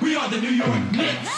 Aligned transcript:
We 0.00 0.16
are 0.16 0.28
the 0.28 0.40
New 0.40 0.50
York 0.50 0.92
Knicks. 0.92 1.30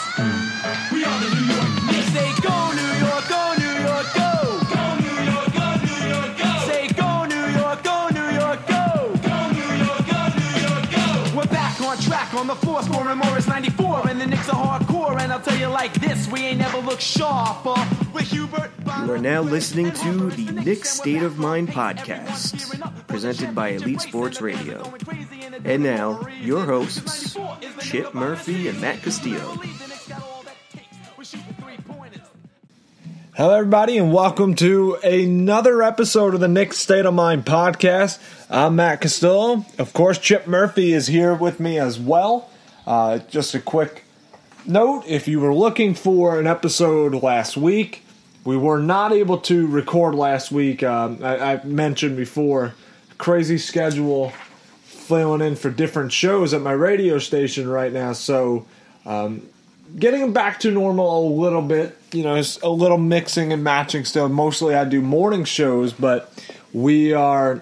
We 0.91 1.03
are 1.03 1.19
the 1.19 1.29
New 1.35 1.45
York 1.53 1.71
Knicks. 1.87 2.11
Say 2.13 2.31
go 2.41 2.71
New 2.73 2.93
York, 3.05 3.27
go 3.29 3.53
New 3.57 3.75
York, 3.85 4.07
go. 4.13 4.31
Go 4.73 4.83
New 5.05 5.17
York, 5.31 5.49
go 5.53 5.67
New 5.85 6.01
York, 6.13 6.37
go. 6.37 6.49
Say 6.65 6.87
go 6.89 7.25
New 7.25 7.45
York, 7.59 7.83
go 7.83 8.07
New 8.09 8.29
York, 8.39 8.67
go. 8.67 8.83
Go 9.21 9.37
New 9.51 9.71
York, 9.85 10.03
go 10.07 10.21
New 10.39 10.53
York, 10.65 10.85
go. 10.91 11.37
We're 11.37 11.47
back 11.47 11.79
on 11.81 11.97
track 11.99 12.33
on 12.33 12.47
the 12.47 12.55
floor, 12.55 12.81
scoring 12.83 13.17
Morris 13.19 13.47
94, 13.47 14.09
and 14.09 14.21
the 14.21 14.27
Knicks 14.27 14.49
are 14.49 14.79
hardcore. 14.79 14.84
And 15.45 15.53
I'll 15.53 15.59
tell 15.59 15.69
you 15.69 15.73
like 15.73 15.93
this, 15.93 16.27
we 16.27 16.39
ain't 16.41 16.59
never 16.59 16.79
looked 16.79 17.01
sharper. 17.01 17.75
With 18.13 18.31
Hubert. 18.31 18.71
You 19.03 19.13
are 19.13 19.17
now 19.17 19.41
listening 19.41 19.91
to 19.91 20.29
the 20.31 20.51
Knicks 20.51 20.89
State 20.89 21.21
of 21.21 21.37
Mind 21.37 21.69
podcast, 21.69 23.07
presented 23.07 23.53
by 23.53 23.69
Elite 23.69 24.01
Sports 24.01 24.41
Radio. 24.41 24.93
And 25.63 25.83
now, 25.83 26.27
your 26.41 26.65
hosts, 26.65 27.37
Chip 27.79 28.13
Murphy 28.13 28.67
and 28.69 28.81
Matt 28.81 29.01
Castillo. 29.03 29.59
Hello, 33.35 33.53
everybody, 33.53 33.97
and 33.97 34.13
welcome 34.13 34.55
to 34.55 34.95
another 35.03 35.83
episode 35.83 36.33
of 36.33 36.39
the 36.39 36.47
Knicks 36.47 36.77
State 36.77 37.05
of 37.05 37.13
Mind 37.13 37.45
podcast. 37.45 38.19
I'm 38.49 38.77
Matt 38.77 39.01
Castillo. 39.01 39.65
Of 39.77 39.93
course, 39.93 40.17
Chip 40.17 40.47
Murphy 40.47 40.93
is 40.93 41.07
here 41.07 41.35
with 41.35 41.59
me 41.59 41.77
as 41.77 41.99
well. 41.99 42.49
Uh, 42.87 43.19
just 43.29 43.53
a 43.53 43.59
quick 43.59 44.04
note 44.67 45.03
if 45.07 45.27
you 45.27 45.39
were 45.39 45.53
looking 45.53 45.93
for 45.93 46.39
an 46.39 46.47
episode 46.47 47.13
last 47.15 47.57
week, 47.57 48.03
we 48.43 48.57
were 48.57 48.79
not 48.79 49.11
able 49.11 49.39
to 49.39 49.67
record 49.67 50.15
last 50.15 50.51
week. 50.51 50.83
Um, 50.83 51.19
I, 51.23 51.53
I 51.53 51.63
mentioned 51.63 52.15
before, 52.17 52.75
crazy 53.17 53.57
schedule 53.57 54.31
filling 54.83 55.41
in 55.41 55.55
for 55.55 55.69
different 55.69 56.11
shows 56.11 56.53
at 56.53 56.61
my 56.61 56.71
radio 56.71 57.19
station 57.19 57.67
right 57.67 57.91
now. 57.91 58.13
So, 58.13 58.65
um, 59.05 59.47
getting 59.97 60.33
back 60.33 60.59
to 60.61 60.71
normal 60.71 61.19
a 61.19 61.41
little 61.41 61.61
bit. 61.61 61.97
You 62.11 62.23
know, 62.23 62.35
it's 62.35 62.57
a 62.61 62.69
little 62.69 62.97
mixing 62.97 63.53
and 63.53 63.63
matching 63.63 64.05
still. 64.05 64.29
Mostly 64.29 64.75
I 64.75 64.85
do 64.85 65.01
morning 65.01 65.43
shows, 65.45 65.93
but 65.93 66.31
we 66.73 67.13
are 67.13 67.61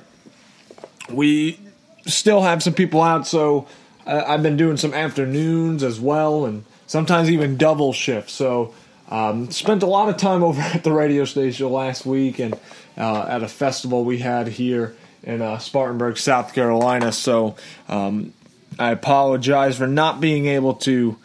we 1.09 1.59
still 2.05 2.41
have 2.41 2.63
some 2.63 2.73
people 2.73 3.01
out. 3.01 3.27
So 3.27 3.67
uh, 4.05 4.23
I've 4.25 4.43
been 4.43 4.57
doing 4.57 4.77
some 4.77 4.93
afternoons 4.93 5.83
as 5.83 5.99
well, 5.99 6.45
and 6.45 6.65
sometimes 6.87 7.29
even 7.29 7.57
double 7.57 7.93
shifts. 7.93 8.33
So 8.33 8.73
um, 9.09 9.51
spent 9.51 9.83
a 9.83 9.87
lot 9.87 10.09
of 10.09 10.17
time 10.17 10.43
over 10.43 10.61
at 10.73 10.83
the 10.83 10.91
radio 10.91 11.25
station 11.25 11.69
last 11.69 12.05
week 12.05 12.39
and 12.39 12.55
uh, 12.97 13.25
at 13.27 13.43
a 13.43 13.47
festival 13.47 14.03
we 14.03 14.19
had 14.19 14.47
here 14.47 14.95
in 15.23 15.41
uh, 15.41 15.57
Spartanburg, 15.57 16.17
South 16.17 16.53
Carolina. 16.53 17.11
So 17.11 17.55
um, 17.87 18.33
I 18.77 18.91
apologize 18.91 19.77
for 19.77 19.87
not 19.87 20.19
being 20.19 20.47
able 20.47 20.75
to 20.75 21.17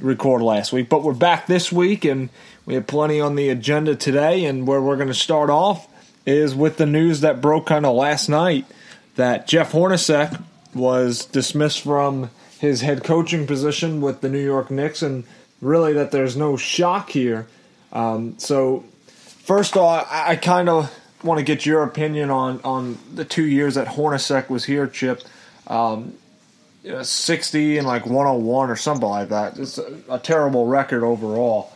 record 0.00 0.42
last 0.42 0.72
week, 0.72 0.88
but 0.88 1.02
we're 1.02 1.14
back 1.14 1.46
this 1.46 1.72
week 1.72 2.04
and 2.04 2.28
we 2.66 2.74
have 2.74 2.86
plenty 2.86 3.20
on 3.20 3.34
the 3.34 3.48
agenda 3.48 3.94
today. 3.96 4.44
And 4.44 4.66
where 4.66 4.80
we're 4.80 4.96
going 4.96 5.08
to 5.08 5.14
start 5.14 5.50
off 5.50 5.88
is 6.26 6.54
with 6.54 6.76
the 6.76 6.86
news 6.86 7.20
that 7.22 7.40
broke 7.40 7.66
kind 7.66 7.86
of 7.86 7.94
last 7.94 8.28
night 8.28 8.66
that 9.16 9.46
Jeff 9.48 9.72
Hornacek 9.72 10.42
was 10.74 11.24
dismissed 11.24 11.82
from 11.82 12.30
his 12.58 12.80
head 12.80 13.04
coaching 13.04 13.46
position 13.46 14.00
with 14.00 14.20
the 14.20 14.28
New 14.28 14.44
York 14.44 14.70
Knicks, 14.70 15.02
and 15.02 15.24
really 15.60 15.92
that 15.92 16.10
there's 16.10 16.36
no 16.36 16.56
shock 16.56 17.10
here. 17.10 17.46
Um, 17.92 18.38
so, 18.38 18.84
first 19.06 19.76
off, 19.76 20.06
I, 20.10 20.30
I 20.32 20.36
kind 20.36 20.68
of 20.68 20.94
want 21.22 21.38
to 21.38 21.44
get 21.44 21.66
your 21.66 21.82
opinion 21.82 22.30
on 22.30 22.60
on 22.62 22.98
the 23.14 23.24
two 23.24 23.44
years 23.44 23.74
that 23.74 23.88
Hornacek 23.88 24.48
was 24.48 24.64
here, 24.64 24.86
Chip. 24.86 25.22
Um, 25.66 26.14
you 26.82 26.92
know, 26.92 27.02
60 27.02 27.78
and 27.78 27.86
like 27.86 28.06
101 28.06 28.70
or 28.70 28.76
something 28.76 29.08
like 29.08 29.28
that. 29.28 29.58
It's 29.58 29.78
a, 29.78 29.98
a 30.08 30.18
terrible 30.18 30.66
record 30.66 31.02
overall. 31.02 31.72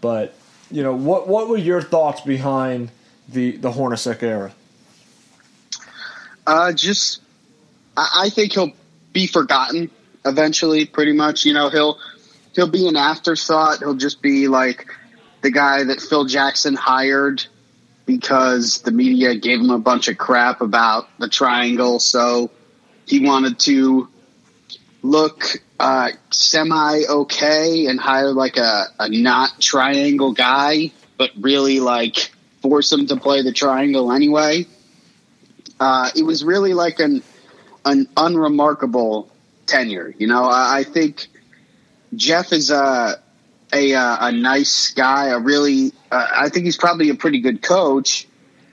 But, 0.00 0.34
you 0.70 0.82
know, 0.82 0.94
what 0.94 1.28
what 1.28 1.48
were 1.48 1.56
your 1.56 1.80
thoughts 1.80 2.20
behind 2.20 2.90
the, 3.28 3.56
the 3.56 3.70
Hornacek 3.70 4.22
era? 4.22 4.52
Uh, 6.46 6.72
just, 6.72 7.22
I, 7.96 8.24
I 8.24 8.30
think 8.30 8.52
he'll 8.52 8.72
be 9.12 9.26
forgotten 9.26 9.90
eventually. 10.24 10.86
Pretty 10.86 11.12
much, 11.12 11.44
you 11.44 11.52
know, 11.52 11.68
he'll 11.70 11.98
he'll 12.54 12.70
be 12.70 12.88
an 12.88 12.96
afterthought. 12.96 13.78
He'll 13.78 13.94
just 13.94 14.22
be 14.22 14.48
like 14.48 14.86
the 15.42 15.50
guy 15.50 15.84
that 15.84 16.00
Phil 16.00 16.24
Jackson 16.24 16.74
hired 16.74 17.44
because 18.06 18.82
the 18.82 18.90
media 18.90 19.36
gave 19.36 19.60
him 19.60 19.70
a 19.70 19.78
bunch 19.78 20.08
of 20.08 20.18
crap 20.18 20.60
about 20.60 21.08
the 21.18 21.28
triangle. 21.28 22.00
So 22.00 22.50
he 23.06 23.24
wanted 23.24 23.58
to 23.60 24.08
look 25.02 25.44
uh, 25.78 26.10
semi 26.30 27.04
okay 27.08 27.86
and 27.86 27.98
hire 27.98 28.32
like 28.32 28.56
a, 28.56 28.86
a 28.98 29.08
not 29.08 29.60
triangle 29.60 30.32
guy, 30.32 30.92
but 31.16 31.30
really 31.38 31.80
like 31.80 32.32
force 32.62 32.92
him 32.92 33.06
to 33.06 33.16
play 33.16 33.42
the 33.42 33.52
triangle 33.52 34.12
anyway. 34.12 34.66
Uh, 35.78 36.10
it 36.14 36.22
was 36.22 36.44
really 36.44 36.74
like 36.74 37.00
an 37.00 37.22
an 37.84 38.06
unremarkable 38.16 39.29
tenure. 39.70 40.14
You 40.18 40.26
know, 40.26 40.44
I, 40.44 40.78
I 40.78 40.84
think 40.84 41.28
Jeff 42.14 42.52
is 42.52 42.70
a 42.70 43.20
a, 43.72 43.92
a 43.92 44.32
nice 44.32 44.90
guy. 44.90 45.28
A 45.28 45.38
really, 45.38 45.92
uh, 46.10 46.26
I 46.36 46.48
think 46.48 46.64
he's 46.64 46.76
probably 46.76 47.10
a 47.10 47.14
pretty 47.14 47.40
good 47.40 47.62
coach, 47.62 48.26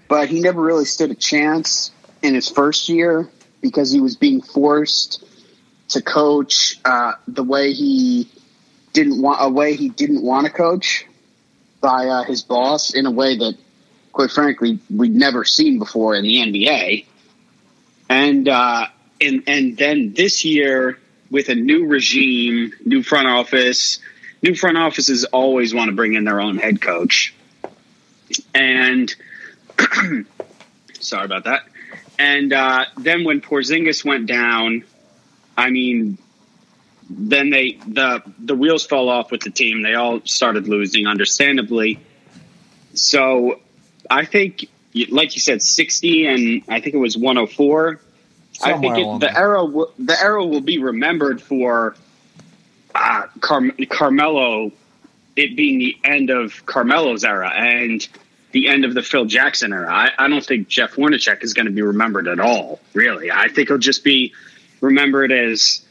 but 0.08 0.30
he 0.30 0.40
never 0.40 0.62
really 0.62 0.86
stood 0.86 1.12
a 1.12 1.16
chance 1.16 1.92
in 2.22 2.34
his 2.34 2.50
first 2.50 2.90
year 2.90 3.30
because 3.62 3.92
he 3.92 4.02
was 4.02 4.16
being 4.16 4.42
forced 4.42 5.24
to 5.90 6.02
coach 6.02 6.80
uh, 6.84 7.14
the 7.28 7.44
way 7.44 7.74
he 7.74 8.30
didn't 8.94 9.22
want 9.22 9.38
a 9.42 9.50
way 9.50 9.76
he 9.76 9.90
didn't 9.90 10.24
want 10.24 10.48
to 10.48 10.52
coach 10.52 11.06
by 11.80 12.08
uh, 12.08 12.24
his 12.24 12.44
boss 12.44 12.94
in 12.94 13.06
a 13.06 13.12
way 13.12 13.38
that, 13.38 13.56
quite 14.12 14.32
frankly, 14.32 14.80
we'd 14.90 15.16
never 15.16 15.44
seen 15.44 15.78
before 15.78 16.16
in 16.16 16.24
the 16.24 16.38
NBA. 16.38 17.06
And 18.10 18.50
uh, 18.50 18.88
and 19.22 19.44
and 19.48 19.78
then 19.78 20.14
this 20.14 20.46
year 20.46 21.00
with 21.30 21.50
a 21.50 21.56
new 21.56 21.88
regime, 21.88 22.74
new 22.86 23.04
front 23.04 23.28
office, 23.28 24.00
new 24.42 24.56
front 24.56 24.78
offices 24.78 25.26
always 25.26 25.74
want 25.74 25.90
to 25.90 25.96
bring 25.96 26.14
in 26.14 26.24
their 26.24 26.40
own 26.40 26.58
head 26.58 26.82
coach. 26.82 27.34
And 28.54 29.14
sorry 31.00 31.26
about 31.26 31.46
that. 31.46 31.64
And 32.20 32.52
uh, 32.52 32.86
then 32.98 33.24
when 33.24 33.42
Porzingis 33.42 34.04
went 34.04 34.26
down, 34.26 34.84
I 35.56 35.70
mean, 35.70 36.18
then 37.10 37.50
they 37.50 37.74
the 37.88 38.22
the 38.40 38.56
wheels 38.56 38.86
fell 38.86 39.10
off 39.10 39.32
with 39.32 39.42
the 39.42 39.52
team. 39.52 39.82
They 39.82 39.94
all 39.94 40.22
started 40.26 40.68
losing, 40.68 41.08
understandably. 41.08 42.00
So 42.94 43.60
I 44.10 44.26
think, 44.26 44.68
like 45.10 45.36
you 45.36 45.42
said, 45.42 45.62
sixty 45.62 46.26
and 46.26 46.64
I 46.68 46.82
think 46.82 46.96
it 46.96 47.00
was 47.00 47.18
one 47.18 47.36
hundred 47.36 47.52
four. 47.54 48.02
I 48.64 48.78
think 48.80 48.98
it, 48.98 49.20
the 49.20 49.38
era 49.38 49.64
will, 49.64 49.94
the 50.00 50.20
era 50.20 50.46
will 50.46 50.62
be 50.62 50.80
remembered 50.80 51.42
for 51.42 51.96
uh, 52.96 53.28
Car- 53.40 53.72
Carmelo, 53.90 54.72
it 55.36 55.56
being 55.56 55.80
the 55.80 55.98
end 56.04 56.30
of 56.30 56.66
Carmelo's 56.66 57.24
era 57.24 57.50
and 57.50 58.08
the 58.52 58.70
end 58.70 58.86
of 58.86 58.94
the 58.94 59.04
Phil 59.04 59.26
Jackson 59.26 59.74
era. 59.74 59.92
I, 59.92 60.12
I 60.18 60.28
don't 60.28 60.46
think 60.46 60.68
Jeff 60.68 60.94
Hornacek 60.94 61.44
is 61.44 61.54
going 61.54 61.68
to 61.68 61.72
be 61.72 61.82
remembered 61.82 62.28
at 62.28 62.40
all. 62.40 62.80
Really, 62.94 63.32
I 63.32 63.50
think 63.50 63.68
he'll 63.70 63.78
just 63.78 64.04
be 64.04 64.34
remembered 64.82 65.32
as. 65.32 65.84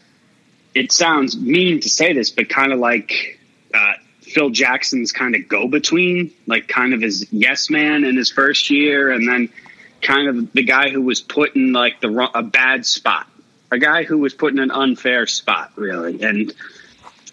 It 0.74 0.92
sounds 0.92 1.38
mean 1.38 1.80
to 1.80 1.88
say 1.88 2.12
this, 2.12 2.30
but 2.30 2.50
kind 2.50 2.70
of 2.70 2.78
like 2.78 3.40
uh, 3.72 3.94
Phil 4.20 4.50
Jackson's 4.50 5.10
kind 5.10 5.34
of 5.34 5.48
go 5.48 5.68
between, 5.68 6.32
like 6.46 6.68
kind 6.68 6.92
of 6.92 7.00
his 7.00 7.32
yes 7.32 7.70
man 7.70 8.04
in 8.04 8.14
his 8.14 8.30
first 8.30 8.68
year, 8.68 9.10
and 9.10 9.26
then 9.26 9.48
kind 10.06 10.28
of 10.28 10.52
the 10.52 10.62
guy 10.62 10.88
who 10.90 11.02
was 11.02 11.20
put 11.20 11.56
in 11.56 11.72
like 11.72 12.00
the 12.00 12.30
a 12.34 12.42
bad 12.42 12.86
spot, 12.86 13.26
a 13.70 13.78
guy 13.78 14.04
who 14.04 14.18
was 14.18 14.32
put 14.32 14.52
in 14.52 14.60
an 14.60 14.70
unfair 14.70 15.26
spot, 15.26 15.72
really. 15.74 16.22
And 16.22 16.54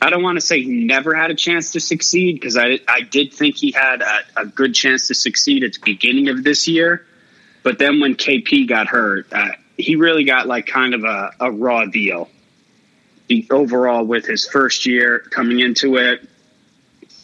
I 0.02 0.10
don't 0.10 0.24
want 0.24 0.38
to 0.38 0.42
say 0.42 0.62
he 0.62 0.84
never 0.84 1.14
had 1.14 1.30
a 1.30 1.36
chance 1.36 1.74
to 1.74 1.80
succeed 1.80 2.34
because 2.34 2.58
I 2.58 2.80
I 2.88 3.02
did 3.02 3.32
think 3.34 3.56
he 3.56 3.72
had 3.72 4.02
a, 4.02 4.42
a 4.42 4.46
good 4.46 4.74
chance 4.74 5.08
to 5.08 5.16
succeed 5.16 5.64
at 5.64 5.74
the 5.74 5.80
beginning 5.86 6.30
of 6.30 6.44
this 6.44 6.68
year, 6.68 7.06
but 7.62 7.78
then 7.78 8.00
when 8.00 8.16
KP 8.16 8.68
got 8.68 8.88
hurt, 8.88 9.28
uh, 9.32 9.50
he 9.78 9.96
really 9.96 10.24
got 10.24 10.48
like 10.48 10.66
kind 10.66 10.96
of 10.96 11.04
a, 11.04 11.32
a 11.40 11.52
raw 11.52 11.86
deal. 11.86 12.30
the 13.28 13.48
overall 13.52 14.04
with 14.04 14.26
his 14.26 14.48
first 14.48 14.86
year 14.88 15.20
coming 15.20 15.60
into 15.60 15.98
it, 15.98 16.28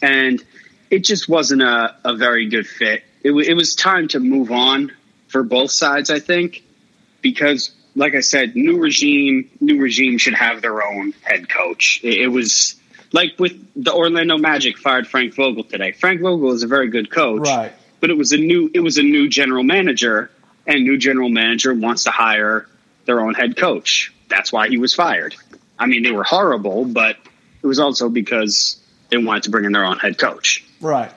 and 0.00 0.42
it 0.90 1.04
just 1.04 1.28
wasn't 1.28 1.62
a, 1.62 1.96
a 2.04 2.16
very 2.16 2.48
good 2.48 2.66
fit. 2.66 3.02
It, 3.22 3.28
w- 3.28 3.48
it 3.48 3.54
was 3.54 3.74
time 3.74 4.08
to 4.08 4.20
move 4.20 4.50
on 4.50 4.92
for 5.30 5.42
both 5.42 5.70
sides, 5.70 6.10
I 6.10 6.18
think, 6.18 6.62
because 7.22 7.70
like 7.94 8.14
I 8.14 8.20
said, 8.20 8.54
new 8.56 8.78
regime, 8.78 9.50
new 9.60 9.80
regime 9.80 10.18
should 10.18 10.34
have 10.34 10.62
their 10.62 10.84
own 10.84 11.12
head 11.22 11.48
coach. 11.48 12.00
It, 12.02 12.20
it 12.20 12.28
was 12.28 12.76
like 13.12 13.38
with 13.38 13.52
the 13.74 13.92
Orlando 13.92 14.38
Magic 14.38 14.78
fired 14.78 15.06
Frank 15.06 15.34
Vogel 15.34 15.64
today. 15.64 15.92
Frank 15.92 16.20
Vogel 16.20 16.52
is 16.52 16.62
a 16.62 16.68
very 16.68 16.88
good 16.88 17.10
coach, 17.10 17.46
Right. 17.46 17.72
But 18.00 18.08
it 18.08 18.16
was 18.16 18.32
a 18.32 18.38
new 18.38 18.70
it 18.72 18.80
was 18.80 18.96
a 18.96 19.02
new 19.02 19.28
general 19.28 19.62
manager, 19.62 20.30
and 20.66 20.84
new 20.84 20.96
general 20.96 21.28
manager 21.28 21.74
wants 21.74 22.04
to 22.04 22.10
hire 22.10 22.66
their 23.04 23.20
own 23.20 23.34
head 23.34 23.56
coach. 23.56 24.12
That's 24.28 24.50
why 24.52 24.68
he 24.68 24.78
was 24.78 24.94
fired. 24.94 25.36
I 25.78 25.86
mean, 25.86 26.02
they 26.02 26.12
were 26.12 26.24
horrible, 26.24 26.86
but 26.86 27.16
it 27.62 27.66
was 27.66 27.78
also 27.78 28.08
because 28.08 28.80
they 29.10 29.18
wanted 29.18 29.42
to 29.44 29.50
bring 29.50 29.66
in 29.66 29.72
their 29.72 29.84
own 29.84 29.98
head 29.98 30.16
coach. 30.16 30.64
Right. 30.80 31.12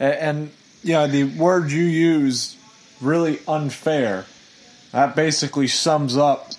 And, 0.00 0.14
and 0.14 0.50
yeah, 0.82 1.06
the 1.06 1.24
word 1.24 1.70
you 1.70 1.84
use, 1.84 2.56
really 3.00 3.38
unfair, 3.46 4.26
that 4.92 5.14
basically 5.14 5.68
sums 5.68 6.16
up 6.16 6.50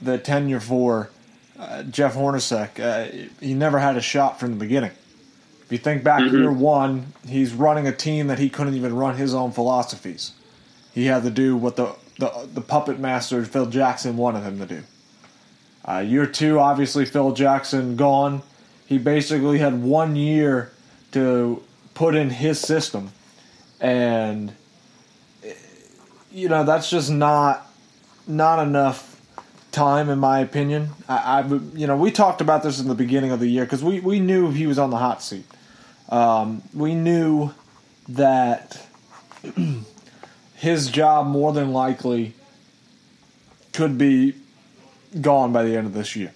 the 0.00 0.18
tenure 0.18 0.60
for 0.60 1.10
uh, 1.58 1.82
Jeff 1.84 2.14
Hornacek. 2.14 2.80
Uh, 2.80 3.28
he 3.40 3.54
never 3.54 3.78
had 3.78 3.96
a 3.96 4.00
shot 4.00 4.38
from 4.38 4.50
the 4.50 4.56
beginning. 4.56 4.92
If 5.64 5.72
you 5.72 5.78
think 5.78 6.04
back 6.04 6.20
year 6.30 6.52
one, 6.52 7.12
he's 7.26 7.52
running 7.52 7.88
a 7.88 7.92
team 7.92 8.28
that 8.28 8.38
he 8.38 8.48
couldn't 8.48 8.74
even 8.74 8.94
run 8.94 9.16
his 9.16 9.34
own 9.34 9.50
philosophies. 9.50 10.32
He 10.94 11.06
had 11.06 11.24
to 11.24 11.30
do 11.30 11.56
what 11.56 11.74
the, 11.74 11.96
the, 12.18 12.48
the 12.54 12.60
puppet 12.60 13.00
master 13.00 13.44
Phil 13.44 13.66
Jackson 13.66 14.16
wanted 14.16 14.42
him 14.42 14.58
to 14.60 14.66
do. 14.66 14.82
Uh, 15.84 15.98
year 15.98 16.26
two, 16.26 16.60
obviously, 16.60 17.04
Phil 17.04 17.32
Jackson 17.32 17.96
gone. 17.96 18.42
He 18.86 18.98
basically 18.98 19.58
had 19.58 19.82
one 19.82 20.14
year 20.14 20.70
to 21.12 21.62
put 21.94 22.14
in 22.14 22.30
his 22.30 22.60
system, 22.60 23.10
and 23.80 24.52
you 26.36 26.50
know 26.50 26.64
that's 26.64 26.90
just 26.90 27.10
not 27.10 27.66
not 28.28 28.64
enough 28.64 29.18
time, 29.72 30.10
in 30.10 30.18
my 30.18 30.40
opinion. 30.40 30.90
I, 31.08 31.40
I 31.40 31.46
you 31.74 31.86
know, 31.86 31.96
we 31.96 32.10
talked 32.10 32.40
about 32.42 32.62
this 32.62 32.78
in 32.78 32.88
the 32.88 32.94
beginning 32.94 33.30
of 33.30 33.40
the 33.40 33.48
year 33.48 33.64
because 33.64 33.82
we 33.82 34.00
we 34.00 34.20
knew 34.20 34.50
he 34.50 34.66
was 34.66 34.78
on 34.78 34.90
the 34.90 34.98
hot 34.98 35.22
seat. 35.22 35.46
Um, 36.10 36.62
we 36.74 36.94
knew 36.94 37.52
that 38.08 38.86
his 40.56 40.88
job 40.88 41.26
more 41.26 41.52
than 41.52 41.72
likely 41.72 42.34
could 43.72 43.96
be 43.96 44.34
gone 45.20 45.52
by 45.52 45.64
the 45.64 45.74
end 45.74 45.86
of 45.86 45.94
this 45.94 46.14
year. 46.16 46.32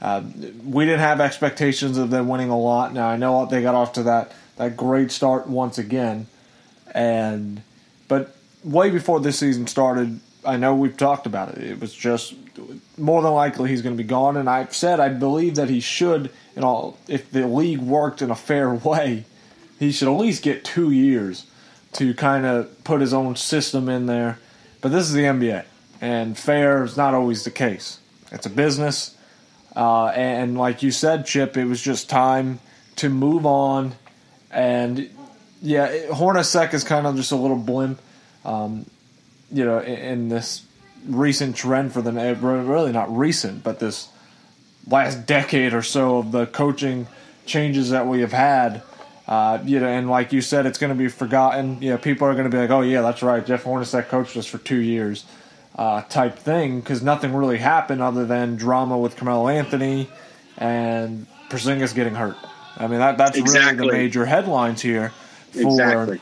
Uh, 0.00 0.22
we 0.64 0.84
didn't 0.84 1.00
have 1.00 1.20
expectations 1.20 1.96
of 1.96 2.10
them 2.10 2.28
winning 2.28 2.50
a 2.50 2.58
lot. 2.58 2.92
Now 2.92 3.08
I 3.08 3.16
know 3.16 3.46
they 3.46 3.62
got 3.62 3.74
off 3.74 3.94
to 3.94 4.02
that 4.02 4.32
that 4.58 4.76
great 4.76 5.10
start 5.10 5.46
once 5.46 5.78
again, 5.78 6.26
and 6.94 7.62
but 8.08 8.36
way 8.64 8.90
before 8.90 9.20
this 9.20 9.38
season 9.38 9.66
started, 9.66 10.20
I 10.44 10.56
know 10.56 10.74
we've 10.74 10.96
talked 10.96 11.26
about 11.26 11.56
it. 11.56 11.64
It 11.64 11.80
was 11.80 11.94
just 11.94 12.34
more 12.98 13.22
than 13.22 13.32
likely 13.32 13.70
he's 13.70 13.82
going 13.82 13.96
to 13.96 14.02
be 14.02 14.08
gone, 14.08 14.36
and 14.36 14.48
I've 14.48 14.74
said 14.74 15.00
I 15.00 15.08
believe 15.08 15.56
that 15.56 15.68
he 15.68 15.80
should. 15.80 16.30
You 16.54 16.62
know, 16.62 16.96
if 17.08 17.30
the 17.30 17.46
league 17.46 17.80
worked 17.80 18.22
in 18.22 18.30
a 18.30 18.36
fair 18.36 18.74
way, 18.74 19.24
he 19.78 19.92
should 19.92 20.08
at 20.08 20.18
least 20.18 20.42
get 20.42 20.64
two 20.64 20.90
years 20.90 21.46
to 21.94 22.14
kind 22.14 22.46
of 22.46 22.84
put 22.84 23.00
his 23.00 23.12
own 23.12 23.36
system 23.36 23.88
in 23.88 24.06
there. 24.06 24.38
But 24.80 24.92
this 24.92 25.06
is 25.06 25.12
the 25.12 25.22
NBA, 25.22 25.64
and 26.00 26.36
fair 26.36 26.84
is 26.84 26.96
not 26.96 27.14
always 27.14 27.44
the 27.44 27.50
case. 27.50 27.98
It's 28.32 28.46
a 28.46 28.50
business. 28.50 29.16
Uh, 29.74 30.06
and 30.08 30.58
like 30.58 30.82
you 30.82 30.90
said, 30.90 31.26
Chip, 31.26 31.56
it 31.56 31.64
was 31.64 31.80
just 31.80 32.10
time 32.10 32.60
to 32.96 33.08
move 33.08 33.46
on. 33.46 33.94
And 34.50 35.08
yeah, 35.62 36.06
Hornacek 36.08 36.74
is 36.74 36.84
kind 36.84 37.06
of 37.06 37.16
just 37.16 37.32
a 37.32 37.36
little 37.36 37.56
blimp, 37.56 38.00
um, 38.44 38.86
you 39.50 39.64
know, 39.64 39.78
in, 39.78 39.98
in 39.98 40.28
this 40.28 40.64
recent 41.06 41.56
trend 41.56 41.92
for 41.92 42.02
the 42.02 42.12
really 42.12 42.92
not 42.92 43.14
recent, 43.16 43.62
but 43.62 43.78
this 43.78 44.08
last 44.86 45.26
decade 45.26 45.74
or 45.74 45.82
so 45.82 46.18
of 46.18 46.32
the 46.32 46.46
coaching 46.46 47.06
changes 47.46 47.90
that 47.90 48.06
we 48.06 48.20
have 48.20 48.32
had. 48.32 48.82
Uh, 49.28 49.58
you 49.64 49.78
know, 49.78 49.86
and 49.86 50.10
like 50.10 50.32
you 50.32 50.40
said, 50.40 50.66
it's 50.66 50.78
going 50.78 50.92
to 50.92 50.98
be 50.98 51.08
forgotten. 51.08 51.80
You 51.80 51.90
know, 51.90 51.98
people 51.98 52.26
are 52.26 52.32
going 52.32 52.44
to 52.44 52.50
be 52.50 52.58
like, 52.58 52.70
"Oh 52.70 52.82
yeah, 52.82 53.02
that's 53.02 53.22
right, 53.22 53.44
Jeff 53.44 53.64
Hornacek 53.64 54.08
coached 54.08 54.36
us 54.36 54.46
for 54.46 54.58
two 54.58 54.80
years." 54.80 55.24
uh, 55.76 56.02
type 56.02 56.38
thing 56.38 56.80
because 56.80 57.02
nothing 57.02 57.34
really 57.34 57.58
happened 57.58 58.02
other 58.02 58.26
than 58.26 58.56
drama 58.56 58.98
with 58.98 59.16
Carmelo 59.16 59.48
Anthony 59.48 60.08
and 60.58 61.26
Porzingis 61.48 61.94
getting 61.94 62.14
hurt. 62.14 62.36
I 62.76 62.86
mean 62.86 62.98
that 62.98 63.18
that's 63.18 63.38
really 63.38 63.74
the 63.76 63.92
major 63.92 64.24
headlines 64.24 64.80
here 64.80 65.12
for 65.52 65.60
Exactly. 65.60 66.20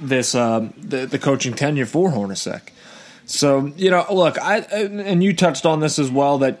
This 0.00 0.34
um, 0.34 0.74
the 0.78 1.06
the 1.06 1.18
coaching 1.18 1.54
tenure 1.54 1.86
for 1.86 2.10
Hornacek. 2.10 2.70
So 3.26 3.72
you 3.76 3.90
know, 3.90 4.06
look, 4.10 4.38
I 4.38 4.58
and 4.58 5.22
you 5.22 5.34
touched 5.34 5.66
on 5.66 5.80
this 5.80 5.98
as 5.98 6.10
well 6.10 6.38
that 6.38 6.60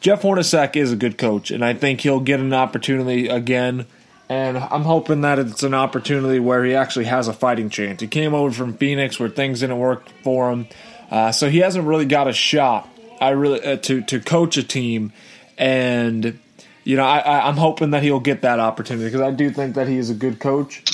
Jeff 0.00 0.22
Hornacek 0.22 0.76
is 0.76 0.92
a 0.92 0.96
good 0.96 1.18
coach, 1.18 1.50
and 1.50 1.64
I 1.64 1.74
think 1.74 2.00
he'll 2.00 2.20
get 2.20 2.40
an 2.40 2.54
opportunity 2.54 3.28
again. 3.28 3.86
And 4.30 4.58
I'm 4.58 4.82
hoping 4.82 5.22
that 5.22 5.38
it's 5.38 5.62
an 5.62 5.72
opportunity 5.72 6.38
where 6.38 6.62
he 6.62 6.74
actually 6.74 7.06
has 7.06 7.28
a 7.28 7.32
fighting 7.32 7.70
chance. 7.70 8.00
He 8.00 8.08
came 8.08 8.34
over 8.34 8.52
from 8.52 8.76
Phoenix 8.76 9.18
where 9.18 9.30
things 9.30 9.60
didn't 9.60 9.78
work 9.78 10.06
for 10.22 10.52
him, 10.52 10.66
uh, 11.10 11.32
so 11.32 11.48
he 11.48 11.58
hasn't 11.58 11.86
really 11.86 12.04
got 12.04 12.28
a 12.28 12.32
shot. 12.32 12.88
I 13.20 13.30
really 13.30 13.62
uh, 13.62 13.76
to 13.76 14.02
to 14.02 14.20
coach 14.20 14.56
a 14.56 14.62
team, 14.62 15.12
and 15.56 16.38
you 16.84 16.96
know 16.96 17.04
I, 17.04 17.18
I, 17.18 17.48
I'm 17.48 17.56
hoping 17.56 17.90
that 17.90 18.02
he'll 18.02 18.20
get 18.20 18.42
that 18.42 18.60
opportunity 18.60 19.06
because 19.06 19.22
I 19.22 19.30
do 19.30 19.50
think 19.50 19.74
that 19.74 19.88
he 19.88 19.96
is 19.96 20.10
a 20.10 20.14
good 20.14 20.40
coach. 20.40 20.84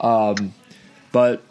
Um, 0.00 0.54
but 1.18 1.42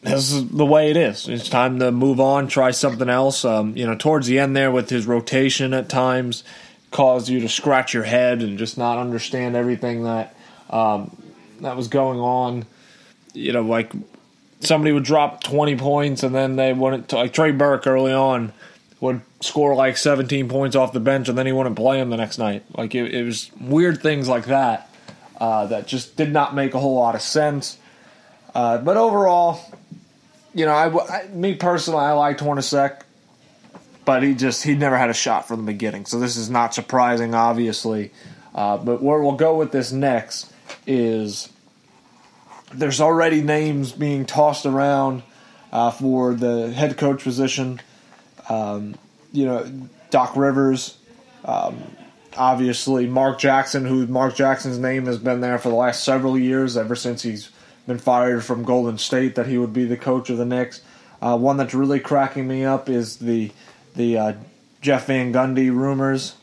this 0.00 0.32
is 0.32 0.48
the 0.48 0.66
way 0.66 0.90
it 0.90 0.96
is. 0.96 1.28
It's 1.28 1.48
time 1.48 1.78
to 1.78 1.92
move 1.92 2.18
on, 2.18 2.48
try 2.48 2.72
something 2.72 3.08
else. 3.08 3.44
Um, 3.44 3.76
you 3.76 3.86
know, 3.86 3.94
towards 3.94 4.26
the 4.26 4.40
end 4.40 4.56
there 4.56 4.72
with 4.72 4.90
his 4.90 5.06
rotation 5.06 5.72
at 5.72 5.88
times 5.88 6.42
caused 6.90 7.28
you 7.28 7.38
to 7.38 7.48
scratch 7.48 7.94
your 7.94 8.02
head 8.02 8.42
and 8.42 8.58
just 8.58 8.76
not 8.76 8.98
understand 8.98 9.54
everything 9.54 10.02
that 10.02 10.34
um, 10.68 11.16
that 11.60 11.76
was 11.76 11.86
going 11.86 12.18
on. 12.18 12.66
You 13.34 13.52
know, 13.52 13.62
like 13.62 13.92
somebody 14.58 14.90
would 14.90 15.04
drop 15.04 15.44
20 15.44 15.76
points 15.76 16.24
and 16.24 16.34
then 16.34 16.56
they 16.56 16.72
wouldn't, 16.72 17.12
like 17.12 17.32
Trey 17.32 17.52
Burke 17.52 17.86
early 17.86 18.12
on 18.12 18.52
would 18.98 19.20
score 19.40 19.76
like 19.76 19.96
17 19.96 20.48
points 20.48 20.74
off 20.74 20.92
the 20.92 20.98
bench 20.98 21.28
and 21.28 21.38
then 21.38 21.46
he 21.46 21.52
wouldn't 21.52 21.76
play 21.76 22.00
him 22.00 22.10
the 22.10 22.16
next 22.16 22.38
night. 22.38 22.64
Like 22.76 22.96
it, 22.96 23.14
it 23.14 23.22
was 23.22 23.48
weird 23.60 24.02
things 24.02 24.28
like 24.28 24.46
that 24.46 24.92
uh, 25.40 25.66
that 25.66 25.86
just 25.86 26.16
did 26.16 26.32
not 26.32 26.52
make 26.56 26.74
a 26.74 26.80
whole 26.80 26.96
lot 26.96 27.14
of 27.14 27.22
sense. 27.22 27.78
Uh, 28.54 28.78
but 28.78 28.96
overall, 28.96 29.60
you 30.54 30.66
know, 30.66 30.72
I, 30.72 31.22
I- 31.22 31.28
me 31.28 31.54
personally, 31.54 32.00
I 32.00 32.12
liked 32.12 32.40
Hornacek, 32.40 33.02
but 34.04 34.22
he 34.22 34.34
just 34.34 34.62
he 34.64 34.74
never 34.74 34.96
had 34.98 35.10
a 35.10 35.14
shot 35.14 35.48
from 35.48 35.64
the 35.64 35.72
beginning. 35.72 36.06
So 36.06 36.18
this 36.18 36.36
is 36.36 36.50
not 36.50 36.74
surprising, 36.74 37.34
obviously. 37.34 38.10
Uh, 38.54 38.76
but 38.76 39.02
where 39.02 39.20
we'll 39.20 39.32
go 39.32 39.56
with 39.56 39.72
this 39.72 39.92
next 39.92 40.52
is 40.86 41.48
there's 42.74 43.00
already 43.00 43.40
names 43.42 43.92
being 43.92 44.26
tossed 44.26 44.66
around 44.66 45.22
uh, 45.72 45.90
for 45.90 46.34
the 46.34 46.70
head 46.72 46.98
coach 46.98 47.22
position. 47.22 47.80
Um, 48.48 48.94
you 49.32 49.46
know, 49.46 49.88
Doc 50.10 50.36
Rivers, 50.36 50.98
um, 51.46 51.82
obviously 52.36 53.06
Mark 53.06 53.38
Jackson, 53.38 53.86
who 53.86 54.06
Mark 54.06 54.34
Jackson's 54.34 54.78
name 54.78 55.06
has 55.06 55.16
been 55.18 55.40
there 55.40 55.58
for 55.58 55.70
the 55.70 55.74
last 55.74 56.04
several 56.04 56.36
years, 56.36 56.76
ever 56.76 56.94
since 56.94 57.22
he's 57.22 57.50
been 57.86 57.98
fired 57.98 58.44
from 58.44 58.64
Golden 58.64 58.98
State, 58.98 59.34
that 59.34 59.46
he 59.46 59.58
would 59.58 59.72
be 59.72 59.84
the 59.84 59.96
coach 59.96 60.30
of 60.30 60.38
the 60.38 60.44
Knicks. 60.44 60.82
Uh, 61.20 61.36
one 61.36 61.56
that's 61.56 61.74
really 61.74 62.00
cracking 62.00 62.48
me 62.48 62.64
up 62.64 62.88
is 62.88 63.16
the 63.18 63.50
the 63.94 64.18
uh, 64.18 64.32
Jeff 64.80 65.06
Van 65.06 65.32
Gundy 65.32 65.70
rumors 65.70 66.34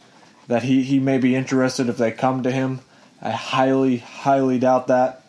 that 0.47 0.63
he, 0.63 0.81
he 0.83 0.99
may 0.99 1.19
be 1.19 1.35
interested 1.35 1.89
if 1.89 1.97
they 1.97 2.11
come 2.11 2.43
to 2.43 2.51
him. 2.51 2.79
I 3.21 3.31
highly, 3.31 3.97
highly 3.97 4.57
doubt 4.57 4.87
that. 4.87 5.23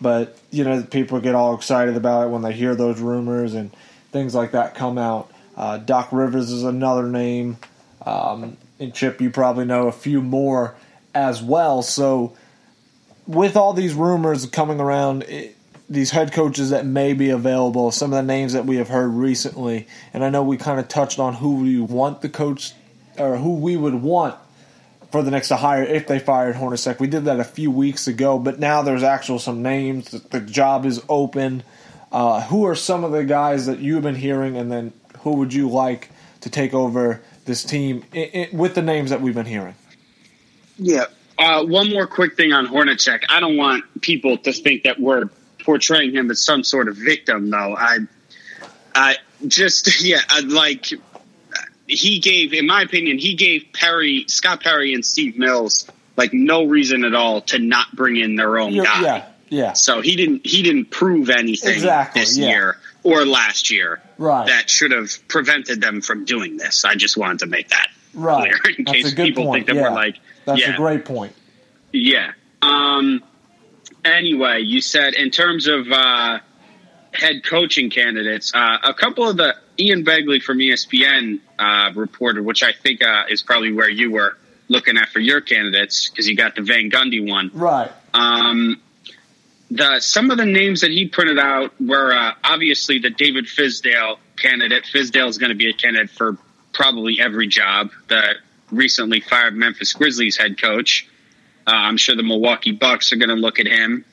But, 0.00 0.38
you 0.50 0.64
know, 0.64 0.82
people 0.82 1.20
get 1.20 1.34
all 1.34 1.54
excited 1.54 1.96
about 1.96 2.26
it 2.26 2.30
when 2.30 2.42
they 2.42 2.52
hear 2.52 2.74
those 2.74 2.98
rumors 2.98 3.54
and 3.54 3.70
things 4.10 4.34
like 4.34 4.52
that 4.52 4.74
come 4.74 4.96
out. 4.96 5.30
Uh, 5.56 5.78
Doc 5.78 6.08
Rivers 6.12 6.50
is 6.50 6.64
another 6.64 7.04
name. 7.04 7.58
Um, 8.04 8.56
and 8.80 8.94
Chip, 8.94 9.20
you 9.20 9.30
probably 9.30 9.66
know 9.66 9.86
a 9.86 9.92
few 9.92 10.22
more 10.22 10.74
as 11.14 11.42
well. 11.42 11.82
So, 11.82 12.34
with 13.26 13.56
all 13.56 13.72
these 13.72 13.94
rumors 13.94 14.46
coming 14.46 14.80
around, 14.80 15.22
it, 15.24 15.56
these 15.88 16.10
head 16.10 16.32
coaches 16.32 16.70
that 16.70 16.86
may 16.86 17.12
be 17.12 17.30
available, 17.30 17.90
some 17.90 18.12
of 18.12 18.16
the 18.16 18.22
names 18.22 18.54
that 18.54 18.64
we 18.64 18.76
have 18.76 18.88
heard 18.88 19.08
recently, 19.08 19.86
and 20.12 20.24
I 20.24 20.30
know 20.30 20.42
we 20.42 20.56
kind 20.56 20.80
of 20.80 20.88
touched 20.88 21.18
on 21.18 21.34
who 21.34 21.56
we 21.56 21.80
want 21.80 22.22
the 22.22 22.28
coach 22.28 22.72
or 23.18 23.36
who 23.36 23.56
we 23.56 23.76
would 23.76 23.94
want 23.94 24.34
for 25.12 25.22
the 25.22 25.30
next 25.30 25.48
to 25.48 25.56
hire 25.56 25.84
if 25.84 26.06
they 26.06 26.18
fired 26.18 26.56
Hornacek. 26.56 26.98
We 26.98 27.06
did 27.06 27.26
that 27.26 27.38
a 27.38 27.44
few 27.44 27.70
weeks 27.70 28.08
ago, 28.08 28.38
but 28.38 28.58
now 28.58 28.82
there's 28.82 29.02
actual 29.02 29.38
some 29.38 29.62
names. 29.62 30.10
The, 30.10 30.40
job 30.40 30.86
is 30.86 31.02
open. 31.08 31.62
Uh, 32.10 32.40
who 32.42 32.64
are 32.64 32.74
some 32.74 33.04
of 33.04 33.12
the 33.12 33.24
guys 33.24 33.66
that 33.66 33.78
you've 33.78 34.02
been 34.02 34.14
hearing, 34.14 34.56
and 34.56 34.72
then 34.72 34.92
who 35.20 35.34
would 35.34 35.52
you 35.52 35.68
like 35.68 36.10
to 36.40 36.50
take 36.50 36.74
over 36.74 37.22
this 37.44 37.64
team 37.64 38.04
i 38.14 38.48
i 38.52 38.56
with 38.56 38.74
the 38.74 38.82
names 38.82 39.10
that 39.10 39.20
we've 39.20 39.34
been 39.34 39.46
hearing. 39.46 39.74
Yeah. 40.78 41.06
Uh, 41.38 41.64
one 41.64 41.90
more 41.90 42.06
quick 42.06 42.36
thing 42.36 42.52
on 42.52 42.66
Hornacek. 42.66 43.24
I 43.28 43.40
don't 43.40 43.56
want 43.56 44.00
people 44.00 44.38
to 44.38 44.52
think 44.52 44.84
that 44.84 45.00
we're 45.00 45.24
portraying 45.64 46.12
him 46.14 46.30
as 46.30 46.44
some 46.44 46.62
sort 46.62 46.88
of 46.88 46.96
victim, 46.96 47.50
though. 47.50 47.74
I, 47.76 47.98
I 48.94 49.16
just 49.46 50.02
yeah, 50.04 50.20
I, 50.28 50.40
like 50.40 50.86
he 51.86 52.18
gave, 52.20 52.52
in 52.52 52.66
my 52.66 52.82
opinion, 52.82 53.18
he 53.18 53.34
gave 53.34 53.66
Perry, 53.72 54.24
Scott 54.28 54.62
Perry, 54.62 54.94
and 54.94 55.04
Steve 55.04 55.36
Mills 55.36 55.86
like 56.16 56.32
no 56.32 56.64
reason 56.64 57.04
at 57.04 57.14
all 57.14 57.40
to 57.42 57.58
not 57.58 57.94
bring 57.94 58.16
in 58.16 58.36
their 58.36 58.58
own 58.58 58.72
You're- 58.72 58.86
guy. 58.86 59.02
yeah, 59.02 59.24
yeah. 59.48 59.72
So 59.72 60.00
he 60.00 60.14
didn't 60.16 60.46
he 60.46 60.62
didn't 60.62 60.86
prove 60.90 61.28
anything 61.30 61.72
Exactly, 61.74 62.20
this 62.22 62.38
yeah. 62.38 62.48
year 62.48 62.78
or 63.02 63.24
last 63.26 63.70
year 63.70 64.00
Right. 64.16 64.46
that 64.46 64.70
should 64.70 64.92
have 64.92 65.10
prevented 65.28 65.80
them 65.80 66.00
from 66.00 66.24
doing 66.24 66.56
this. 66.56 66.84
I 66.84 66.94
just 66.94 67.16
wanted 67.16 67.40
to 67.40 67.46
make 67.46 67.68
that 67.70 67.88
Right. 68.14 68.52
in 68.78 68.84
That's 68.84 68.96
case 69.02 69.12
a 69.12 69.14
good 69.14 69.26
people 69.26 69.44
point. 69.44 69.66
think 69.66 69.66
that 69.68 69.76
yeah. 69.76 69.90
we're 69.90 69.94
like 69.94 70.16
That's 70.44 70.60
yeah, 70.60 70.74
a 70.74 70.76
great 70.76 71.04
point. 71.04 71.34
yeah. 71.92 72.32
Um. 72.62 73.22
Anyway, 74.04 74.60
you 74.60 74.80
said 74.80 75.14
in 75.14 75.30
terms 75.30 75.66
of 75.66 75.90
uh, 75.90 76.38
head 77.12 77.44
coaching 77.44 77.88
candidates, 77.90 78.52
uh, 78.54 78.78
a 78.84 78.92
couple 78.92 79.28
of 79.28 79.36
the 79.36 79.56
Ian 79.78 80.04
Begley 80.04 80.42
from 80.42 80.58
ESPN 80.58 81.40
uh, 81.58 81.92
reported, 81.94 82.44
which 82.44 82.62
I 82.62 82.72
think 82.72 83.02
uh, 83.02 83.24
is 83.30 83.42
probably 83.42 83.72
where 83.72 83.88
you 83.88 84.10
were 84.10 84.36
looking 84.68 84.96
at 84.96 85.08
for 85.08 85.20
your 85.20 85.40
candidates 85.40 86.08
because 86.08 86.28
you 86.28 86.36
got 86.36 86.54
the 86.54 86.62
Van 86.62 86.90
Gundy 86.90 87.26
one. 87.28 87.50
Right. 87.54 87.90
Um, 88.12 88.80
the 89.70 90.00
some 90.00 90.30
of 90.30 90.36
the 90.36 90.46
names 90.46 90.82
that 90.82 90.90
he 90.90 91.08
printed 91.08 91.38
out 91.38 91.72
were 91.80 92.12
uh, 92.12 92.32
obviously 92.44 92.98
the 92.98 93.10
David 93.10 93.46
Fizdale 93.46 94.18
candidate. 94.36 94.84
Fizdale 94.84 95.28
is 95.28 95.38
going 95.38 95.50
to 95.50 95.56
be 95.56 95.70
a 95.70 95.72
candidate 95.72 96.10
for 96.10 96.36
probably 96.74 97.20
every 97.20 97.46
job. 97.46 97.90
The 98.08 98.34
recently 98.70 99.20
fired 99.20 99.54
Memphis 99.54 99.92
Grizzlies 99.92 100.36
head 100.36 100.60
coach. 100.60 101.08
Uh, 101.66 101.70
I'm 101.70 101.96
sure 101.96 102.14
the 102.14 102.22
Milwaukee 102.22 102.72
Bucks 102.72 103.12
are 103.12 103.16
going 103.16 103.30
to 103.30 103.34
look 103.36 103.58
at 103.58 103.66
him. 103.66 104.04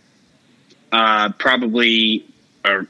Uh, 0.92 1.32
probably, 1.38 2.26
or 2.66 2.88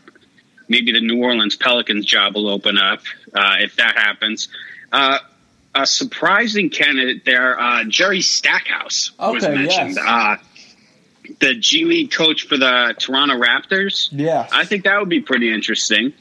maybe 0.68 0.92
the 0.92 1.02
New 1.02 1.24
Orleans 1.24 1.56
Pelicans 1.56 2.06
job 2.06 2.36
will 2.36 2.50
open 2.50 2.78
up 2.78 3.02
uh, 3.34 3.56
if 3.60 3.76
that 3.78 3.96
happens. 3.98 4.50
Uh, 4.92 5.20
a 5.74 5.86
surprising 5.86 6.70
candidate 6.70 7.24
there, 7.26 7.60
uh, 7.60 7.84
Jerry 7.86 8.22
Stackhouse 8.22 9.12
was 9.18 9.44
mentioned. 9.44 9.96
yes. 9.96 9.98
Uh, 9.98 10.36
the 11.40 11.56
G 11.56 11.86
League 11.86 12.12
coach 12.12 12.48
for 12.48 12.58
the 12.58 12.94
Toronto 12.98 13.36
Raptors. 13.36 14.10
Yeah. 14.12 14.48
I 14.52 14.66
think 14.66 14.84
that 14.84 15.00
would 15.00 15.10
be 15.10 15.22
pretty 15.22 15.54
interesting. 15.54 16.14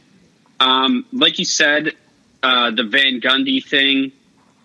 Um, 0.60 1.06
like 1.12 1.38
you 1.38 1.44
said, 1.44 1.92
uh, 2.42 2.70
the 2.70 2.84
Van 2.84 3.20
Gundy 3.20 3.64
thing. 3.64 4.12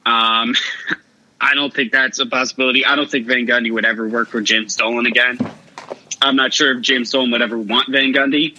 Um, 0.06 0.56
I 1.42 1.54
don't 1.54 1.74
think 1.74 1.92
that's 1.92 2.20
a 2.20 2.26
possibility. 2.26 2.86
I 2.86 2.96
don't 2.96 3.10
think 3.10 3.28
Van 3.28 3.46
Gundy 3.46 3.72
would 3.72 3.86
ever 3.86 4.08
work 4.08 4.30
for 4.30 4.42
James 4.42 4.76
Dolan 4.76 5.06
again. 5.06 5.38
I'm 6.22 6.36
not 6.36 6.54
sure 6.54 6.78
if 6.78 6.82
James 6.82 7.12
Dolan 7.12 7.32
would 7.32 7.42
ever 7.42 7.58
want 7.58 7.92
Van 7.92 8.14
Gundy. 8.14 8.58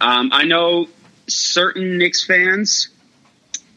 Um, 0.00 0.30
I 0.32 0.44
know 0.44 0.88
certain 1.26 1.98
Knicks 1.98 2.24
fans 2.24 2.88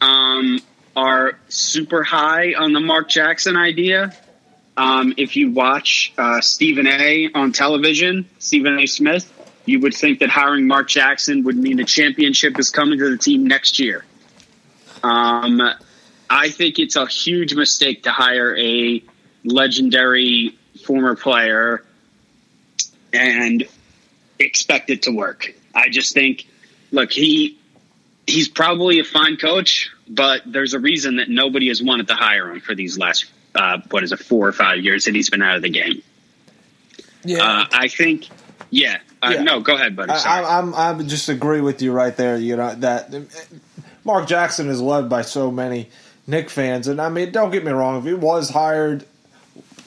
um, 0.00 0.60
are 0.94 1.38
super 1.48 2.02
high 2.02 2.54
on 2.54 2.72
the 2.72 2.80
Mark 2.80 3.08
Jackson 3.08 3.56
idea. 3.56 4.12
Um, 4.76 5.14
if 5.16 5.36
you 5.36 5.52
watch 5.52 6.12
uh, 6.18 6.40
Stephen 6.40 6.86
A. 6.86 7.30
on 7.34 7.52
television, 7.52 8.28
Stephen 8.38 8.78
A. 8.78 8.86
Smith, 8.86 9.32
you 9.64 9.80
would 9.80 9.94
think 9.94 10.18
that 10.18 10.28
hiring 10.28 10.66
Mark 10.66 10.88
Jackson 10.88 11.44
would 11.44 11.56
mean 11.56 11.80
a 11.80 11.84
championship 11.84 12.58
is 12.58 12.70
coming 12.70 12.98
to 12.98 13.10
the 13.10 13.16
team 13.16 13.46
next 13.46 13.78
year. 13.78 14.04
Um, 15.06 15.62
I 16.28 16.48
think 16.50 16.78
it's 16.78 16.96
a 16.96 17.06
huge 17.06 17.54
mistake 17.54 18.02
to 18.04 18.10
hire 18.10 18.56
a 18.56 19.02
legendary 19.44 20.58
former 20.84 21.14
player 21.14 21.84
and 23.12 23.66
expect 24.38 24.90
it 24.90 25.02
to 25.02 25.12
work. 25.12 25.54
I 25.74 25.88
just 25.88 26.14
think, 26.14 26.46
look, 26.90 27.12
he 27.12 27.58
he's 28.26 28.48
probably 28.48 28.98
a 28.98 29.04
fine 29.04 29.36
coach, 29.36 29.90
but 30.08 30.42
there's 30.46 30.74
a 30.74 30.80
reason 30.80 31.16
that 31.16 31.28
nobody 31.28 31.68
has 31.68 31.82
wanted 31.82 32.08
to 32.08 32.14
hire 32.14 32.50
him 32.50 32.60
for 32.60 32.74
these 32.74 32.98
last 32.98 33.26
uh, 33.54 33.78
what 33.90 34.02
is 34.02 34.12
it, 34.12 34.18
four 34.18 34.48
or 34.48 34.52
five 34.52 34.82
years 34.82 35.04
that 35.04 35.14
he's 35.14 35.30
been 35.30 35.42
out 35.42 35.56
of 35.56 35.62
the 35.62 35.70
game. 35.70 36.02
Yeah. 37.24 37.42
Uh, 37.42 37.64
I 37.72 37.88
think, 37.88 38.28
yeah. 38.70 38.98
Uh, 39.22 39.30
Yeah. 39.34 39.42
No, 39.42 39.60
go 39.60 39.74
ahead, 39.74 39.96
buddy. 39.96 40.14
Sorry. 40.14 40.44
I, 40.44 40.58
I'm, 40.58 40.74
I'm, 40.74 41.00
I 41.00 41.02
just 41.04 41.28
agree 41.28 41.60
with 41.60 41.80
you 41.82 41.92
right 41.92 42.16
there. 42.16 42.36
You 42.36 42.56
know 42.56 42.74
that 42.74 43.10
Mark 44.06 44.26
Jackson 44.28 44.68
is 44.70 44.80
loved 44.80 45.08
by 45.10 45.22
so 45.22 45.50
many 45.50 45.90
Knick 46.26 46.48
fans, 46.48 46.88
and 46.88 47.00
I 47.00 47.08
mean, 47.08 47.32
don't 47.32 47.50
get 47.50 47.64
me 47.64 47.72
wrong. 47.72 47.98
If 47.98 48.04
he 48.04 48.14
was 48.14 48.48
hired, 48.50 49.04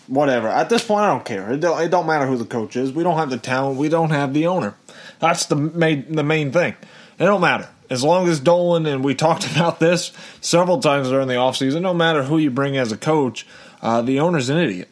whatever. 0.07 0.47
At 0.47 0.69
this 0.69 0.85
point, 0.85 1.01
I 1.01 1.07
don't 1.09 1.25
care. 1.25 1.51
It 1.53 1.61
don't, 1.61 1.81
it 1.81 1.89
don't 1.89 2.05
matter 2.05 2.27
who 2.27 2.37
the 2.37 2.45
coach 2.45 2.75
is. 2.75 2.91
We 2.91 3.03
don't 3.03 3.17
have 3.17 3.29
the 3.29 3.37
talent. 3.37 3.77
We 3.77 3.89
don't 3.89 4.11
have 4.11 4.33
the 4.33 4.45
owner. 4.47 4.75
That's 5.19 5.45
the 5.47 5.55
main 5.55 6.13
the 6.15 6.23
main 6.23 6.51
thing. 6.51 6.75
It 7.17 7.25
don't 7.25 7.41
matter 7.41 7.67
as 7.89 8.03
long 8.03 8.27
as 8.27 8.39
Dolan 8.39 8.85
and 8.85 9.03
we 9.03 9.15
talked 9.27 9.49
about 9.51 9.79
this 9.79 10.11
several 10.41 10.79
times 10.79 11.09
during 11.09 11.27
the 11.27 11.33
offseason, 11.35 11.81
No 11.81 11.93
matter 11.93 12.23
who 12.23 12.37
you 12.37 12.51
bring 12.51 12.77
as 12.77 12.91
a 12.91 12.97
coach, 12.97 13.45
uh, 13.81 14.01
the 14.01 14.19
owner's 14.19 14.49
an 14.49 14.57
idiot. 14.57 14.89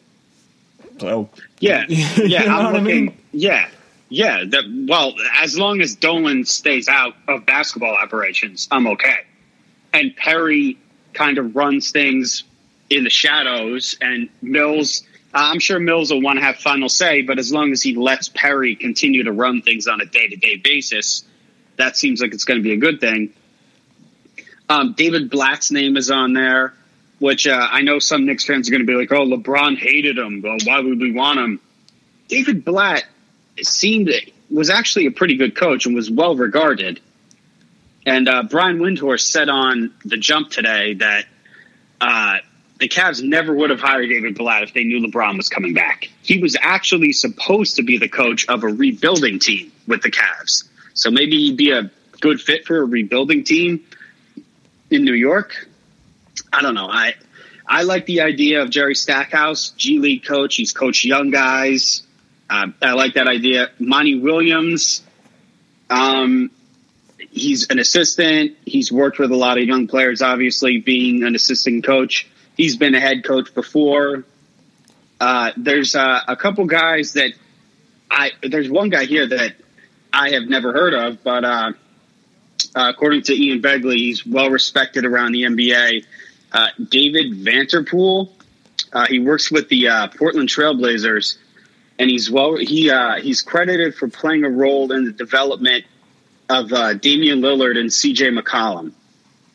So 0.98 1.30
Yeah, 1.60 1.84
You 1.88 2.24
yeah. 2.24 2.44
know 2.44 2.56
I'm 2.58 2.64
what 2.72 2.76
I 2.76 2.80
mean? 2.80 3.16
Yeah, 3.32 3.68
yeah. 4.08 4.44
That 4.46 4.64
well, 4.88 5.14
as 5.40 5.58
long 5.58 5.80
as 5.80 5.94
Dolan 5.94 6.44
stays 6.44 6.88
out 6.88 7.14
of 7.26 7.46
basketball 7.46 7.94
operations, 7.94 8.68
I'm 8.70 8.86
okay. 8.88 9.18
And 9.92 10.14
Perry 10.16 10.78
kind 11.12 11.38
of 11.38 11.56
runs 11.56 11.90
things 11.90 12.44
in 12.90 13.04
the 13.04 13.10
shadows, 13.10 13.96
and 14.00 14.28
Mills. 14.42 15.04
I'm 15.34 15.58
sure 15.58 15.78
Mills 15.78 16.10
will 16.10 16.22
want 16.22 16.38
to 16.38 16.44
have 16.44 16.56
final 16.56 16.88
say, 16.88 17.20
but 17.20 17.38
as 17.38 17.52
long 17.52 17.72
as 17.72 17.82
he 17.82 17.94
lets 17.94 18.30
Perry 18.30 18.76
continue 18.76 19.24
to 19.24 19.32
run 19.32 19.60
things 19.60 19.86
on 19.86 20.00
a 20.00 20.06
day 20.06 20.26
to 20.26 20.36
day 20.36 20.56
basis, 20.56 21.22
that 21.76 21.96
seems 21.96 22.22
like 22.22 22.32
it's 22.32 22.44
going 22.44 22.58
to 22.58 22.64
be 22.64 22.72
a 22.72 22.78
good 22.78 22.98
thing. 23.00 23.34
Um, 24.70 24.94
David 24.96 25.30
Blatt's 25.30 25.70
name 25.70 25.96
is 25.96 26.10
on 26.10 26.32
there, 26.32 26.74
which 27.18 27.46
uh, 27.46 27.68
I 27.70 27.82
know 27.82 27.98
some 27.98 28.26
Knicks 28.26 28.46
fans 28.46 28.68
are 28.68 28.70
going 28.70 28.86
to 28.86 28.86
be 28.86 28.94
like, 28.94 29.12
"Oh, 29.12 29.26
LeBron 29.26 29.76
hated 29.76 30.18
him. 30.18 30.40
Well, 30.42 30.56
why 30.64 30.80
would 30.80 30.98
we 30.98 31.12
want 31.12 31.38
him?" 31.38 31.60
David 32.28 32.64
Blatt 32.64 33.04
seemed 33.66 34.10
was 34.50 34.70
actually 34.70 35.06
a 35.06 35.10
pretty 35.10 35.36
good 35.36 35.54
coach 35.54 35.86
and 35.86 35.94
was 35.94 36.10
well 36.10 36.36
regarded. 36.36 37.00
And 38.06 38.28
uh, 38.28 38.44
Brian 38.44 38.78
Windhorst 38.78 39.26
said 39.26 39.48
on 39.48 39.92
the 40.04 40.16
Jump 40.16 40.50
today 40.50 40.94
that 40.94 41.26
uh, 42.00 42.38
the 42.78 42.88
Cavs 42.88 43.22
never 43.22 43.52
would 43.52 43.70
have 43.70 43.80
hired 43.80 44.08
David 44.08 44.36
Blatt 44.36 44.62
if 44.62 44.72
they 44.72 44.84
knew 44.84 45.06
LeBron 45.06 45.36
was 45.36 45.48
coming 45.48 45.74
back. 45.74 46.08
He 46.22 46.38
was 46.38 46.56
actually 46.60 47.12
supposed 47.12 47.76
to 47.76 47.82
be 47.82 47.98
the 47.98 48.08
coach 48.08 48.48
of 48.48 48.62
a 48.64 48.68
rebuilding 48.68 49.38
team 49.38 49.72
with 49.86 50.02
the 50.02 50.10
Cavs, 50.10 50.64
so 50.94 51.10
maybe 51.10 51.36
he'd 51.36 51.56
be 51.56 51.72
a 51.72 51.90
good 52.20 52.40
fit 52.40 52.66
for 52.66 52.78
a 52.78 52.84
rebuilding 52.84 53.44
team 53.44 53.84
in 54.90 55.04
New 55.04 55.14
York. 55.14 55.68
I 56.52 56.62
don't 56.62 56.74
know. 56.74 56.88
I 56.88 57.14
I 57.66 57.82
like 57.82 58.06
the 58.06 58.22
idea 58.22 58.62
of 58.62 58.70
Jerry 58.70 58.94
Stackhouse, 58.94 59.70
G 59.70 59.98
League 59.98 60.24
coach. 60.24 60.56
He's 60.56 60.72
coached 60.72 61.04
young 61.04 61.30
guys. 61.30 62.02
Uh, 62.50 62.68
I 62.80 62.92
like 62.92 63.14
that 63.14 63.28
idea. 63.28 63.70
Monty 63.78 64.18
Williams, 64.18 65.02
um, 65.90 66.50
he's 67.30 67.68
an 67.68 67.78
assistant. 67.78 68.56
He's 68.64 68.90
worked 68.90 69.18
with 69.18 69.30
a 69.30 69.36
lot 69.36 69.58
of 69.58 69.64
young 69.64 69.86
players. 69.86 70.22
Obviously, 70.22 70.78
being 70.78 71.24
an 71.24 71.34
assistant 71.34 71.84
coach, 71.84 72.28
he's 72.56 72.76
been 72.76 72.94
a 72.94 73.00
head 73.00 73.24
coach 73.24 73.54
before. 73.54 74.24
Uh, 75.20 75.52
there's 75.56 75.94
uh, 75.94 76.20
a 76.26 76.36
couple 76.36 76.64
guys 76.66 77.14
that 77.14 77.32
I. 78.10 78.30
There's 78.42 78.70
one 78.70 78.88
guy 78.88 79.04
here 79.04 79.26
that 79.26 79.56
I 80.12 80.30
have 80.30 80.44
never 80.44 80.72
heard 80.72 80.94
of, 80.94 81.22
but 81.22 81.44
uh, 81.44 81.72
uh, 82.74 82.92
according 82.94 83.22
to 83.22 83.34
Ian 83.34 83.60
Begley, 83.60 83.96
he's 83.96 84.26
well 84.26 84.50
respected 84.50 85.04
around 85.04 85.32
the 85.32 85.44
NBA. 85.44 86.04
Uh, 86.52 86.68
David 86.88 87.32
Vanterpool. 87.32 88.30
Uh, 88.92 89.06
he 89.06 89.18
works 89.18 89.50
with 89.50 89.68
the 89.68 89.88
uh, 89.88 90.08
Portland 90.08 90.48
Trailblazers, 90.48 91.36
and 91.98 92.10
he's 92.10 92.30
well. 92.30 92.56
He 92.56 92.90
uh, 92.90 93.16
he's 93.20 93.42
credited 93.42 93.94
for 93.94 94.08
playing 94.08 94.44
a 94.44 94.50
role 94.50 94.92
in 94.92 95.04
the 95.04 95.12
development 95.12 95.84
of 96.48 96.72
uh, 96.72 96.94
Damian 96.94 97.40
Lillard 97.40 97.78
and 97.78 97.92
C.J. 97.92 98.30
McCollum, 98.30 98.92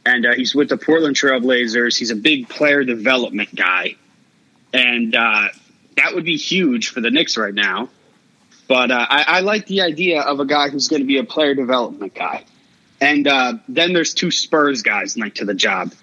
and 0.05 0.25
uh, 0.25 0.33
he's 0.35 0.53
with 0.53 0.69
the 0.69 0.77
Portland 0.77 1.15
Trailblazers. 1.15 1.97
He's 1.97 2.11
a 2.11 2.15
big 2.15 2.49
player 2.49 2.83
development 2.83 3.53
guy, 3.55 3.95
and 4.73 5.15
uh, 5.15 5.47
that 5.97 6.13
would 6.13 6.25
be 6.25 6.37
huge 6.37 6.89
for 6.89 7.01
the 7.01 7.11
Knicks 7.11 7.37
right 7.37 7.53
now. 7.53 7.89
But 8.67 8.91
uh, 8.91 9.05
I, 9.09 9.25
I 9.27 9.39
like 9.41 9.67
the 9.67 9.81
idea 9.81 10.21
of 10.21 10.39
a 10.39 10.45
guy 10.45 10.69
who's 10.69 10.87
going 10.87 11.01
to 11.01 11.07
be 11.07 11.17
a 11.17 11.23
player 11.23 11.53
development 11.53 12.15
guy. 12.15 12.45
And 13.01 13.27
uh, 13.27 13.55
then 13.67 13.91
there's 13.91 14.13
two 14.13 14.31
Spurs 14.31 14.81
guys 14.81 15.17
linked 15.17 15.37
to 15.37 15.45
the 15.45 15.53
job. 15.53 15.93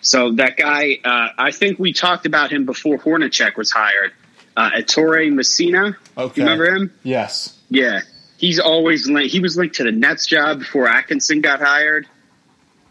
So 0.00 0.32
that 0.32 0.56
guy, 0.56 0.98
uh, 1.04 1.28
I 1.38 1.52
think 1.52 1.78
we 1.78 1.92
talked 1.92 2.26
about 2.26 2.50
him 2.50 2.66
before 2.66 2.98
Hornacek 2.98 3.56
was 3.56 3.70
hired. 3.70 4.12
Uh, 4.58 4.70
Ettore 4.78 5.30
Messina. 5.30 5.96
Okay. 6.16 6.40
You 6.40 6.48
remember 6.48 6.74
him? 6.74 6.94
yes, 7.04 7.56
Yeah. 7.70 8.00
He's 8.38 8.60
always 8.60 9.08
linked. 9.08 9.32
He 9.32 9.40
was 9.40 9.56
linked 9.56 9.76
to 9.76 9.84
the 9.84 9.92
Nets 9.92 10.26
job 10.26 10.60
before 10.60 10.88
Atkinson 10.88 11.40
got 11.40 11.60
hired. 11.60 12.06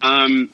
Um, 0.02 0.50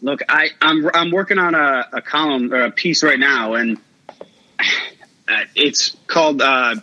Look, 0.00 0.20
I, 0.28 0.48
I'm 0.60 0.88
I'm 0.92 1.10
working 1.12 1.38
on 1.38 1.54
a, 1.54 1.88
a 1.92 2.02
column 2.02 2.52
or 2.52 2.62
a 2.62 2.70
piece 2.72 3.04
right 3.04 3.18
now, 3.18 3.54
and 3.54 3.78
uh, 4.08 5.44
it's 5.54 5.96
called. 6.08 6.42
Uh, 6.42 6.76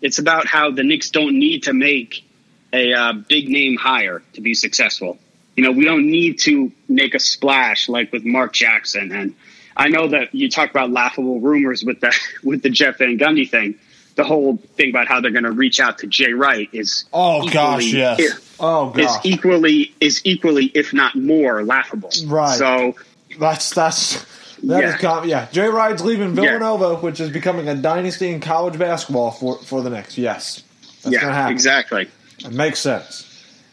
it's 0.00 0.18
about 0.18 0.46
how 0.46 0.70
the 0.70 0.84
Knicks 0.84 1.10
don't 1.10 1.38
need 1.38 1.64
to 1.64 1.72
make 1.72 2.24
a 2.72 2.92
uh, 2.92 3.12
big 3.12 3.48
name 3.48 3.76
hire 3.76 4.22
to 4.34 4.40
be 4.40 4.54
successful. 4.54 5.18
You 5.56 5.64
know, 5.64 5.72
we 5.72 5.84
don't 5.84 6.06
need 6.06 6.38
to 6.40 6.70
make 6.88 7.14
a 7.14 7.18
splash 7.18 7.88
like 7.88 8.12
with 8.12 8.24
Mark 8.24 8.52
Jackson. 8.52 9.12
And 9.12 9.34
I 9.76 9.88
know 9.88 10.08
that 10.08 10.34
you 10.34 10.50
talk 10.50 10.70
about 10.70 10.90
laughable 10.90 11.40
rumors 11.40 11.84
with 11.84 12.00
the 12.00 12.14
with 12.44 12.62
the 12.62 12.70
Jeff 12.70 12.98
Van 12.98 13.18
Gundy 13.18 13.48
thing. 13.48 13.76
The 14.16 14.24
whole 14.24 14.56
thing 14.56 14.90
about 14.90 15.06
how 15.06 15.20
they're 15.20 15.30
going 15.30 15.44
to 15.44 15.52
reach 15.52 15.80
out 15.80 15.98
to 15.98 16.06
Jay 16.06 16.32
Wright 16.32 16.68
is 16.72 17.04
Oh 17.12 17.48
gosh, 17.48 17.84
yes. 17.92 18.20
Oh 18.58 18.92
is 18.98 19.10
equally 19.24 19.94
is 20.00 20.20
equally 20.24 20.66
if 20.66 20.92
not 20.92 21.14
more 21.16 21.62
laughable. 21.64 22.10
Right. 22.26 22.58
So 22.58 22.96
that's 23.38 23.70
that's 23.70 24.24
that 24.64 24.84
is 24.84 24.92
Yeah. 24.92 24.98
com- 24.98 25.28
yeah. 25.28 25.46
Jay 25.52 25.68
Wright's 25.68 26.02
leaving 26.02 26.34
Villanova, 26.34 26.96
which 26.96 27.20
is 27.20 27.30
becoming 27.30 27.68
a 27.68 27.74
dynasty 27.74 28.28
in 28.28 28.40
college 28.40 28.78
basketball 28.78 29.30
for 29.30 29.58
for 29.58 29.80
the 29.80 29.88
next 29.90 30.18
Yes, 30.18 30.64
that's 31.02 31.14
yeah, 31.14 31.20
happen. 31.32 31.52
exactly. 31.52 32.08
It 32.40 32.52
makes 32.52 32.80
sense. 32.80 33.26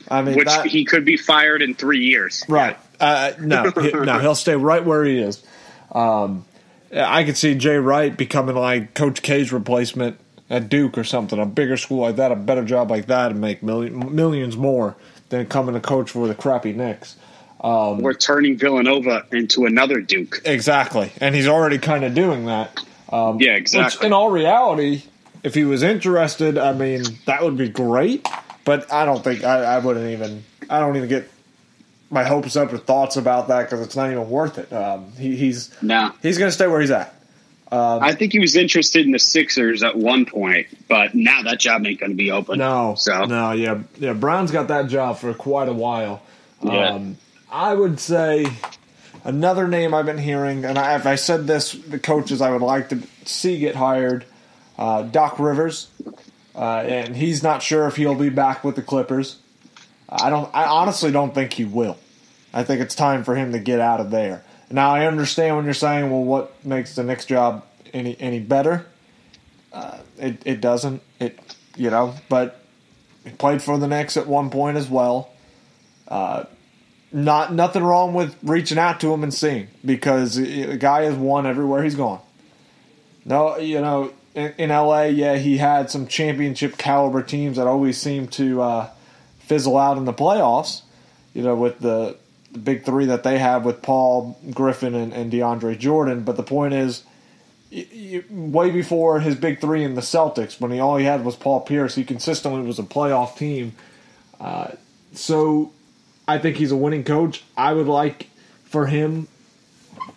I 0.09 0.21
mean, 0.21 0.37
Which 0.37 0.47
that, 0.47 0.65
he 0.67 0.85
could 0.85 1.03
be 1.03 1.17
fired 1.17 1.61
in 1.61 1.73
three 1.73 2.05
years. 2.05 2.45
Right. 2.47 2.77
Uh, 2.99 3.31
no, 3.41 3.71
he, 3.71 3.91
no, 3.91 4.19
he'll 4.19 4.35
stay 4.35 4.55
right 4.55 4.85
where 4.85 5.03
he 5.03 5.19
is. 5.19 5.43
Um, 5.91 6.45
I 6.93 7.23
could 7.23 7.37
see 7.37 7.55
Jay 7.55 7.77
Wright 7.77 8.15
becoming 8.15 8.55
like 8.55 8.93
Coach 8.93 9.21
K's 9.21 9.51
replacement 9.51 10.19
at 10.49 10.69
Duke 10.69 10.97
or 10.97 11.03
something, 11.03 11.37
a 11.39 11.45
bigger 11.45 11.77
school 11.77 11.99
like 11.99 12.15
that, 12.15 12.31
a 12.31 12.35
better 12.35 12.63
job 12.63 12.89
like 12.89 13.07
that, 13.07 13.31
and 13.31 13.41
make 13.41 13.61
million, 13.61 14.15
millions 14.15 14.55
more 14.55 14.95
than 15.29 15.45
coming 15.47 15.73
to 15.73 15.81
coach 15.81 16.11
for 16.11 16.27
the 16.27 16.35
crappy 16.35 16.73
Knicks. 16.73 17.17
We're 17.61 18.13
turning 18.13 18.57
Villanova 18.57 19.25
into 19.31 19.65
another 19.65 19.99
Duke. 19.99 20.41
Exactly, 20.45 21.11
and 21.19 21.35
he's 21.35 21.47
already 21.47 21.77
kind 21.77 22.05
of 22.05 22.13
doing 22.13 22.45
that. 22.45 22.79
Um, 23.11 23.39
Yeah, 23.39 23.53
Which, 23.53 23.61
exactly. 23.61 24.07
in 24.07 24.13
all 24.13 24.29
reality, 24.29 25.03
if 25.43 25.53
he 25.55 25.65
was 25.65 25.83
interested, 25.83 26.57
I 26.57 26.73
mean, 26.73 27.03
that 27.25 27.43
would 27.43 27.57
be 27.57 27.69
great. 27.69 28.27
But 28.63 28.91
I 28.91 29.05
don't 29.05 29.23
think 29.23 29.43
I, 29.43 29.63
I 29.63 29.79
wouldn't 29.79 30.11
even. 30.11 30.43
I 30.69 30.79
don't 30.79 30.97
even 30.97 31.07
get 31.07 31.29
my 32.09 32.23
hopes 32.23 32.55
up 32.55 32.71
or 32.71 32.77
thoughts 32.77 33.17
about 33.17 33.49
that 33.49 33.63
because 33.63 33.81
it's 33.85 33.95
not 33.95 34.09
even 34.11 34.29
worth 34.29 34.57
it. 34.57 34.71
Um, 34.71 35.11
he, 35.13 35.35
he's 35.35 35.69
No. 35.81 36.11
he's 36.21 36.37
going 36.37 36.47
to 36.49 36.53
stay 36.53 36.67
where 36.67 36.79
he's 36.81 36.91
at. 36.91 37.13
I 37.69 38.13
think 38.13 38.31
he 38.31 38.39
was 38.39 38.55
interested 38.55 39.05
in 39.05 39.11
the 39.11 39.19
Sixers 39.19 39.83
at 39.83 39.97
one 39.97 40.25
point, 40.25 40.67
but 40.87 41.13
now 41.13 41.43
that 41.43 41.59
job 41.59 41.85
ain't 41.85 41.99
going 41.99 42.11
to 42.11 42.15
be 42.15 42.31
open. 42.31 42.59
No, 42.59 42.95
so 42.97 43.25
no, 43.25 43.51
yeah, 43.51 43.79
yeah. 43.97 44.13
Brown's 44.13 44.51
got 44.51 44.69
that 44.69 44.87
job 44.87 45.17
for 45.17 45.33
quite 45.33 45.67
a 45.67 45.73
while. 45.73 46.21
Yeah. 46.63 46.91
Um, 46.91 47.17
I 47.51 47.73
would 47.73 47.99
say 47.99 48.45
another 49.25 49.67
name 49.67 49.93
I've 49.93 50.05
been 50.05 50.17
hearing, 50.17 50.63
and 50.63 50.77
I, 50.79 50.95
if 50.95 51.05
I 51.05 51.15
said 51.15 51.45
this, 51.45 51.73
the 51.73 51.99
coaches 51.99 52.41
I 52.41 52.51
would 52.51 52.61
like 52.61 52.87
to 52.89 53.01
see 53.25 53.59
get 53.59 53.75
hired, 53.75 54.23
uh, 54.77 55.01
Doc 55.03 55.37
Rivers, 55.37 55.89
uh, 56.55 56.61
and 56.87 57.17
he's 57.17 57.43
not 57.43 57.61
sure 57.61 57.85
if 57.87 57.97
he'll 57.97 58.15
be 58.15 58.29
back 58.29 58.63
with 58.63 58.77
the 58.77 58.81
Clippers. 58.81 59.37
I 60.09 60.29
don't. 60.29 60.53
I 60.53 60.65
honestly 60.65 61.11
don't 61.11 61.33
think 61.33 61.53
he 61.53 61.65
will. 61.65 61.97
I 62.53 62.63
think 62.63 62.81
it's 62.81 62.95
time 62.95 63.23
for 63.23 63.35
him 63.35 63.51
to 63.51 63.59
get 63.59 63.79
out 63.79 63.99
of 63.99 64.09
there. 64.09 64.43
Now 64.69 64.91
I 64.91 65.05
understand 65.05 65.55
when 65.55 65.65
you're 65.65 65.73
saying, 65.73 66.09
well, 66.09 66.23
what 66.23 66.65
makes 66.65 66.95
the 66.95 67.03
next 67.03 67.25
job 67.25 67.65
any 67.93 68.19
any 68.19 68.39
better? 68.39 68.85
Uh, 69.71 69.99
it 70.17 70.41
it 70.45 70.61
doesn't. 70.61 71.01
It 71.19 71.39
you 71.75 71.89
know, 71.89 72.15
but 72.29 72.61
he 73.23 73.31
played 73.31 73.61
for 73.61 73.77
the 73.77 73.87
Knicks 73.87 74.17
at 74.17 74.27
one 74.27 74.49
point 74.49 74.77
as 74.77 74.89
well. 74.89 75.29
Uh, 76.07 76.45
not 77.11 77.53
nothing 77.53 77.83
wrong 77.83 78.13
with 78.13 78.35
reaching 78.43 78.77
out 78.77 78.99
to 79.01 79.13
him 79.13 79.23
and 79.23 79.33
seeing 79.33 79.67
because 79.83 80.35
the 80.35 80.77
guy 80.77 81.03
has 81.03 81.15
won 81.15 81.45
everywhere 81.45 81.83
he's 81.83 81.95
gone. 81.95 82.21
No, 83.25 83.57
you 83.57 83.81
know, 83.81 84.13
in, 84.35 84.53
in 84.57 84.69
LA, 84.69 85.03
yeah, 85.03 85.35
he 85.35 85.57
had 85.57 85.89
some 85.89 86.07
championship 86.07 86.77
caliber 86.77 87.21
teams 87.21 87.57
that 87.57 87.67
always 87.67 87.97
seemed 87.97 88.31
to 88.33 88.61
uh, 88.61 88.89
fizzle 89.47 89.77
out 89.77 89.97
in 89.97 90.05
the 90.05 90.13
playoffs. 90.13 90.81
You 91.33 91.43
know, 91.43 91.55
with 91.55 91.79
the, 91.79 92.17
the 92.51 92.59
big 92.59 92.83
three 92.83 93.05
that 93.05 93.23
they 93.23 93.37
have 93.37 93.63
with 93.63 93.81
Paul 93.81 94.39
Griffin 94.51 94.95
and, 94.95 95.13
and 95.13 95.31
DeAndre 95.31 95.77
Jordan. 95.77 96.23
But 96.23 96.35
the 96.35 96.43
point 96.43 96.73
is, 96.73 97.03
way 98.29 98.71
before 98.71 99.19
his 99.19 99.35
big 99.35 99.61
three 99.61 99.83
in 99.83 99.95
the 99.95 100.01
Celtics, 100.01 100.59
when 100.59 100.71
he 100.71 100.79
all 100.79 100.97
he 100.97 101.05
had 101.05 101.23
was 101.23 101.35
Paul 101.35 101.61
Pierce, 101.61 101.95
he 101.95 102.03
consistently 102.03 102.61
was 102.61 102.79
a 102.79 102.83
playoff 102.83 103.37
team. 103.37 103.73
Uh, 104.39 104.71
so 105.13 105.71
I 106.27 106.37
think 106.37 106.57
he's 106.57 106.71
a 106.71 106.75
winning 106.75 107.03
coach. 107.03 107.43
I 107.55 107.73
would 107.73 107.87
like 107.87 108.29
for 108.63 108.87
him, 108.87 109.27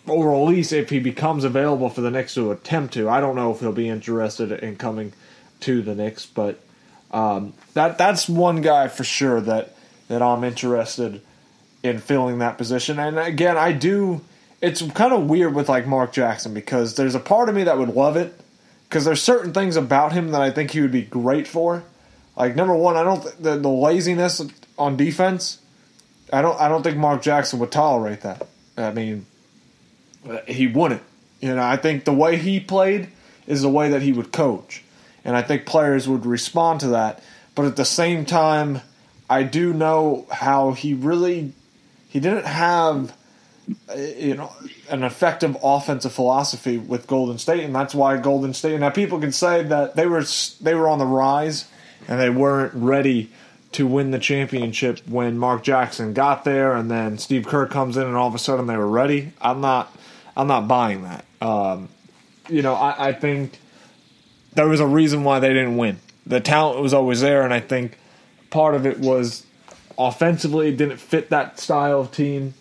or 0.07 0.35
at 0.35 0.45
least 0.45 0.73
if 0.73 0.91
he 0.91 1.01
becomes 1.01 1.45
available 1.45 1.91
for 1.91 2.01
the 2.01 2.11
Knicks 2.11 2.35
to 2.35 2.51
attempt 2.51 2.95
to. 2.95 3.09
I 3.09 3.21
don't 3.21 3.37
know 3.37 3.53
if 3.53 3.61
he'll 3.61 3.73
be 3.73 3.89
interested 3.89 4.53
in 4.53 4.77
coming 4.77 5.13
to 5.61 5.83
the 5.83 5.95
Knicks, 5.95 6.27
but 6.27 6.61
um, 7.13 7.55
that 7.75 7.99
that's 7.99 8.29
one 8.29 8.61
guy 8.61 8.89
for 8.89 9.05
sure 9.05 9.41
that 9.41 9.75
that 10.09 10.23
I'm 10.23 10.45
interested 10.45 11.23
in 11.83 11.99
filling 11.99 12.39
that 12.39 12.59
position. 12.59 12.99
And 12.99 13.19
again, 13.19 13.57
I 13.57 13.73
do. 13.73 14.21
It's 14.61 14.83
kind 14.93 15.13
of 15.13 15.29
weird 15.29 15.55
with 15.55 15.69
like 15.69 15.87
Mark 15.87 16.13
Jackson 16.13 16.53
because 16.53 16.97
there's 16.97 17.15
a 17.15 17.21
part 17.21 17.49
of 17.49 17.55
me 17.55 17.65
that 17.65 17.79
would 17.79 17.89
love 17.89 18.17
it 18.17 18.39
because 18.89 19.05
there's 19.05 19.23
certain 19.23 19.53
things 19.53 19.77
about 19.77 20.13
him 20.13 20.33
that 20.33 20.43
I 20.43 20.51
think 20.51 20.73
he 20.73 20.81
would 20.81 20.93
be 20.93 21.03
great 21.03 21.49
for. 21.49 21.83
Like 22.37 22.57
number 22.57 22.75
one, 22.75 22.97
I 22.97 23.03
don't 23.03 23.23
th- 23.23 23.37
the, 23.37 23.57
the 23.57 23.69
laziness 23.69 24.43
on 24.79 24.97
defense. 24.97 25.61
I 26.33 26.43
don't 26.43 26.61
I 26.61 26.69
don't 26.69 26.83
think 26.83 26.97
Mark 26.97 27.23
Jackson 27.23 27.59
would 27.61 27.73
tolerate 27.73 28.21
that. 28.23 28.47
I 28.77 28.93
mean, 28.93 29.27
uh, 30.29 30.39
he 30.47 30.67
wouldn't. 30.67 31.03
You 31.41 31.55
know, 31.55 31.63
I 31.63 31.77
think 31.77 32.05
the 32.05 32.13
way 32.13 32.37
he 32.37 32.61
played 32.61 33.09
is 33.47 33.63
the 33.63 33.71
way 33.71 33.91
that 33.91 34.03
he 34.03 34.13
would 34.13 34.33
coach, 34.33 34.85
and 35.25 35.37
I 35.37 35.43
think 35.43 35.67
players 35.67 36.09
would 36.09 36.27
respond 36.27 36.81
to 36.81 36.89
that. 36.89 37.23
But 37.55 37.67
at 37.67 37.77
the 37.77 37.85
same 37.85 38.25
time, 38.25 38.81
I 39.29 39.43
do 39.43 39.73
know 39.73 40.27
how 40.31 40.73
he 40.73 40.95
really 40.95 41.53
he 42.09 42.21
didn't 42.21 42.47
have 42.47 43.15
uh, 43.89 43.95
you 43.97 44.35
know 44.35 44.53
an 44.89 45.05
effective 45.05 45.57
offensive 45.63 46.13
philosophy 46.13 46.79
with 46.79 47.07
Golden 47.07 47.39
State, 47.39 47.65
and 47.65 47.75
that's 47.75 47.95
why 47.95 48.17
Golden 48.17 48.55
State. 48.55 48.79
Now 48.81 48.91
people 48.91 49.21
can 49.21 49.33
say 49.33 49.63
that 49.65 49.97
they 49.97 50.07
were 50.07 50.25
they 50.61 50.75
were 50.75 50.89
on 50.89 50.99
the 50.99 51.07
rise 51.07 51.69
and 52.09 52.19
they 52.21 52.31
weren't 52.31 52.75
ready 52.75 53.31
to 53.73 53.87
win 53.87 54.11
the 54.11 54.19
championship 54.19 54.99
when 55.07 55.39
Mark 55.39 55.63
Jackson 55.63 56.13
got 56.13 56.45
there, 56.45 56.75
and 56.75 56.91
then 56.91 57.19
Steve 57.19 57.47
Kerr 57.47 57.67
comes 57.67 57.97
in, 57.97 58.03
and 58.03 58.17
all 58.17 58.27
of 58.27 58.35
a 58.35 58.39
sudden 58.39 58.67
they 58.67 58.77
were 58.77 58.89
ready. 58.89 59.33
I'm 59.41 59.61
not 59.61 59.97
I'm 60.37 60.49
not 60.49 60.67
buying 60.67 61.03
that. 61.03 61.25
Um, 61.41 61.89
you 62.49 62.63
know, 62.63 62.75
I, 62.75 63.09
I 63.09 63.13
think 63.13 63.59
there 64.55 64.69
was 64.69 64.81
a 64.81 64.87
reason 64.87 65.25
why 65.25 65.39
they 65.41 65.49
didn't 65.49 65.77
win. 65.77 65.99
The 66.27 66.41
talent 66.41 66.81
was 66.81 66.93
always 66.95 67.21
there, 67.21 67.43
and 67.43 67.53
I 67.55 67.61
think 67.61 67.97
part 68.51 68.75
of 68.75 68.87
it 68.87 68.99
was 68.99 69.45
offensively 69.99 70.69
it 70.69 70.77
didn't 70.77 70.99
fit 70.99 71.31
that 71.31 71.59
style 71.59 72.01
of 72.01 72.13
team, 72.13 72.55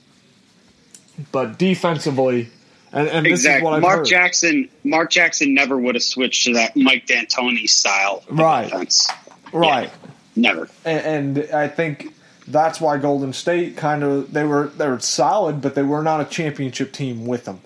but 1.31 1.57
defensively, 1.59 2.49
and, 2.91 3.07
and 3.07 3.25
this 3.25 3.45
is 3.45 3.61
what. 3.61 3.73
I've 3.73 3.81
Mark 3.81 3.97
heard. 3.99 4.05
Jackson. 4.07 4.69
Mark 4.83 5.11
Jackson 5.11 5.53
never 5.53 5.77
would 5.77 5.95
have 5.95 6.03
switched 6.03 6.45
to 6.45 6.53
that 6.53 6.75
Mike 6.75 7.05
D'Antoni 7.05 7.67
style 7.69 8.23
of 8.29 8.37
Right. 8.39 8.67
offense. 8.67 9.07
right? 9.51 9.91
Never. 10.35 10.69
and, 10.85 11.37
and 11.37 11.51
I 11.53 11.67
think 11.67 12.13
that's 12.47 12.79
why 12.79 12.97
Golden 12.97 13.33
State 13.33 13.75
kind 13.77 14.03
of 14.03 14.31
they 14.33 14.43
were 14.45 14.67
they 14.67 14.87
were 14.87 14.99
solid, 14.99 15.61
but 15.61 15.75
they 15.75 15.83
were 15.83 16.01
not 16.01 16.21
a 16.21 16.25
championship 16.25 16.93
team 16.93 17.25
with 17.25 17.45
them. 17.45 17.59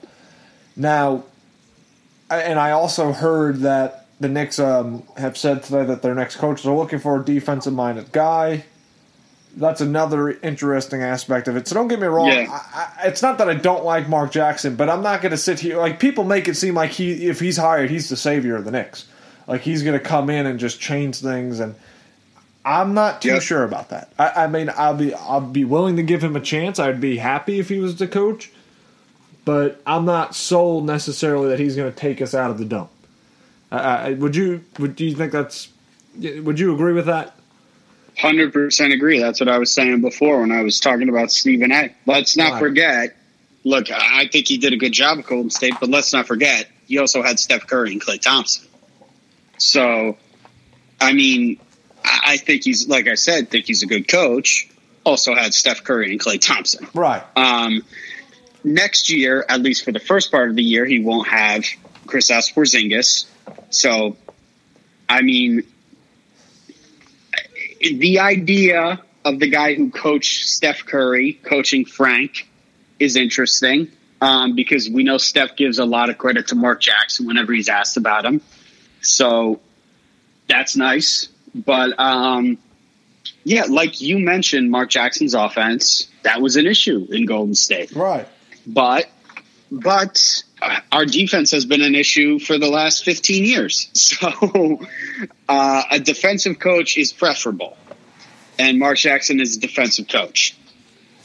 Now, 0.76 1.24
and 2.32 2.60
I 2.60 2.72
also 2.72 3.12
heard 3.14 3.60
that 3.60 4.03
the 4.20 4.30
Knicks 4.30 4.60
um, 4.60 5.04
have 5.18 5.38
said 5.38 5.64
today 5.64 5.86
that 5.86 6.02
their 6.02 6.16
next 6.16 6.38
coaches 6.38 6.66
are 6.66 6.76
looking 6.76 7.00
for 7.00 7.20
a 7.20 7.26
defensive 7.26 7.74
minded 7.74 8.12
guy. 8.12 8.66
That's 9.56 9.82
another 9.82 10.32
interesting 10.32 11.04
aspect 11.04 11.48
of 11.48 11.56
it. 11.56 11.68
So 11.68 11.76
don't 11.76 11.88
get 11.88 12.00
me 12.00 12.08
wrong. 12.08 12.28
Yeah. 12.28 12.48
I, 12.50 12.90
I, 13.04 13.08
it's 13.08 13.22
not 13.22 13.38
that 13.38 13.50
I 13.50 13.54
don't 13.54 13.84
like 13.86 14.10
Mark 14.10 14.32
Jackson, 14.32 14.76
but 14.76 14.90
I'm 14.90 15.04
not 15.04 15.22
going 15.22 15.32
to 15.32 15.38
sit 15.38 15.60
here 15.60 15.78
like 15.78 16.00
people 16.00 16.24
make 16.24 16.48
it 16.48 16.56
seem 16.56 16.74
like 16.74 16.92
he 16.92 17.28
if 17.28 17.40
he's 17.40 17.58
hired, 17.58 17.90
he's 17.92 18.10
the 18.10 18.18
savior 18.18 18.56
of 18.56 18.66
the 18.66 18.72
Knicks. 18.72 19.08
Like 19.46 19.62
he's 19.62 19.84
going 19.84 19.98
to 20.00 20.04
come 20.04 20.30
in 20.32 20.46
and 20.48 20.60
just 20.60 20.80
change 20.80 21.18
things 21.18 21.60
and 21.60 21.76
I'm 22.66 22.94
not 22.94 23.22
too 23.22 23.28
Yep. 23.30 23.42
sure 23.42 23.64
about 23.64 23.90
that. 23.90 24.12
I, 24.18 24.46
I 24.46 24.48
mean, 24.48 24.72
I'll 24.76 24.96
be 24.96 25.14
I'll 25.14 25.42
be 25.42 25.66
willing 25.66 25.98
to 25.98 26.04
give 26.04 26.24
him 26.24 26.36
a 26.38 26.40
chance. 26.42 26.80
I'd 26.80 27.02
be 27.02 27.18
happy 27.18 27.60
if 27.60 27.68
he 27.70 27.78
was 27.80 27.98
the 27.98 28.08
coach, 28.08 28.52
but 29.46 29.82
I'm 29.86 30.06
not 30.06 30.34
sold 30.34 30.86
necessarily 30.86 31.50
that 31.50 31.60
he's 31.60 31.76
going 31.76 31.92
to 31.92 31.98
take 32.00 32.22
us 32.22 32.34
out 32.34 32.50
of 32.52 32.58
the 32.58 32.66
dome. 32.66 32.88
I 33.74 34.10
I- 34.10 34.14
would 34.14 34.36
you 34.36 34.64
would 34.80 34.96
do 34.96 35.06
you 35.06 35.16
think 35.16 35.32
that's 35.32 35.70
would 36.18 36.60
you 36.60 36.74
agree 36.74 36.94
with 36.94 37.08
that? 37.08 37.36
Hundred 38.18 38.54
percent 38.54 38.94
agree. 38.94 39.20
That's 39.20 39.40
what 39.40 39.50
I 39.50 39.58
was 39.58 39.72
saying 39.72 40.02
before 40.02 40.42
when 40.42 40.52
I 40.52 40.62
was 40.62 40.80
talking 40.80 41.10
about 41.10 41.32
Stephen 41.32 41.72
A. 41.72 41.94
Let's 42.06 42.38
not 42.38 42.54
Right. 42.54 42.60
forget. 42.60 43.16
Look, 43.66 43.90
I 43.92 44.28
think 44.32 44.48
he 44.48 44.58
did 44.58 44.74
a 44.74 44.78
good 44.78 44.92
job 44.92 45.20
at 45.20 45.26
Golden 45.26 45.50
State, 45.50 45.74
but 45.80 45.90
let's 45.90 46.14
not 46.14 46.28
forget 46.28 46.68
he 46.88 46.98
also 47.00 47.24
had 47.24 47.40
Steph 47.40 47.66
Curry 47.66 47.94
and 47.94 48.02
Klay 48.02 48.22
Thompson. 48.22 48.68
So, 49.58 50.18
I 51.02 51.14
mean, 51.14 51.58
I 52.06 52.20
I 52.34 52.38
think 52.38 52.64
he's 52.66 52.88
like 52.88 53.08
I 53.08 53.16
said, 53.16 53.50
think 53.50 53.66
he's 53.66 53.82
a 53.84 53.88
good 53.88 54.08
coach. 54.08 54.70
Also 55.06 55.34
had 55.36 55.54
Steph 55.54 55.84
Curry 55.84 56.12
and 56.12 56.20
Klay 56.20 56.40
Thompson. 56.40 56.88
Right. 56.94 57.24
Um, 57.36 57.84
next 58.64 59.10
year, 59.10 59.46
at 59.50 59.62
least 59.62 59.84
for 59.84 59.92
the 59.92 60.00
first 60.00 60.32
part 60.32 60.50
of 60.50 60.56
the 60.56 60.64
year, 60.64 60.86
he 60.86 61.00
won't 61.00 61.28
have 61.28 61.66
Chris 62.08 62.30
Porzingis. 62.32 63.26
So, 63.70 64.18
I 65.10 65.22
mean, 65.22 65.64
the 67.80 68.20
idea 68.20 69.02
of 69.26 69.40
the 69.40 69.50
guy 69.50 69.74
who 69.74 69.90
coached 69.90 70.48
Steph 70.50 70.86
Curry 70.86 71.34
coaching 71.34 71.86
Frank 71.86 72.50
is 73.00 73.16
interesting 73.16 73.90
um, 74.22 74.56
because 74.56 74.90
we 74.90 75.04
know 75.04 75.18
Steph 75.18 75.56
gives 75.56 75.80
a 75.80 75.86
lot 75.86 76.10
of 76.10 76.18
credit 76.18 76.48
to 76.48 76.56
Mark 76.56 76.82
Jackson 76.82 77.26
whenever 77.26 77.54
he's 77.54 77.70
asked 77.70 77.98
about 77.98 78.26
him. 78.26 78.42
So 79.02 79.60
that's 80.48 80.76
nice. 80.76 81.28
But 81.54 82.00
um, 82.00 82.58
yeah, 83.44 83.66
like 83.70 84.02
you 84.02 84.20
mentioned, 84.20 84.72
Mark 84.72 84.90
Jackson's 84.90 85.34
offense, 85.34 86.08
that 86.24 86.42
was 86.42 86.56
an 86.56 86.68
issue 86.68 87.08
in 87.12 87.26
Golden 87.26 87.56
State. 87.56 87.92
Right. 87.92 88.28
But 88.66 89.10
but 89.72 90.44
our 90.92 91.06
defense 91.06 91.52
has 91.52 91.66
been 91.66 91.82
an 91.82 91.96
issue 91.96 92.40
for 92.40 92.58
the 92.58 92.70
last 92.70 93.06
15 93.06 93.46
years. 93.46 93.90
So 94.14 94.80
uh, 95.50 95.84
a 95.90 96.00
defensive 96.00 96.60
coach 96.60 96.98
is 96.98 97.12
preferable. 97.12 97.76
And 98.60 98.78
Mark 98.78 98.98
Jackson 98.98 99.40
is 99.40 99.58
a 99.58 99.60
defensive 99.60 100.08
coach. 100.08 100.56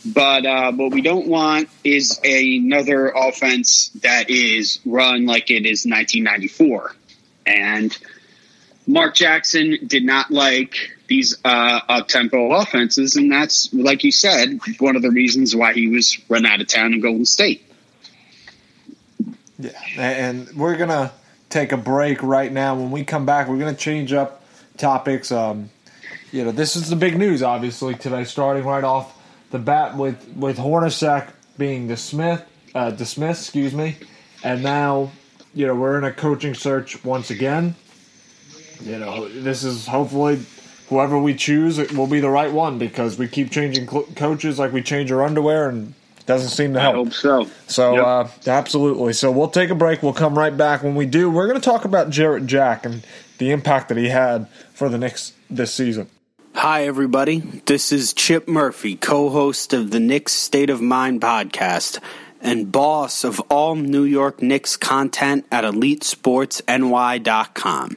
But 0.07 0.47
uh, 0.47 0.73
what 0.73 0.93
we 0.93 1.03
don't 1.03 1.27
want 1.27 1.69
is 1.85 2.19
another 2.25 3.09
offense 3.09 3.91
that 4.03 4.31
is 4.31 4.81
run 4.87 5.27
like 5.27 5.51
it 5.51 5.67
is 5.67 5.85
1994. 5.85 6.95
And 7.47 7.97
Mark 8.87 9.15
Jackson 9.15 9.79
did 9.87 10.05
not 10.05 10.31
like 10.31 10.97
these 11.09 11.37
uh, 11.45 11.81
up 11.89 12.09
tempo 12.09 12.53
offenses, 12.53 13.17
and 13.17 13.31
that's 13.31 13.73
like 13.75 14.05
you 14.05 14.13
said, 14.13 14.61
one 14.79 14.97
of 14.97 15.03
the 15.03 15.11
reasons 15.11 15.55
why 15.55 15.75
he 15.75 15.89
was 15.89 16.19
run 16.29 16.47
out 16.47 16.61
of 16.61 16.69
town 16.69 16.95
in 16.95 17.01
Golden 17.01 17.27
State. 17.27 17.68
And 19.99 20.49
we're 20.57 20.77
gonna 20.77 21.11
take 21.51 21.73
a 21.73 21.77
break 21.77 22.23
right 22.23 22.53
now. 22.53 22.77
When 22.77 22.93
we 22.93 23.05
come 23.05 23.27
back, 23.27 23.49
we're 23.49 23.59
gonna 23.59 23.75
change 23.75 24.13
up 24.13 24.45
topics. 24.77 25.33
Um, 25.33 25.71
you 26.31 26.45
know, 26.45 26.53
this 26.53 26.77
is 26.77 26.89
the 26.89 26.97
big 26.97 27.19
news, 27.19 27.43
obviously 27.43 27.95
today, 27.95 28.23
starting 28.23 28.65
right 28.65 28.85
off 28.85 29.21
the 29.51 29.59
bat 29.59 29.97
with 29.97 30.29
with 30.37 30.57
Hornacek 30.57 31.31
being 31.59 31.89
dismissed, 31.89 32.45
uh, 32.77 32.93
dismissed, 32.93 33.43
excuse 33.43 33.75
me, 33.75 33.97
and 34.45 34.63
now 34.63 35.11
you 35.53 35.67
know 35.67 35.75
we're 35.75 35.99
in 35.99 36.05
a 36.05 36.13
coaching 36.13 36.55
search 36.55 37.05
once 37.05 37.31
again. 37.31 37.75
You 38.81 39.01
know, 39.01 39.29
this 39.29 39.65
is 39.65 39.89
hopefully 39.89 40.39
whoever 40.89 41.19
we 41.19 41.35
choose 41.35 41.79
will 41.93 42.07
be 42.07 42.21
the 42.21 42.31
right 42.31 42.53
one 42.53 42.79
because 42.79 43.19
we 43.19 43.27
keep 43.27 43.51
changing 43.51 43.89
cl- 43.89 44.07
coaches 44.15 44.61
like 44.61 44.73
we 44.73 44.81
change 44.81 45.11
our 45.11 45.25
underwear 45.25 45.69
and 45.69 45.95
doesn't 46.29 46.51
seem 46.51 46.75
to 46.75 46.81
help. 46.81 46.95
I 46.95 46.99
hope 46.99 47.13
so. 47.13 47.49
So 47.67 47.95
Yep. 47.97 48.05
uh, 48.05 48.29
absolutely. 48.51 49.13
So 49.15 49.33
we'll 49.33 49.49
take 49.49 49.71
a 49.71 49.75
break. 49.75 50.01
We'll 50.03 50.13
come 50.13 50.39
right 50.39 50.57
back. 50.57 50.85
When 50.85 50.95
we 50.95 51.07
do, 51.07 51.29
we're 51.31 51.49
going 51.49 51.61
to 51.61 51.65
talk 51.65 51.85
about 51.85 52.11
Jarrett 52.11 52.47
Jack 52.47 52.87
and 52.87 53.05
the 53.39 53.51
impact 53.51 53.89
that 53.89 53.99
he 53.99 54.09
had 54.11 54.47
for 54.75 54.89
the 54.89 54.99
Knicks 54.99 55.33
this 55.51 55.73
season. 55.75 56.09
Hi, 56.55 56.87
everybody. 56.87 57.41
This 57.67 57.91
is 57.93 58.13
Chip 58.13 58.47
Murphy, 58.47 58.95
co 58.95 59.31
host 59.31 59.73
of 59.73 59.91
the 59.91 59.99
Knicks 60.01 60.33
State 60.35 60.69
of 60.71 60.81
Mind 60.83 61.21
podcast 61.23 61.99
and 62.41 62.71
boss 62.71 63.25
of 63.25 63.41
all 63.49 63.75
New 63.75 64.05
York 64.05 64.41
Knicks 64.43 64.77
content 64.77 65.45
at 65.51 65.65
EliteSportsNY.com. 65.65 67.97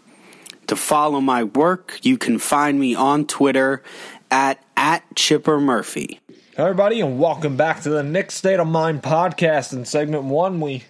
To 0.67 0.75
follow 0.77 1.19
my 1.19 1.43
work, 1.43 1.99
you 2.01 2.17
can 2.17 2.39
find 2.39 2.79
me 2.79 2.95
on 2.95 3.25
Twitter 3.27 3.83
at, 4.31 4.63
at 4.77 5.03
Chipper 5.15 5.59
Murphy. 5.59 6.20
Everybody, 6.57 6.99
and 6.99 7.17
welcome 7.17 7.55
back 7.55 7.79
to 7.83 7.89
the 7.89 8.03
Knicks 8.03 8.33
State 8.33 8.59
of 8.59 8.67
Mind 8.67 9.01
podcast. 9.01 9.71
In 9.71 9.85
segment 9.85 10.25
one, 10.25 10.59
we 10.59 10.83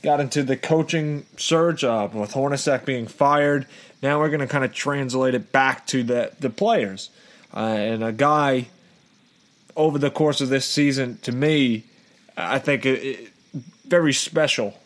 got 0.00 0.20
into 0.20 0.44
the 0.44 0.56
coaching 0.56 1.26
surge 1.36 1.82
uh, 1.82 2.08
with 2.12 2.34
Hornacek 2.34 2.84
being 2.84 3.08
fired. 3.08 3.66
Now 4.00 4.20
we're 4.20 4.28
going 4.28 4.42
to 4.42 4.46
kind 4.46 4.64
of 4.64 4.72
translate 4.72 5.34
it 5.34 5.50
back 5.50 5.88
to 5.88 6.04
the 6.04 6.30
the 6.38 6.50
players 6.50 7.10
uh, 7.52 7.58
and 7.58 8.04
a 8.04 8.12
guy 8.12 8.68
over 9.74 9.98
the 9.98 10.08
course 10.08 10.40
of 10.40 10.50
this 10.50 10.66
season. 10.66 11.18
To 11.22 11.32
me, 11.32 11.82
I 12.36 12.60
think 12.60 12.86
it, 12.86 13.02
it, 13.02 13.32
very 13.84 14.12
special 14.12 14.78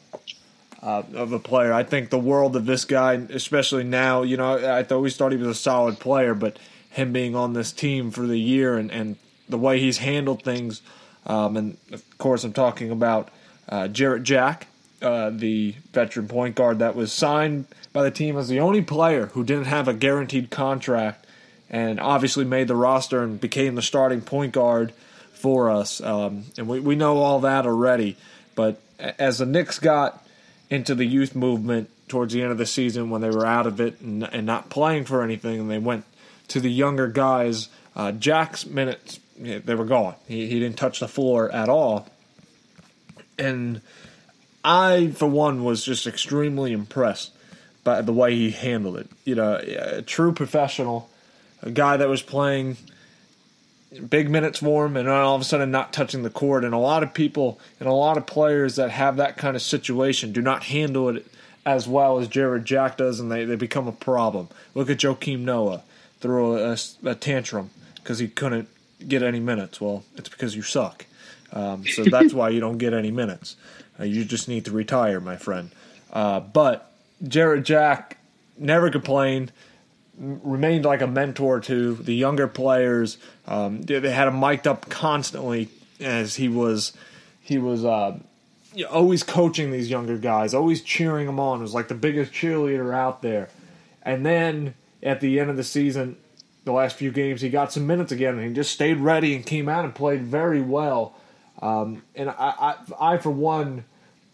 uh, 0.83 1.02
of 1.12 1.33
a 1.33 1.38
player. 1.38 1.74
I 1.74 1.83
think 1.83 2.09
the 2.09 2.18
world 2.18 2.57
of 2.57 2.64
this 2.64 2.87
guy, 2.87 3.12
especially 3.12 3.85
now. 3.85 4.22
You 4.22 4.38
know, 4.38 4.57
I 4.57 4.83
always 4.85 5.14
thought 5.14 5.33
he 5.33 5.38
was 5.38 5.48
a 5.48 5.55
solid 5.55 6.00
player, 6.00 6.33
but 6.35 6.59
him 6.88 7.12
being 7.12 7.37
on 7.37 7.52
this 7.52 7.70
team 7.70 8.11
for 8.11 8.26
the 8.26 8.38
year 8.38 8.79
and, 8.79 8.90
and 8.90 9.18
the 9.48 9.59
way 9.59 9.80
he's 9.80 9.98
handled 9.98 10.42
things, 10.42 10.82
um, 11.26 11.56
and 11.56 11.76
of 11.92 12.18
course, 12.18 12.44
I'm 12.44 12.52
talking 12.52 12.90
about 12.90 13.30
uh, 13.68 13.88
Jarrett 13.88 14.22
Jack, 14.22 14.68
uh, 15.02 15.30
the 15.30 15.74
veteran 15.92 16.28
point 16.28 16.54
guard 16.54 16.78
that 16.78 16.96
was 16.96 17.12
signed 17.12 17.66
by 17.92 18.02
the 18.02 18.11
team 18.11 18.37
as 18.37 18.48
the 18.48 18.61
only 18.61 18.82
player 18.82 19.26
who 19.26 19.44
didn't 19.44 19.66
have 19.66 19.88
a 19.88 19.94
guaranteed 19.94 20.50
contract, 20.50 21.26
and 21.68 21.98
obviously 21.98 22.44
made 22.44 22.68
the 22.68 22.76
roster 22.76 23.22
and 23.22 23.40
became 23.40 23.74
the 23.74 23.82
starting 23.82 24.20
point 24.20 24.52
guard 24.52 24.92
for 25.32 25.70
us. 25.70 26.00
Um, 26.00 26.44
and 26.56 26.68
we, 26.68 26.80
we 26.80 26.94
know 26.94 27.18
all 27.18 27.40
that 27.40 27.66
already. 27.66 28.16
But 28.54 28.80
as 28.98 29.38
the 29.38 29.46
Knicks 29.46 29.78
got 29.78 30.24
into 30.70 30.94
the 30.94 31.04
youth 31.04 31.35
movement 31.35 31.90
towards 32.09 32.32
the 32.32 32.42
end 32.42 32.52
of 32.52 32.59
the 32.59 32.66
season 32.66 33.11
when 33.11 33.20
they 33.20 33.30
were 33.30 33.46
out 33.46 33.66
of 33.66 33.80
it 33.80 34.00
and, 34.00 34.24
and 34.24 34.46
not 34.46 34.70
playing 34.70 35.04
for 35.04 35.22
anything, 35.22 35.61
and 35.61 35.70
they 35.70 35.78
went 35.78 36.04
to 36.48 36.61
the 36.61 36.70
younger 36.70 37.09
guys, 37.09 37.68
uh, 37.94 38.12
Jack's 38.12 38.64
minutes, 38.64 39.20
they 39.38 39.75
were 39.75 39.85
gone. 39.85 40.14
He, 40.27 40.46
he 40.46 40.61
didn't 40.61 40.77
touch 40.77 41.01
the 41.01 41.09
floor 41.09 41.51
at 41.51 41.68
all. 41.68 42.09
And 43.38 43.81
I, 44.64 45.09
for 45.09 45.27
one, 45.27 45.64
was 45.64 45.85
just 45.85 46.07
extremely 46.07 46.72
impressed 46.72 47.33
by 47.85 48.03
the 48.03 48.12
way 48.12 48.35
he 48.35 48.51
handled 48.51 48.96
it. 48.96 49.09
You 49.25 49.35
know, 49.37 49.57
a 49.57 50.03
true 50.03 50.33
professional, 50.33 51.09
a 51.62 51.70
guy 51.70 51.96
that 51.96 52.09
was 52.09 52.22
playing 52.22 52.77
big 54.09 54.29
minutes 54.29 54.59
for 54.59 54.87
him 54.87 54.96
and 54.96 55.09
all 55.09 55.37
of 55.37 55.40
a 55.40 55.44
sudden 55.44 55.70
not 55.70 55.92
touching 55.92 56.22
the 56.22 56.31
court. 56.31 56.64
And 56.64 56.75
a 56.75 56.79
lot 56.79 57.03
of 57.03 57.14
people 57.14 57.61
and 57.79 57.88
a 57.88 57.92
lot 57.92 58.16
of 58.16 58.27
players 58.27 58.77
that 58.77 58.90
have 58.90 59.16
that 59.16 59.37
kind 59.37 59.55
of 59.55 59.62
situation 59.62 60.33
do 60.33 60.42
not 60.42 60.64
handle 60.64 61.09
it 61.11 61.27
as 61.64 61.88
well 61.88 62.18
as 62.18 62.29
Jarrett 62.29 62.62
Jack 62.62 62.96
does, 62.96 63.18
and 63.18 63.31
they, 63.31 63.44
they 63.44 63.57
become 63.57 63.88
a 63.88 63.92
problem. 63.92 64.49
Look 64.75 64.88
at 64.88 64.99
Joakim 64.99 65.40
Noah 65.40 65.83
throw 66.20 66.57
a, 66.57 66.77
a 67.05 67.14
tantrum 67.16 67.70
because 67.96 68.20
he 68.20 68.29
couldn't 68.29 68.68
get 69.06 69.22
any 69.22 69.40
minutes. 69.40 69.80
Well, 69.80 70.04
it's 70.16 70.28
because 70.28 70.54
you 70.54 70.62
suck. 70.62 71.06
Um, 71.52 71.87
so 71.87 72.04
that's 72.04 72.35
why 72.35 72.50
you 72.50 72.61
don't 72.61 72.78
get 72.78 72.92
any 72.92 73.11
minutes. 73.11 73.56
Uh, 73.98 74.04
you 74.04 74.24
just 74.24 74.48
need 74.48 74.64
to 74.66 74.70
retire, 74.70 75.20
my 75.20 75.37
friend. 75.37 75.70
Uh, 76.12 76.40
but 76.40 76.92
Jarrett 77.26 77.64
Jack 77.64 78.18
never 78.59 78.90
complained 78.90 79.52
remained 80.18 80.85
like 80.85 81.02
a 81.02 81.06
mentor 81.06 81.61
to 81.61 81.94
the 81.94 82.14
younger 82.14 82.48
players. 82.48 83.18
Um, 83.46 83.82
they 83.82 84.11
had 84.11 84.28
him 84.28 84.40
mic'd 84.40 84.66
up 84.66 84.88
constantly 84.88 85.68
as 86.00 86.37
he 86.37 86.48
was 86.48 86.92
he 87.40 87.59
was 87.59 87.85
uh, 87.85 88.18
always 88.90 89.22
coaching 89.22 89.70
these 89.70 89.90
younger 89.90 90.18
guys, 90.18 90.54
always 90.54 90.82
cheering 90.82 91.26
them 91.26 91.38
on. 91.38 91.61
It 91.61 91.62
was 91.62 91.74
like 91.74 91.88
the 91.88 91.94
biggest 91.94 92.32
cheerleader 92.32 92.94
out 92.94 93.22
there. 93.22 93.48
And 94.02 94.24
then 94.24 94.74
at 95.02 95.20
the 95.20 95.38
end 95.38 95.50
of 95.50 95.56
the 95.56 95.64
season, 95.64 96.16
the 96.66 96.72
last 96.72 96.96
few 96.96 97.12
games, 97.12 97.40
he 97.40 97.48
got 97.48 97.72
some 97.72 97.87
minutes 97.87 98.11
again, 98.11 98.35
and 98.37 98.48
he 98.48 98.52
just 98.52 98.72
stayed 98.72 98.98
ready 98.98 99.37
and 99.37 99.46
came 99.46 99.68
out 99.68 99.85
and 99.85 99.94
played 99.94 100.22
very 100.22 100.61
well. 100.61 101.14
Um, 101.62 102.02
and 102.16 102.29
I, 102.29 102.35
I, 102.38 102.76
I, 103.12 103.18
for 103.18 103.31
one, 103.31 103.85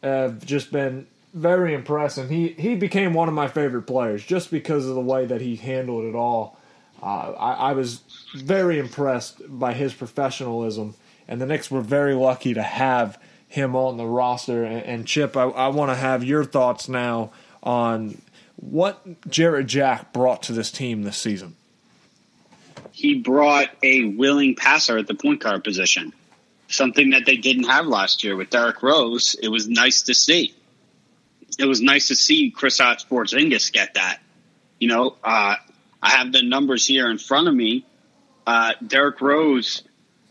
have 0.03 0.45
just 0.45 0.73
been 0.73 1.07
very 1.35 1.75
impressed, 1.75 2.17
and 2.17 2.31
he, 2.31 2.49
he 2.49 2.75
became 2.75 3.13
one 3.13 3.29
of 3.29 3.35
my 3.35 3.49
favorite 3.49 3.83
players 3.83 4.25
just 4.25 4.51
because 4.51 4.87
of 4.87 4.95
the 4.95 5.01
way 5.03 5.27
that 5.27 5.43
he 5.43 5.57
handled 5.57 6.07
it 6.07 6.15
all. 6.15 6.59
Uh, 7.03 7.33
I, 7.33 7.53
I 7.53 7.73
was 7.75 8.01
very 8.35 8.79
impressed 8.79 9.43
by 9.47 9.75
his 9.75 9.93
professionalism, 9.93 10.95
and 11.29 11.39
the 11.39 11.45
Knicks 11.45 11.71
were 11.71 11.83
very 11.83 12.15
lucky 12.15 12.55
to 12.55 12.63
have 12.63 13.21
him 13.47 13.77
on 13.77 13.99
the 13.99 14.07
roster. 14.07 14.65
And, 14.65 14.83
and 14.85 15.07
Chip, 15.07 15.37
I, 15.37 15.43
I 15.43 15.69
want 15.69 15.91
to 15.91 15.97
have 15.97 16.25
your 16.25 16.45
thoughts 16.45 16.89
now 16.89 17.31
on 17.63 18.23
what 18.57 19.29
Jarrett 19.29 19.67
Jack 19.67 20.15
brought 20.15 20.43
to 20.45 20.55
this 20.55 20.71
team 20.71 21.03
this 21.03 21.19
season. 21.19 21.57
He 22.93 23.15
brought 23.15 23.69
a 23.83 24.05
willing 24.05 24.55
passer 24.55 24.99
at 24.99 25.07
the 25.07 25.15
point 25.15 25.41
guard 25.41 25.65
position, 25.65 26.13
something 26.69 27.11
that 27.11 27.27
they 27.27 27.37
didn't 27.37 27.65
have 27.65 27.87
last 27.87 28.23
year 28.23 28.37
with 28.37 28.51
Derrick 28.51 28.83
Rose. 28.83 29.35
It 29.43 29.49
was 29.49 29.69
nice 29.69 30.03
to 30.03 30.15
see. 30.15 30.55
It 31.59 31.65
was 31.65 31.81
nice 31.81 32.09
to 32.09 32.15
see 32.15 32.51
Chris 32.51 32.79
Porzingis 32.79 33.73
get 33.73 33.95
that. 33.95 34.21
You 34.79 34.89
know, 34.89 35.17
uh, 35.25 35.57
I 36.03 36.11
have 36.11 36.33
the 36.33 36.43
numbers 36.43 36.87
here 36.87 37.11
in 37.11 37.19
front 37.19 37.49
of 37.49 37.55
me. 37.55 37.87
Uh, 38.47 38.73
Derrick 38.87 39.21
Rose 39.21 39.83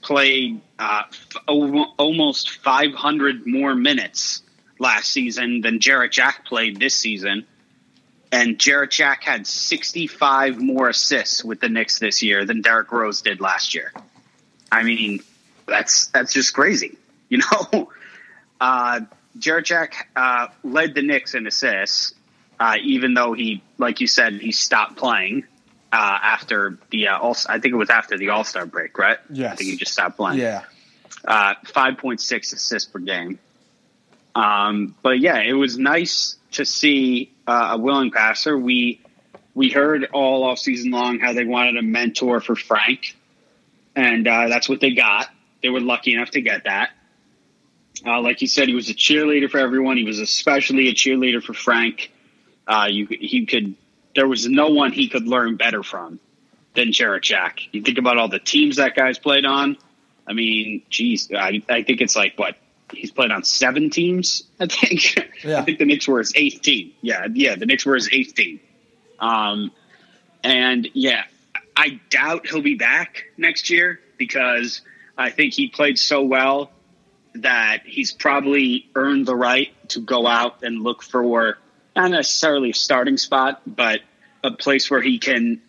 played 0.02 0.62
uh, 0.78 1.04
f- 1.10 1.44
almost 1.48 2.50
500 2.50 3.48
more 3.48 3.76
minutes 3.76 4.42
last 4.80 5.12
season 5.12 5.62
than 5.62 5.80
Jarrett 5.80 6.12
Jack 6.12 6.46
played 6.46 6.80
this 6.80 6.96
season. 6.96 7.46
And 8.32 8.58
Jarrett 8.58 8.92
Jack 8.92 9.24
had 9.24 9.46
65 9.46 10.62
more 10.62 10.90
assists 10.90 11.44
with 11.44 11.60
the 11.60 11.68
Knicks 11.68 12.00
this 12.00 12.24
year 12.24 12.46
than 12.46 12.62
Derrick 12.62 12.92
Rose 12.92 13.22
did 13.22 13.42
last 13.42 13.76
year. 13.76 13.92
I 14.72 14.84
mean, 14.84 15.20
that's 15.68 16.08
that's 16.08 16.32
just 16.32 16.54
crazy, 16.54 16.98
you 17.28 17.40
know. 17.40 17.92
uh, 18.62 19.02
Jarrett 19.38 19.66
Jack 19.66 20.10
uh, 20.16 20.48
led 20.64 20.94
the 20.94 21.02
Knicks 21.02 21.36
in 21.36 21.46
assists, 21.46 22.14
uh, 22.60 22.76
even 22.82 23.14
though 23.14 23.34
he, 23.34 23.62
like 23.78 24.00
you 24.00 24.08
said, 24.08 24.34
he 24.36 24.54
stopped 24.54 24.96
playing 24.96 25.44
uh, 25.92 26.20
after 26.22 26.78
the 26.90 27.10
uh, 27.10 27.20
all. 27.20 27.36
I 27.50 27.60
think 27.60 27.74
it 27.74 27.78
was 27.78 27.90
after 27.90 28.18
the 28.18 28.30
All 28.30 28.46
Star 28.46 28.66
break, 28.66 28.98
right? 28.98 29.18
Yeah, 29.30 29.52
I 29.52 29.56
think 29.56 29.72
he 29.72 29.78
just 29.78 29.92
stopped 29.92 30.16
playing. 30.16 30.40
Yeah. 30.40 30.64
uh, 31.26 31.56
5.6 31.66 32.54
assists 32.54 32.90
per 32.90 33.00
game. 33.00 33.40
Um, 34.36 34.96
but 35.02 35.20
yeah, 35.20 35.40
it 35.40 35.54
was 35.54 35.78
nice 35.78 36.38
to 36.52 36.66
see 36.66 37.32
uh, 37.48 37.70
a 37.74 37.78
willing 37.78 38.12
passer. 38.12 38.58
We 38.58 39.02
we 39.54 39.70
heard 39.70 40.08
all 40.14 40.44
off 40.44 40.60
season 40.60 40.92
long 40.92 41.20
how 41.20 41.34
they 41.34 41.44
wanted 41.44 41.78
a 41.78 41.82
mentor 41.82 42.40
for 42.40 42.56
Frank, 42.56 43.18
and 43.96 44.28
uh, 44.28 44.48
that's 44.48 44.70
what 44.70 44.80
they 44.80 44.92
got. 44.92 45.28
They 45.62 45.70
were 45.70 45.82
lucky 45.82 46.14
enough 46.14 46.32
to 46.32 46.42
get 46.42 46.64
that. 46.64 46.92
Uh, 48.06 48.22
like 48.22 48.42
you 48.42 48.48
said, 48.48 48.68
he 48.68 48.74
was 48.74 48.90
a 48.90 48.94
cheerleader 48.94 49.50
for 49.50 49.60
everyone. 49.60 49.98
He 49.98 50.06
was 50.06 50.20
especially 50.20 50.88
a 50.88 50.94
cheerleader 50.94 51.44
for 51.44 51.54
Frank. 51.54 52.12
Uh, 52.68 52.88
you 52.90 53.08
he 53.10 53.46
could 53.46 53.76
there 54.16 54.28
was 54.28 54.48
no 54.48 54.68
one 54.68 54.92
he 54.92 55.10
could 55.10 55.28
learn 55.28 55.56
better 55.56 55.84
from 55.84 56.20
than 56.76 56.92
Jarrett 56.92 57.24
Jack. 57.24 57.60
You 57.72 57.82
think 57.82 57.98
about 57.98 58.18
all 58.18 58.30
the 58.30 58.40
teams 58.40 58.78
that 58.78 58.96
guy's 58.96 59.20
played 59.20 59.46
on. 59.46 59.78
I 60.28 60.34
mean, 60.34 60.84
geez, 60.90 61.30
I, 61.34 61.62
I 61.70 61.84
think 61.84 62.02
it's 62.02 62.16
like 62.16 62.38
what 62.38 62.56
he's 62.94 63.12
played 63.12 63.32
on 63.32 63.44
seven 63.44 63.90
teams. 63.90 64.44
I 64.60 64.68
think. 64.68 65.28
Yeah. 65.44 65.60
I 65.60 65.64
think 65.64 65.80
the 65.80 65.86
Knicks 65.86 66.08
were 66.08 66.20
his 66.20 66.34
eighth 66.36 66.62
team. 66.62 66.92
Yeah, 67.02 67.26
yeah, 67.34 67.56
the 67.56 67.66
Knicks 67.66 67.84
were 67.84 67.96
his 67.96 68.08
eighth 68.12 68.36
team. 68.36 68.60
Um, 69.20 69.72
and 70.44 70.88
yeah, 70.94 71.24
I 71.76 72.00
doubt 72.12 72.46
he'll 72.46 72.62
be 72.62 72.76
back 72.76 73.24
next 73.38 73.72
year 73.72 74.00
because 74.20 74.82
I 75.18 75.32
think 75.32 75.56
he 75.56 75.68
played 75.68 75.98
so 75.98 76.22
well 76.22 76.70
that 77.34 77.84
he's 77.86 78.12
probably 78.12 78.88
earned 78.94 79.26
the 79.26 79.36
right 79.36 79.70
to 79.90 80.00
go 80.00 80.28
out 80.28 80.64
and 80.64 80.84
look 80.84 81.02
for 81.02 81.58
not 81.96 82.12
necessarily 82.12 82.70
a 82.70 82.74
starting 82.74 83.18
spot, 83.18 83.62
but 83.66 84.02
a 84.44 84.52
place 84.52 84.92
where 84.92 85.02
he 85.02 85.18
can 85.20 85.62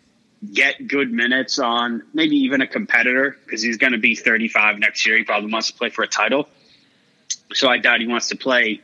get 0.53 0.89
good 0.89 1.13
minutes 1.13 1.59
on 1.59 2.03
maybe 2.13 2.37
even 2.37 2.61
a 2.61 2.67
competitor 2.67 3.37
because 3.45 3.63
he's 3.63 3.77
going 3.77 3.93
to 3.93 3.99
be 3.99 4.17
35 4.17 4.79
next 4.79 5.07
year. 5.07 5.17
He 5.17 5.25
probably 5.25 5.53
wants 5.53 5.69
to 5.69 5.75
play 5.75 5.91
for 5.91 6.03
a 6.03 6.09
title. 6.09 6.49
So 7.55 7.69
I 7.69 7.79
doubt 7.79 8.01
he 8.01 8.07
wants 8.07 8.29
to 8.29 8.37
play 8.37 8.81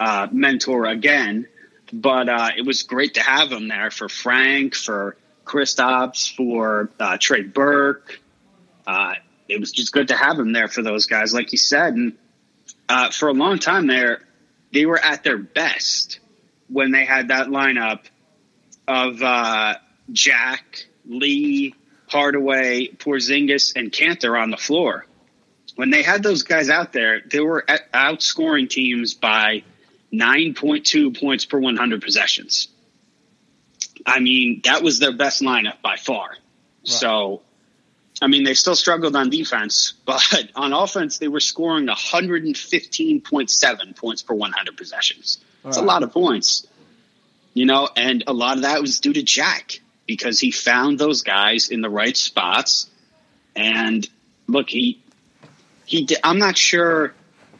uh, 0.00 0.28
mentor 0.30 0.86
again. 0.86 1.46
But 1.92 2.28
uh, 2.28 2.50
it 2.56 2.66
was 2.66 2.82
great 2.82 3.14
to 3.14 3.22
have 3.22 3.50
him 3.50 3.68
there 3.68 3.90
for 3.90 4.08
Frank, 4.08 4.74
for 4.74 5.16
Kristaps, 5.44 6.34
for 6.34 6.90
uh, 7.00 7.16
Trey 7.18 7.42
Burke. 7.42 8.20
Uh, 8.86 9.14
it 9.48 9.58
was 9.58 9.72
just 9.72 9.92
good 9.92 10.08
to 10.08 10.16
have 10.16 10.38
him 10.38 10.52
there 10.52 10.68
for 10.68 10.82
those 10.82 11.06
guys, 11.06 11.32
like 11.32 11.52
you 11.52 11.58
said. 11.58 11.94
And 11.94 12.12
uh, 12.88 13.10
for 13.10 13.28
a 13.28 13.32
long 13.32 13.58
time 13.58 13.86
there, 13.86 14.20
they 14.72 14.84
were 14.84 14.98
at 14.98 15.24
their 15.24 15.38
best 15.38 16.20
when 16.68 16.90
they 16.92 17.06
had 17.06 17.28
that 17.28 17.46
lineup 17.46 18.00
of 18.86 19.22
uh, 19.22 19.76
Jack, 20.12 20.86
Lee, 21.06 21.74
Hardaway, 22.06 22.88
Porzingis, 22.88 23.74
and 23.76 23.90
Kanter 23.90 24.40
on 24.40 24.50
the 24.50 24.56
floor. 24.56 25.06
When 25.78 25.90
they 25.90 26.02
had 26.02 26.24
those 26.24 26.42
guys 26.42 26.68
out 26.70 26.92
there, 26.92 27.20
they 27.20 27.38
were 27.38 27.64
at- 27.68 27.92
outscoring 27.92 28.68
teams 28.68 29.14
by 29.14 29.62
9.2 30.12 31.16
points 31.16 31.44
per 31.44 31.60
100 31.60 32.02
possessions. 32.02 32.66
I 34.04 34.18
mean, 34.18 34.62
that 34.64 34.82
was 34.82 34.98
their 34.98 35.12
best 35.12 35.40
lineup 35.40 35.80
by 35.80 35.94
far. 35.94 36.36
So, 36.82 37.42
I 38.20 38.26
mean, 38.26 38.42
they 38.42 38.54
still 38.54 38.74
struggled 38.74 39.14
on 39.14 39.30
defense, 39.30 39.92
but 40.04 40.50
on 40.56 40.72
offense, 40.72 41.18
they 41.18 41.28
were 41.28 41.38
scoring 41.38 41.86
115.7 41.86 43.96
points 43.96 44.22
per 44.24 44.34
100 44.34 44.76
possessions. 44.76 45.38
It's 45.64 45.76
a 45.76 45.82
lot 45.82 46.02
of 46.02 46.12
points, 46.12 46.66
you 47.54 47.66
know, 47.66 47.88
and 47.94 48.24
a 48.26 48.32
lot 48.32 48.56
of 48.56 48.64
that 48.64 48.80
was 48.80 48.98
due 48.98 49.12
to 49.12 49.22
Jack 49.22 49.78
because 50.08 50.40
he 50.40 50.50
found 50.50 50.98
those 50.98 51.22
guys 51.22 51.68
in 51.68 51.82
the 51.82 51.88
right 51.88 52.16
spots. 52.16 52.90
And 53.54 54.04
look, 54.48 54.70
he 54.70 55.04
he. 55.88 56.04
Did, 56.04 56.18
I'm 56.22 56.38
not 56.38 56.56
sure 56.56 57.12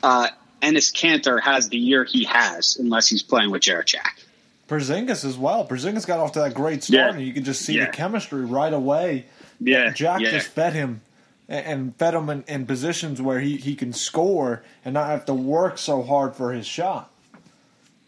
uh, 0.03 0.29
Enes 0.62 0.93
Kanter 0.93 1.41
has 1.43 1.69
the 1.69 1.79
year 1.79 2.05
he 2.05 2.25
has 2.25 2.77
unless 2.77 3.09
he's 3.09 3.23
playing 3.23 3.51
with 3.51 3.62
Jarrett 3.62 3.87
Jack. 3.88 4.21
Porzingis 4.69 5.25
as 5.25 5.37
well. 5.38 5.67
Porzingis 5.67 6.07
got 6.07 6.21
off 6.21 6.33
to 6.33 6.41
that 6.41 6.55
great 6.55 6.85
start, 6.85 7.12
Yeah. 7.12 7.17
and 7.17 7.27
you 7.27 7.33
can 7.33 7.43
just 7.45 7.62
see 7.62 7.77
Yeah. 7.79 7.87
the 7.87 7.93
chemistry 7.93 8.45
right 8.45 8.73
away. 8.73 9.25
Yeah, 9.61 9.91
Jack 9.93 10.21
yeah. 10.21 10.31
just 10.31 10.49
fed 10.49 10.75
him 10.75 11.01
and- 11.49 11.97
fed 11.97 12.12
him 12.14 12.29
in, 12.29 12.45
in 12.47 12.67
positions 12.67 13.21
where 13.23 13.41
he, 13.41 13.57
he 13.57 13.75
can 13.75 13.93
score 13.95 14.62
and 14.85 14.93
not 14.95 15.07
have 15.09 15.25
to 15.25 15.35
work 15.35 15.79
so 15.79 16.03
hard 16.03 16.37
for 16.37 16.53
his 16.53 16.67
shot. 16.67 17.11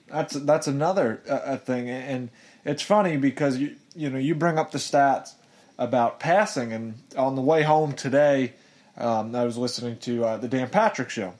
That's 0.08 0.34
that's 0.34 0.66
another 0.66 1.22
uh, 1.28 1.56
thing, 1.56 1.88
and 1.88 2.30
it's 2.64 2.82
funny 2.82 3.16
because 3.16 3.58
you 3.58 3.76
you 3.94 4.10
know 4.10 4.18
you 4.18 4.34
bring 4.34 4.58
up 4.58 4.72
the 4.72 4.78
stats 4.78 5.34
about 5.78 6.18
passing, 6.20 6.72
and 6.72 6.94
on 7.16 7.36
the 7.36 7.42
way 7.42 7.62
home 7.62 7.92
today, 7.92 8.52
um, 9.00 9.34
I 9.34 9.44
was 9.44 9.56
listening 9.56 9.98
to 9.98 10.24
uh, 10.24 10.36
the 10.36 10.48
Dan 10.48 10.68
Patrick 10.68 11.10
show. 11.10 11.34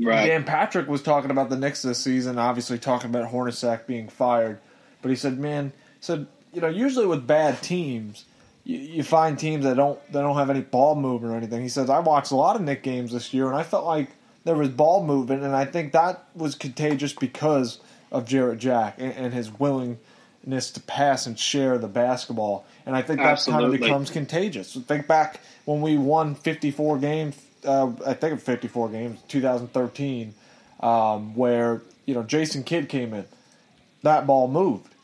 right. 0.00 0.26
Dan 0.26 0.44
Patrick 0.44 0.88
was 0.88 1.02
talking 1.02 1.30
about 1.30 1.50
the 1.50 1.56
Knicks 1.56 1.82
this 1.82 1.98
season, 1.98 2.38
obviously 2.38 2.78
talking 2.78 3.10
about 3.10 3.30
Hornacek 3.30 3.86
being 3.86 4.08
fired. 4.08 4.58
But 5.02 5.10
he 5.10 5.16
said, 5.16 5.38
"Man, 5.38 5.72
said 6.00 6.26
you 6.52 6.60
know 6.60 6.68
usually 6.68 7.06
with 7.06 7.26
bad 7.26 7.62
teams, 7.62 8.24
you, 8.64 8.78
you 8.78 9.02
find 9.02 9.38
teams 9.38 9.64
that 9.64 9.76
don't 9.76 10.00
that 10.12 10.22
don't 10.22 10.36
have 10.36 10.50
any 10.50 10.62
ball 10.62 10.94
movement 10.94 11.34
or 11.34 11.36
anything." 11.36 11.62
He 11.62 11.68
says, 11.68 11.90
"I 11.90 11.98
watched 11.98 12.30
a 12.30 12.36
lot 12.36 12.56
of 12.56 12.62
Knick 12.62 12.82
games 12.82 13.12
this 13.12 13.34
year, 13.34 13.46
and 13.46 13.56
I 13.56 13.62
felt 13.62 13.84
like 13.84 14.10
there 14.44 14.56
was 14.56 14.68
ball 14.68 15.04
movement, 15.04 15.42
and 15.42 15.54
I 15.54 15.64
think 15.64 15.92
that 15.92 16.24
was 16.34 16.54
contagious 16.54 17.12
because 17.12 17.80
of 18.10 18.26
Jarrett 18.26 18.58
Jack 18.58 18.96
and, 18.98 19.12
and 19.12 19.34
his 19.34 19.50
willingness 19.58 19.98
to 20.44 20.80
pass 20.80 21.26
and 21.26 21.38
share 21.38 21.78
the 21.78 21.88
basketball. 21.88 22.66
And 22.86 22.94
I 22.94 23.02
think 23.02 23.20
that 23.20 23.42
kind 23.44 23.64
of 23.64 23.72
becomes 23.72 24.10
contagious. 24.10 24.74
Think 24.74 25.06
back 25.06 25.40
when 25.64 25.80
we 25.80 25.96
won 25.96 26.34
54 26.34 26.98
games, 26.98 27.40
uh, 27.64 27.92
I 28.06 28.14
think 28.14 28.34
of 28.34 28.42
54 28.42 28.90
games, 28.90 29.20
2013, 29.28 30.34
um, 30.80 31.34
where 31.34 31.82
you 32.06 32.14
know 32.14 32.22
Jason 32.22 32.62
Kidd 32.62 32.88
came 32.88 33.14
in. 33.14 33.24
That 34.02 34.26
ball 34.26 34.48
moved. 34.48 34.94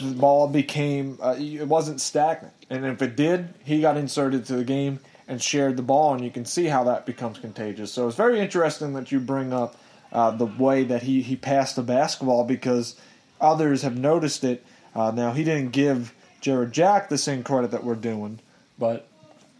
The 0.00 0.14
ball 0.14 0.48
became 0.48 1.18
uh, 1.22 1.36
it 1.38 1.68
wasn't 1.68 2.00
stagnant, 2.00 2.54
and 2.70 2.84
if 2.84 3.02
it 3.02 3.14
did, 3.14 3.54
he 3.64 3.80
got 3.80 3.96
inserted 3.96 4.46
to 4.46 4.56
the 4.56 4.64
game 4.64 5.00
and 5.28 5.40
shared 5.40 5.76
the 5.76 5.82
ball, 5.82 6.14
and 6.14 6.24
you 6.24 6.30
can 6.30 6.44
see 6.44 6.64
how 6.64 6.84
that 6.84 7.06
becomes 7.06 7.38
contagious. 7.38 7.92
So 7.92 8.08
it's 8.08 8.16
very 8.16 8.40
interesting 8.40 8.94
that 8.94 9.12
you 9.12 9.20
bring 9.20 9.52
up 9.52 9.76
uh, 10.10 10.30
the 10.32 10.46
way 10.46 10.84
that 10.84 11.02
he 11.02 11.22
he 11.22 11.36
passed 11.36 11.76
the 11.76 11.82
basketball 11.82 12.44
because 12.44 12.96
others 13.40 13.82
have 13.82 13.96
noticed 13.96 14.44
it. 14.44 14.64
Uh, 14.94 15.10
now 15.10 15.32
he 15.32 15.44
didn't 15.44 15.70
give 15.72 16.14
Jarrett 16.40 16.72
Jack 16.72 17.08
the 17.08 17.18
same 17.18 17.42
credit 17.42 17.70
that 17.70 17.84
we're 17.84 17.94
doing, 17.94 18.38
but 18.78 19.06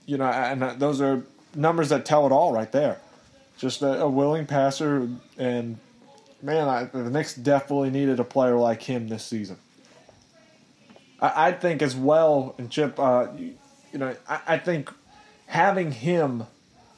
you 0.07 0.19
know, 0.19 0.25
and 0.27 0.81
those 0.81 1.01
are 1.01 1.23
numbers 1.55 1.89
that 1.91 2.05
tell 2.05 2.27
it 2.27 2.33
all 2.33 2.53
right 2.53 2.71
there. 2.73 2.99
Just 3.59 3.83
a, 3.83 4.03
a 4.03 4.09
willing 4.09 4.47
passer, 4.47 5.09
and 5.39 5.79
man, 6.43 6.69
I, 6.69 6.85
the 6.85 7.09
Knicks 7.11 7.35
definitely 7.35 7.91
needed 7.91 8.19
a 8.21 8.25
player 8.25 8.57
like 8.57 8.83
him 8.83 9.09
this 9.09 9.25
season. 9.25 9.57
I, 11.21 11.49
I 11.49 11.53
think 11.53 11.83
as 11.83 11.95
well, 11.95 12.55
and 12.59 12.71
Chip, 12.71 12.99
uh, 12.99 13.29
you, 13.37 13.55
you 13.93 13.99
know, 13.99 14.17
I, 14.29 14.41
I 14.49 14.59
think 14.59 14.91
having 15.47 15.93
him 15.93 16.45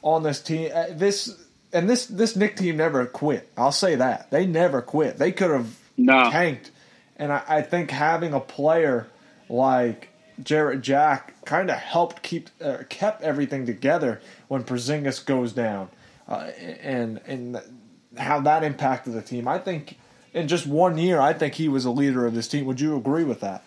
on 0.01 0.23
this 0.23 0.41
team, 0.41 0.71
uh, 0.73 0.85
this 0.91 1.39
and 1.73 1.89
this 1.89 2.05
this 2.07 2.35
Knick 2.35 2.55
team 2.57 2.77
never 2.77 3.05
quit. 3.05 3.49
I'll 3.57 3.71
say 3.71 3.95
that 3.95 4.31
they 4.31 4.45
never 4.45 4.81
quit. 4.81 5.17
They 5.17 5.31
could 5.31 5.51
have 5.51 5.77
No. 5.97 6.31
tanked, 6.31 6.71
and 7.17 7.31
I, 7.31 7.43
I 7.47 7.61
think 7.61 7.91
having 7.91 8.33
a 8.33 8.39
player 8.39 9.07
like 9.49 10.09
Jarrett 10.43 10.81
Jack 10.81 11.45
kind 11.45 11.69
of 11.69 11.77
helped 11.77 12.21
keep 12.21 12.49
uh, 12.61 12.79
kept 12.89 13.21
everything 13.21 13.65
together 13.65 14.21
when 14.47 14.63
Porzingis 14.63 15.25
goes 15.25 15.53
down, 15.53 15.89
uh, 16.27 16.51
and 16.81 17.21
and 17.25 17.61
how 18.17 18.41
that 18.41 18.63
impacted 18.63 19.13
the 19.13 19.21
team. 19.21 19.47
I 19.47 19.59
think 19.59 19.97
in 20.33 20.47
just 20.47 20.67
one 20.67 20.97
year, 20.97 21.19
I 21.19 21.33
think 21.33 21.53
he 21.53 21.69
was 21.69 21.85
a 21.85 21.91
leader 21.91 22.25
of 22.25 22.33
this 22.33 22.47
team. 22.47 22.65
Would 22.65 22.81
you 22.81 22.97
agree 22.97 23.23
with 23.23 23.39
that? 23.41 23.63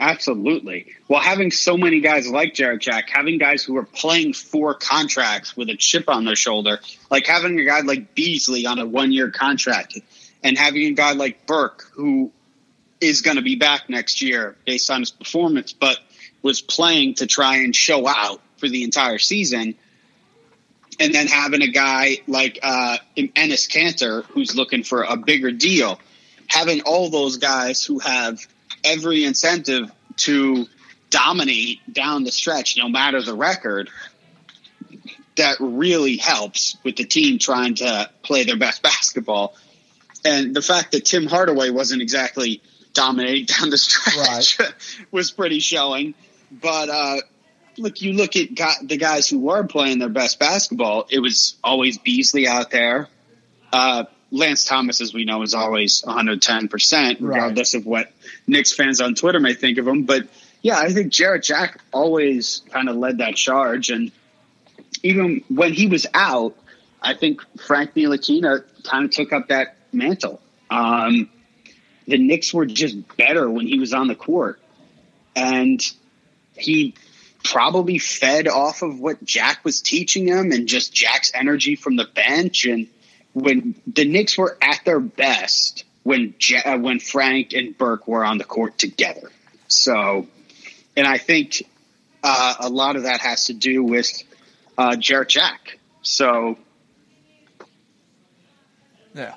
Absolutely. 0.00 0.94
Well, 1.08 1.20
having 1.20 1.50
so 1.50 1.76
many 1.76 2.00
guys 2.00 2.28
like 2.28 2.54
Jarrett 2.54 2.82
Jack, 2.82 3.10
having 3.10 3.38
guys 3.38 3.64
who 3.64 3.76
are 3.78 3.84
playing 3.84 4.32
for 4.32 4.74
contracts 4.74 5.56
with 5.56 5.68
a 5.70 5.76
chip 5.76 6.08
on 6.08 6.24
their 6.24 6.36
shoulder, 6.36 6.78
like 7.10 7.26
having 7.26 7.58
a 7.58 7.64
guy 7.64 7.80
like 7.80 8.14
Beasley 8.14 8.64
on 8.64 8.78
a 8.78 8.86
one 8.86 9.10
year 9.10 9.30
contract, 9.30 9.98
and 10.44 10.56
having 10.56 10.84
a 10.84 10.92
guy 10.92 11.12
like 11.12 11.46
Burke 11.46 11.90
who 11.94 12.30
is 13.00 13.22
going 13.22 13.36
to 13.36 13.42
be 13.42 13.56
back 13.56 13.88
next 13.88 14.22
year 14.22 14.56
based 14.66 14.90
on 14.90 15.00
his 15.00 15.10
performance, 15.10 15.72
but 15.72 15.98
was 16.42 16.60
playing 16.60 17.14
to 17.14 17.26
try 17.26 17.56
and 17.56 17.74
show 17.74 18.06
out 18.06 18.40
for 18.58 18.68
the 18.68 18.84
entire 18.84 19.18
season. 19.18 19.74
And 21.00 21.14
then 21.14 21.28
having 21.28 21.62
a 21.62 21.68
guy 21.68 22.18
like 22.26 22.58
uh, 22.62 22.98
Enes 23.16 23.68
Kanter 23.68 24.24
who's 24.26 24.56
looking 24.56 24.82
for 24.82 25.02
a 25.02 25.16
bigger 25.16 25.52
deal. 25.52 26.00
Having 26.48 26.82
all 26.82 27.08
those 27.08 27.36
guys 27.36 27.84
who 27.84 28.00
have 28.00 28.40
every 28.82 29.24
incentive 29.24 29.90
to 30.16 30.66
dominate 31.10 31.80
down 31.92 32.24
the 32.24 32.32
stretch, 32.32 32.76
no 32.76 32.88
matter 32.88 33.22
the 33.22 33.34
record. 33.34 33.90
that 35.36 35.56
really 35.60 36.16
helps 36.16 36.76
with 36.82 36.96
the 36.96 37.04
team 37.04 37.38
trying 37.38 37.76
to 37.76 38.10
play 38.22 38.42
their 38.42 38.56
best 38.56 38.82
basketball. 38.90 39.54
And 40.24 40.54
the 40.54 40.62
fact 40.62 40.92
that 40.92 41.04
Tim 41.04 41.26
Hardaway 41.26 41.70
wasn't 41.70 42.02
exactly 42.02 42.60
dominating 42.98 43.44
down 43.60 43.70
the 43.70 43.78
stretch 43.78 44.58
right. 44.58 44.74
was 45.10 45.30
pretty 45.30 45.60
showing. 45.60 46.14
But 46.50 46.88
uh, 46.88 47.16
look, 47.76 48.02
you 48.02 48.12
look 48.12 48.36
at 48.36 48.48
the 48.82 48.96
guys 48.96 49.28
who 49.28 49.38
were 49.38 49.64
playing 49.64 49.98
their 49.98 50.08
best 50.08 50.38
basketball. 50.38 51.06
It 51.10 51.20
was 51.20 51.56
always 51.62 51.98
Beasley 51.98 52.48
out 52.48 52.70
there. 52.70 53.08
Uh, 53.72 54.04
Lance 54.30 54.64
Thomas, 54.64 55.00
as 55.00 55.14
we 55.14 55.24
know, 55.24 55.42
is 55.42 55.54
always 55.54 56.02
110 56.04 56.68
percent, 56.68 57.20
regardless 57.20 57.74
right. 57.74 57.80
of 57.80 57.86
what 57.86 58.12
Knicks 58.46 58.74
fans 58.74 59.00
on 59.00 59.14
Twitter 59.14 59.40
may 59.40 59.54
think 59.54 59.78
of 59.78 59.86
him. 59.86 60.04
But 60.04 60.28
yeah, 60.60 60.78
I 60.78 60.90
think 60.92 61.12
Jarrett 61.12 61.44
Jack 61.44 61.80
always 61.92 62.62
kind 62.70 62.88
of 62.88 62.96
led 62.96 63.18
that 63.18 63.36
charge, 63.36 63.90
and 63.90 64.10
even 65.02 65.44
when 65.48 65.72
he 65.72 65.86
was 65.86 66.06
out, 66.12 66.56
I 67.00 67.14
think 67.14 67.40
Frank 67.60 67.94
Ntilikina 67.94 68.64
kind 68.82 69.04
of 69.04 69.10
took 69.12 69.32
up 69.32 69.48
that 69.48 69.76
mantle. 69.92 70.40
Um, 70.68 71.30
the 72.08 72.18
Knicks 72.18 72.52
were 72.52 72.66
just 72.66 73.16
better 73.16 73.48
when 73.48 73.66
he 73.66 73.78
was 73.78 73.92
on 73.92 74.08
the 74.08 74.14
court, 74.14 74.58
and 75.36 75.80
he 76.56 76.94
probably 77.44 77.98
fed 77.98 78.48
off 78.48 78.82
of 78.82 78.98
what 78.98 79.22
Jack 79.24 79.64
was 79.64 79.80
teaching 79.80 80.26
him 80.26 80.50
and 80.50 80.66
just 80.66 80.92
Jack's 80.92 81.30
energy 81.34 81.76
from 81.76 81.96
the 81.96 82.04
bench. 82.04 82.64
And 82.64 82.88
when 83.32 83.74
the 83.86 84.06
Knicks 84.06 84.36
were 84.36 84.56
at 84.60 84.80
their 84.84 85.00
best, 85.00 85.84
when 86.02 86.34
uh, 86.64 86.78
when 86.78 86.98
Frank 86.98 87.52
and 87.52 87.76
Burke 87.76 88.08
were 88.08 88.24
on 88.24 88.38
the 88.38 88.44
court 88.44 88.78
together. 88.78 89.30
So, 89.68 90.26
and 90.96 91.06
I 91.06 91.18
think 91.18 91.62
uh, 92.22 92.54
a 92.60 92.68
lot 92.70 92.96
of 92.96 93.02
that 93.02 93.20
has 93.20 93.46
to 93.46 93.52
do 93.52 93.84
with 93.84 94.10
uh, 94.78 94.96
Jarrett 94.96 95.28
Jack. 95.28 95.78
So, 96.00 96.56
yeah, 99.14 99.34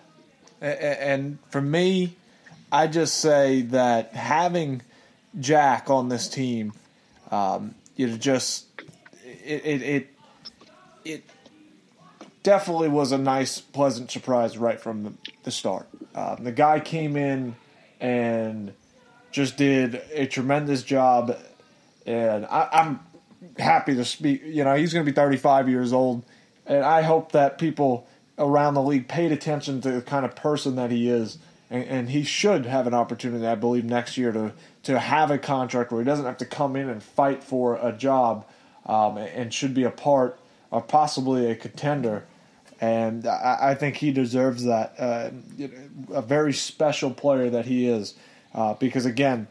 and 0.61 1.37
for 1.49 1.61
me, 1.61 2.15
I 2.71 2.87
just 2.87 3.15
say 3.15 3.63
that 3.63 4.13
having 4.13 4.81
Jack 5.39 5.89
on 5.89 6.09
this 6.09 6.27
team, 6.29 6.73
um, 7.29 7.75
you 7.95 8.07
know, 8.07 8.17
just 8.17 8.65
it, 9.23 9.65
it 9.65 9.81
it 9.81 10.07
it 11.03 11.23
definitely 12.43 12.89
was 12.89 13.11
a 13.11 13.17
nice, 13.17 13.59
pleasant 13.59 14.11
surprise 14.11 14.57
right 14.57 14.79
from 14.79 15.17
the, 15.43 15.51
start. 15.51 15.87
Uh, 16.15 16.35
the 16.35 16.51
guy 16.51 16.79
came 16.79 17.15
in 17.15 17.55
and 17.99 18.73
just 19.31 19.57
did 19.57 20.01
a 20.13 20.25
tremendous 20.25 20.83
job, 20.83 21.37
and 22.05 22.45
I, 22.45 22.69
I'm 22.71 22.99
happy 23.57 23.95
to 23.95 24.05
speak. 24.05 24.41
You 24.43 24.63
know, 24.63 24.75
he's 24.75 24.93
going 24.93 25.05
to 25.05 25.11
be 25.11 25.15
35 25.15 25.69
years 25.69 25.93
old, 25.93 26.23
and 26.65 26.83
I 26.83 27.01
hope 27.01 27.33
that 27.33 27.57
people 27.57 28.07
around 28.37 28.73
the 28.73 28.81
league 28.81 29.07
paid 29.07 29.31
attention 29.31 29.81
to 29.81 29.91
the 29.91 30.01
kind 30.01 30.25
of 30.25 30.35
person 30.35 30.75
that 30.75 30.91
he 30.91 31.09
is. 31.09 31.37
And, 31.71 31.85
and, 31.85 32.09
he 32.09 32.23
should 32.23 32.65
have 32.65 32.85
an 32.85 32.93
opportunity, 32.93 33.47
I 33.47 33.55
believe, 33.55 33.85
next 33.85 34.17
year 34.17 34.31
to 34.33 34.51
to 34.83 34.99
have 34.99 35.31
a 35.31 35.37
contract 35.37 35.91
where 35.91 36.01
he 36.01 36.05
doesn't 36.05 36.25
have 36.25 36.37
to 36.39 36.45
come 36.45 36.75
in 36.75 36.89
and 36.89 37.01
fight 37.01 37.43
for 37.43 37.79
a 37.81 37.93
job, 37.93 38.45
um, 38.85 39.17
and 39.17 39.53
should 39.53 39.73
be 39.73 39.83
a 39.83 39.91
part 39.91 40.37
or 40.69 40.81
possibly 40.81 41.49
a 41.49 41.55
contender. 41.55 42.25
And 42.81 43.25
I, 43.25 43.57
I 43.61 43.75
think 43.75 43.97
he 43.97 44.11
deserves 44.11 44.65
that. 44.65 44.95
Uh, 44.99 45.29
a 46.13 46.21
very 46.21 46.51
special 46.51 47.11
player 47.11 47.49
that 47.49 47.65
he 47.65 47.87
is, 47.87 48.15
uh, 48.53 48.73
because 48.73 49.05
again, 49.05 49.47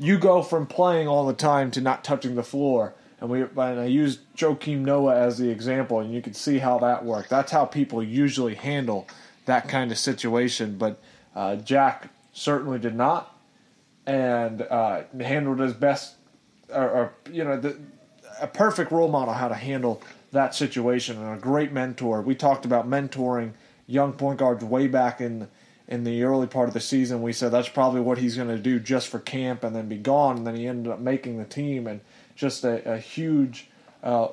you 0.00 0.16
go 0.18 0.42
from 0.42 0.66
playing 0.66 1.06
all 1.06 1.26
the 1.26 1.34
time 1.34 1.70
to 1.72 1.80
not 1.80 2.02
touching 2.02 2.34
the 2.34 2.42
floor 2.42 2.94
and 3.20 3.30
we 3.30 3.42
and 3.42 3.80
I 3.80 3.86
used 3.86 4.20
Joakim 4.36 4.80
Noah 4.80 5.16
as 5.16 5.38
the 5.38 5.48
example, 5.48 6.00
and 6.00 6.12
you 6.12 6.22
can 6.22 6.34
see 6.34 6.58
how 6.58 6.78
that 6.78 7.04
worked. 7.04 7.30
That's 7.30 7.50
how 7.50 7.64
people 7.64 8.02
usually 8.02 8.54
handle 8.54 9.08
that 9.46 9.68
kind 9.68 9.90
of 9.90 9.98
situation. 9.98 10.76
But 10.78 11.00
uh, 11.38 11.54
Jack 11.54 12.10
certainly 12.32 12.80
did 12.80 12.96
not, 12.96 13.32
and 14.06 14.62
uh, 14.62 15.02
handled 15.20 15.60
his 15.60 15.72
best, 15.72 16.14
or, 16.68 16.90
or 16.90 17.14
you 17.30 17.44
know, 17.44 17.56
the, 17.56 17.78
a 18.40 18.48
perfect 18.48 18.90
role 18.90 19.06
model 19.06 19.32
how 19.32 19.46
to 19.46 19.54
handle 19.54 20.02
that 20.32 20.52
situation, 20.52 21.16
and 21.16 21.38
a 21.38 21.40
great 21.40 21.70
mentor. 21.70 22.22
We 22.22 22.34
talked 22.34 22.64
about 22.64 22.90
mentoring 22.90 23.52
young 23.86 24.14
point 24.14 24.40
guards 24.40 24.64
way 24.64 24.88
back 24.88 25.20
in 25.20 25.46
in 25.86 26.02
the 26.02 26.24
early 26.24 26.48
part 26.48 26.66
of 26.66 26.74
the 26.74 26.80
season. 26.80 27.22
We 27.22 27.32
said 27.32 27.52
that's 27.52 27.68
probably 27.68 28.00
what 28.00 28.18
he's 28.18 28.34
going 28.34 28.48
to 28.48 28.58
do 28.58 28.80
just 28.80 29.06
for 29.06 29.20
camp, 29.20 29.62
and 29.62 29.76
then 29.76 29.88
be 29.88 29.96
gone. 29.96 30.38
And 30.38 30.46
then 30.46 30.56
he 30.56 30.66
ended 30.66 30.92
up 30.92 30.98
making 30.98 31.38
the 31.38 31.44
team 31.44 31.86
and 31.86 32.00
just 32.34 32.64
a, 32.64 32.94
a 32.94 32.98
huge 32.98 33.68
uh, 34.02 34.28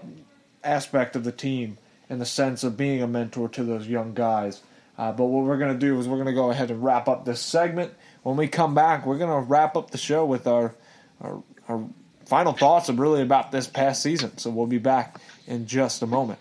aspect 0.63 1.15
of 1.15 1.23
the 1.23 1.31
team 1.31 1.77
in 2.09 2.17
the 2.17 2.25
sense 2.25 2.63
of 2.63 2.75
being 2.75 3.03
a 3.03 3.07
mentor 3.07 3.47
to 3.49 3.63
those 3.63 3.87
young 3.87 4.15
guys. 4.15 4.63
Uh, 4.97 5.11
but 5.11 5.25
what 5.25 5.45
we're 5.45 5.57
going 5.57 5.73
to 5.73 5.79
do 5.79 5.99
is 5.99 6.07
we're 6.07 6.15
going 6.15 6.27
to 6.27 6.33
go 6.33 6.51
ahead 6.51 6.71
and 6.71 6.83
wrap 6.83 7.07
up 7.07 7.25
this 7.25 7.41
segment. 7.41 7.93
When 8.23 8.37
we 8.37 8.47
come 8.47 8.73
back, 8.73 9.05
we're 9.05 9.17
going 9.17 9.43
to 9.43 9.47
wrap 9.47 9.75
up 9.75 9.91
the 9.91 9.97
show 9.97 10.25
with 10.25 10.47
our, 10.47 10.73
our, 11.21 11.43
our 11.67 11.85
final 12.25 12.53
thoughts 12.53 12.89
of 12.89 12.99
really 12.99 13.21
about 13.21 13.51
this 13.51 13.67
past 13.67 14.01
season. 14.01 14.37
So 14.37 14.49
we'll 14.49 14.67
be 14.67 14.77
back 14.77 15.19
in 15.47 15.67
just 15.67 16.01
a 16.01 16.07
moment. 16.07 16.39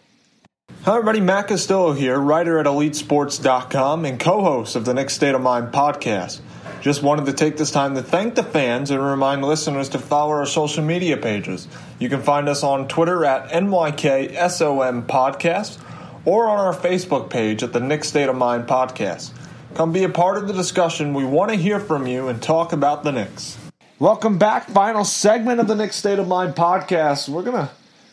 Hi, 0.82 0.92
everybody. 0.92 1.20
Matt 1.20 1.48
Castillo 1.48 1.92
here, 1.92 2.18
writer 2.18 2.58
at 2.58 2.66
EliteSports.com 2.66 4.04
and 4.04 4.20
co 4.20 4.42
host 4.42 4.76
of 4.76 4.84
the 4.84 4.94
Knicks 4.94 5.14
State 5.14 5.34
of 5.34 5.40
Mind 5.40 5.72
podcast. 5.72 6.40
Just 6.80 7.02
wanted 7.02 7.26
to 7.26 7.32
take 7.32 7.56
this 7.56 7.70
time 7.70 7.94
to 7.94 8.02
thank 8.02 8.34
the 8.34 8.42
fans 8.42 8.90
and 8.90 9.02
remind 9.02 9.42
listeners 9.42 9.88
to 9.90 9.98
follow 9.98 10.32
our 10.32 10.46
social 10.46 10.84
media 10.84 11.16
pages. 11.16 11.66
You 11.98 12.10
can 12.10 12.20
find 12.20 12.48
us 12.48 12.62
on 12.62 12.88
Twitter 12.88 13.24
at 13.24 13.48
NYKSOM 13.50 15.06
Podcast 15.06 15.78
or 16.24 16.48
on 16.48 16.58
our 16.58 16.74
Facebook 16.74 17.30
page 17.30 17.62
at 17.62 17.72
the 17.72 17.80
Knicks 17.80 18.08
State 18.08 18.28
of 18.28 18.36
Mind 18.36 18.66
Podcast. 18.66 19.32
Come 19.74 19.92
be 19.92 20.04
a 20.04 20.08
part 20.08 20.38
of 20.38 20.46
the 20.46 20.52
discussion. 20.52 21.14
We 21.14 21.24
want 21.24 21.50
to 21.50 21.56
hear 21.56 21.80
from 21.80 22.06
you 22.06 22.28
and 22.28 22.42
talk 22.42 22.72
about 22.72 23.04
the 23.04 23.12
Knicks. 23.12 23.58
Welcome 23.98 24.38
back. 24.38 24.68
Final 24.68 25.04
segment 25.04 25.60
of 25.60 25.68
the 25.68 25.74
Knicks 25.74 25.96
State 25.96 26.18
of 26.18 26.28
Mind 26.28 26.54
podcast. 26.54 27.28
We're 27.28 27.42
going 27.42 27.66
to 27.66 27.70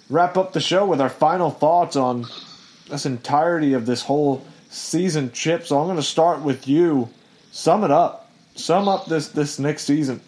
wrap 0.09 0.37
up 0.37 0.53
the 0.53 0.59
show 0.59 0.85
with 0.85 1.01
our 1.01 1.09
final 1.09 1.51
thoughts 1.51 1.95
on 1.95 2.25
this 2.89 3.05
entirety 3.05 3.73
of 3.73 3.85
this 3.85 4.03
whole 4.03 4.45
season, 4.69 5.31
Chip. 5.31 5.65
So 5.65 5.79
I'm 5.79 5.85
going 5.85 5.97
to 5.97 6.03
start 6.03 6.41
with 6.41 6.67
you. 6.67 7.09
Sum 7.51 7.83
it 7.83 7.91
up 7.91 8.21
sum 8.55 8.87
up 8.87 9.05
this 9.05 9.29
this 9.29 9.59
next 9.59 9.83
season. 9.83 10.21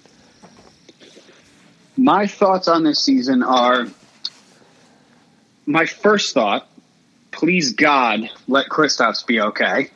My 1.95 2.27
thoughts 2.27 2.67
on 2.67 2.83
this 2.83 2.99
season 2.99 3.43
are 3.43 3.87
my 5.65 5.85
first 5.85 6.33
thought, 6.33 6.67
please 7.33 7.73
God, 7.73 8.29
let 8.47 8.67
Kristaps 8.67 9.25
be 9.25 9.41
okay. 9.41 9.89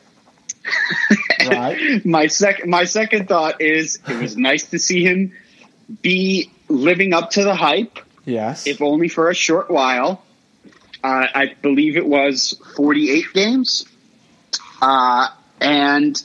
Right. 1.48 2.04
my 2.04 2.26
second 2.26 2.68
my 2.68 2.84
second 2.84 3.28
thought 3.28 3.60
is 3.62 3.98
it 4.06 4.20
was 4.20 4.36
nice 4.36 4.64
to 4.70 4.78
see 4.78 5.02
him 5.02 5.32
be 6.02 6.50
living 6.68 7.14
up 7.14 7.30
to 7.30 7.44
the 7.44 7.54
hype. 7.54 7.98
Yes. 8.24 8.66
If 8.66 8.82
only 8.82 9.08
for 9.08 9.30
a 9.30 9.34
short 9.34 9.70
while. 9.70 10.22
Uh, 11.02 11.26
I 11.32 11.54
believe 11.62 11.96
it 11.96 12.06
was 12.06 12.60
48 12.76 13.32
games. 13.32 13.86
Uh, 14.82 15.28
and 15.60 16.20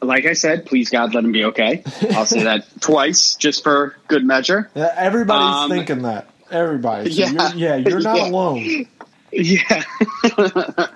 like 0.00 0.24
I 0.24 0.32
said, 0.34 0.66
please 0.66 0.88
God, 0.88 1.14
let 1.14 1.24
him 1.24 1.32
be 1.32 1.44
okay. 1.46 1.82
I'll 2.12 2.26
say 2.26 2.44
that 2.44 2.64
twice 2.80 3.34
just 3.34 3.64
for 3.64 3.96
good 4.08 4.24
measure. 4.24 4.70
Yeah, 4.74 4.94
everybody's 4.96 5.64
um, 5.64 5.70
thinking 5.70 6.02
that. 6.02 6.28
Everybody. 6.50 7.10
So 7.10 7.22
yeah, 7.32 7.52
you're, 7.52 7.56
yeah, 7.56 7.76
you're 7.76 8.00
not 8.00 8.16
yeah. 8.16 8.28
alone. 8.28 8.88
Yeah. 9.32 9.84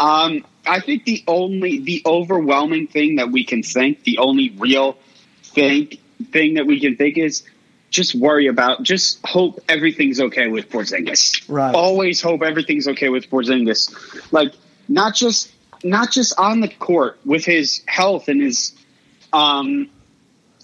um, 0.00 0.44
I 0.66 0.80
think 0.80 1.04
the 1.04 1.24
only, 1.26 1.80
the 1.80 2.02
overwhelming 2.06 2.86
thing 2.86 3.16
that 3.16 3.30
we 3.30 3.44
can 3.44 3.62
think, 3.62 4.04
the 4.04 4.18
only 4.18 4.50
real 4.50 4.98
thing, 5.42 5.98
thing 6.30 6.54
that 6.54 6.66
we 6.66 6.80
can 6.80 6.96
think 6.96 7.18
is 7.18 7.42
just 7.90 8.14
worry 8.14 8.46
about, 8.46 8.82
just 8.82 9.24
hope 9.24 9.60
everything's 9.68 10.20
okay 10.20 10.48
with 10.48 10.70
Porzingis. 10.70 11.44
Right. 11.48 11.74
Always 11.74 12.20
hope 12.20 12.42
everything's 12.42 12.88
okay 12.88 13.08
with 13.08 13.28
Porzingis. 13.28 14.32
Like, 14.32 14.52
not 14.88 15.14
just 15.14 15.52
not 15.84 16.10
just 16.10 16.38
on 16.38 16.60
the 16.60 16.68
court 16.68 17.18
with 17.24 17.44
his 17.44 17.82
health 17.86 18.28
and 18.28 18.40
his 18.40 18.72
um, 19.32 19.90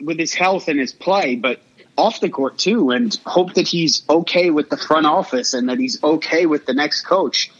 with 0.00 0.18
his 0.18 0.34
health 0.34 0.68
and 0.68 0.78
his 0.78 0.92
play, 0.92 1.36
but 1.36 1.60
off 1.98 2.20
the 2.20 2.30
court 2.30 2.56
too, 2.56 2.90
and 2.90 3.14
hope 3.26 3.54
that 3.54 3.68
he's 3.68 4.02
okay 4.08 4.50
with 4.50 4.70
the 4.70 4.76
front 4.76 5.06
office 5.06 5.52
and 5.52 5.68
that 5.68 5.78
he's 5.78 6.02
okay 6.02 6.46
with 6.46 6.64
the 6.64 6.72
next 6.72 7.02
coach. 7.02 7.50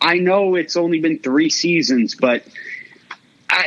I 0.00 0.18
know 0.18 0.56
it's 0.56 0.76
only 0.76 1.00
been 1.00 1.18
three 1.20 1.50
seasons, 1.50 2.16
but 2.16 2.44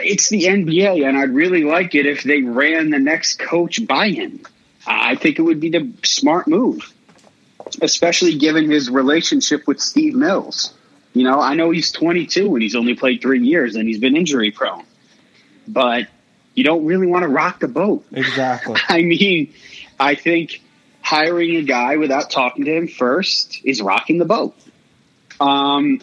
it's 0.01 0.30
the 0.30 0.43
NBA, 0.43 1.07
and 1.07 1.17
I'd 1.17 1.30
really 1.30 1.63
like 1.63 1.95
it 1.95 2.05
if 2.05 2.23
they 2.23 2.41
ran 2.41 2.89
the 2.89 2.99
next 2.99 3.39
coach 3.39 3.86
by 3.86 4.09
him. 4.09 4.41
I 4.86 5.15
think 5.15 5.39
it 5.39 5.43
would 5.43 5.59
be 5.59 5.69
the 5.69 5.91
smart 6.03 6.47
move, 6.47 6.91
especially 7.82 8.38
given 8.38 8.69
his 8.69 8.89
relationship 8.89 9.67
with 9.67 9.80
Steve 9.80 10.15
Mills. 10.15 10.73
You 11.13 11.23
know, 11.23 11.39
I 11.39 11.53
know 11.53 11.71
he's 11.71 11.91
22 11.91 12.53
and 12.53 12.61
he's 12.61 12.76
only 12.76 12.95
played 12.95 13.21
three 13.21 13.41
years 13.41 13.76
and 13.76 13.88
he's 13.88 13.99
been 13.99 14.17
injury 14.17 14.51
prone, 14.51 14.84
but 15.67 16.07
you 16.55 16.63
don't 16.63 16.86
really 16.86 17.07
want 17.07 17.23
to 17.23 17.30
rock 17.30 17.59
the 17.59 17.67
boat. 17.67 18.05
Exactly. 18.11 18.76
I 18.89 19.01
mean, 19.01 19.53
I 19.99 20.15
think 20.15 20.61
hiring 21.01 21.55
a 21.55 21.63
guy 21.63 21.97
without 21.97 22.29
talking 22.29 22.65
to 22.65 22.75
him 22.75 22.87
first 22.87 23.61
is 23.63 23.81
rocking 23.81 24.17
the 24.17 24.25
boat. 24.25 24.55
Um, 25.39 26.01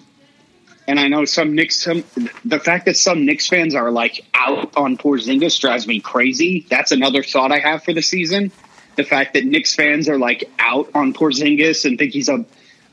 and 0.87 0.99
I 0.99 1.09
know 1.09 1.25
some 1.25 1.55
Knicks, 1.55 1.83
some 1.83 2.05
the 2.45 2.59
fact 2.59 2.87
that 2.87 2.97
some 2.97 3.25
Knicks 3.25 3.49
fans 3.49 3.75
are 3.75 3.91
like 3.91 4.25
out 4.35 4.77
on 4.77 4.97
Porzingis 4.97 5.61
drives 5.61 5.87
me 5.87 6.01
crazy. 6.01 6.67
That's 6.69 6.93
another 6.93 7.23
thought 7.23 7.53
I 7.53 7.59
have 7.59 7.85
for 7.85 7.93
the 7.93 8.03
season. 8.03 8.53
The 8.97 9.05
fact 9.05 9.35
that 9.35 9.45
Knicks 9.45 9.75
fans 9.75 10.09
are 10.09 10.19
like 10.19 10.51
out 10.59 10.91
on 10.95 11.15
Porzingis 11.15 11.85
and 11.85 11.99
think 11.99 12.13
he's 12.13 12.29
a 12.29 12.45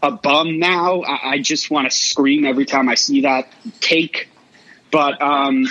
a 0.01 0.11
bum 0.11 0.59
now. 0.59 1.01
I, 1.01 1.31
I 1.31 1.39
just 1.39 1.69
want 1.69 1.89
to 1.89 1.95
scream 1.95 2.45
every 2.45 2.65
time 2.65 2.89
I 2.89 2.95
see 2.95 3.21
that 3.21 3.51
take. 3.81 4.29
But 4.91 5.21
um, 5.21 5.67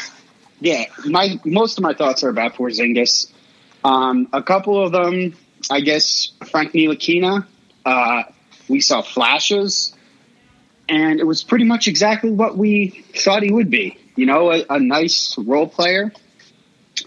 yeah, 0.60 0.84
my 1.06 1.40
most 1.44 1.78
of 1.78 1.82
my 1.82 1.94
thoughts 1.94 2.24
are 2.24 2.28
about 2.28 2.54
Porzingis. 2.54 3.30
Um, 3.84 4.28
a 4.32 4.42
couple 4.42 4.82
of 4.82 4.92
them, 4.92 5.34
I 5.70 5.80
guess, 5.80 6.32
Frank 6.50 6.72
Ntilikina. 6.72 7.46
Uh, 7.84 8.22
we 8.68 8.80
saw 8.80 9.02
flashes, 9.02 9.94
and 10.88 11.20
it 11.20 11.26
was 11.26 11.42
pretty 11.42 11.64
much 11.64 11.88
exactly 11.88 12.30
what 12.30 12.56
we 12.56 13.04
thought 13.14 13.42
he 13.42 13.52
would 13.52 13.70
be. 13.70 13.96
You 14.16 14.26
know, 14.26 14.52
a, 14.52 14.64
a 14.68 14.80
nice 14.80 15.36
role 15.38 15.68
player. 15.68 16.12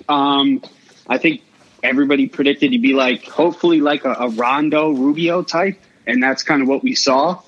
Um, 0.08 0.64
I 1.08 1.18
think 1.18 1.42
everybody 1.84 2.28
predicted 2.28 2.72
he'd 2.72 2.82
be 2.82 2.94
like, 2.94 3.26
hopefully, 3.26 3.82
like 3.82 4.06
a, 4.06 4.14
a 4.14 4.30
Rondo 4.30 4.92
Rubio 4.92 5.44
type, 5.44 5.80
and 6.08 6.22
that's 6.24 6.44
kind 6.44 6.62
of 6.62 6.68
what 6.68 6.84
we 6.84 6.96
saw. 6.96 7.42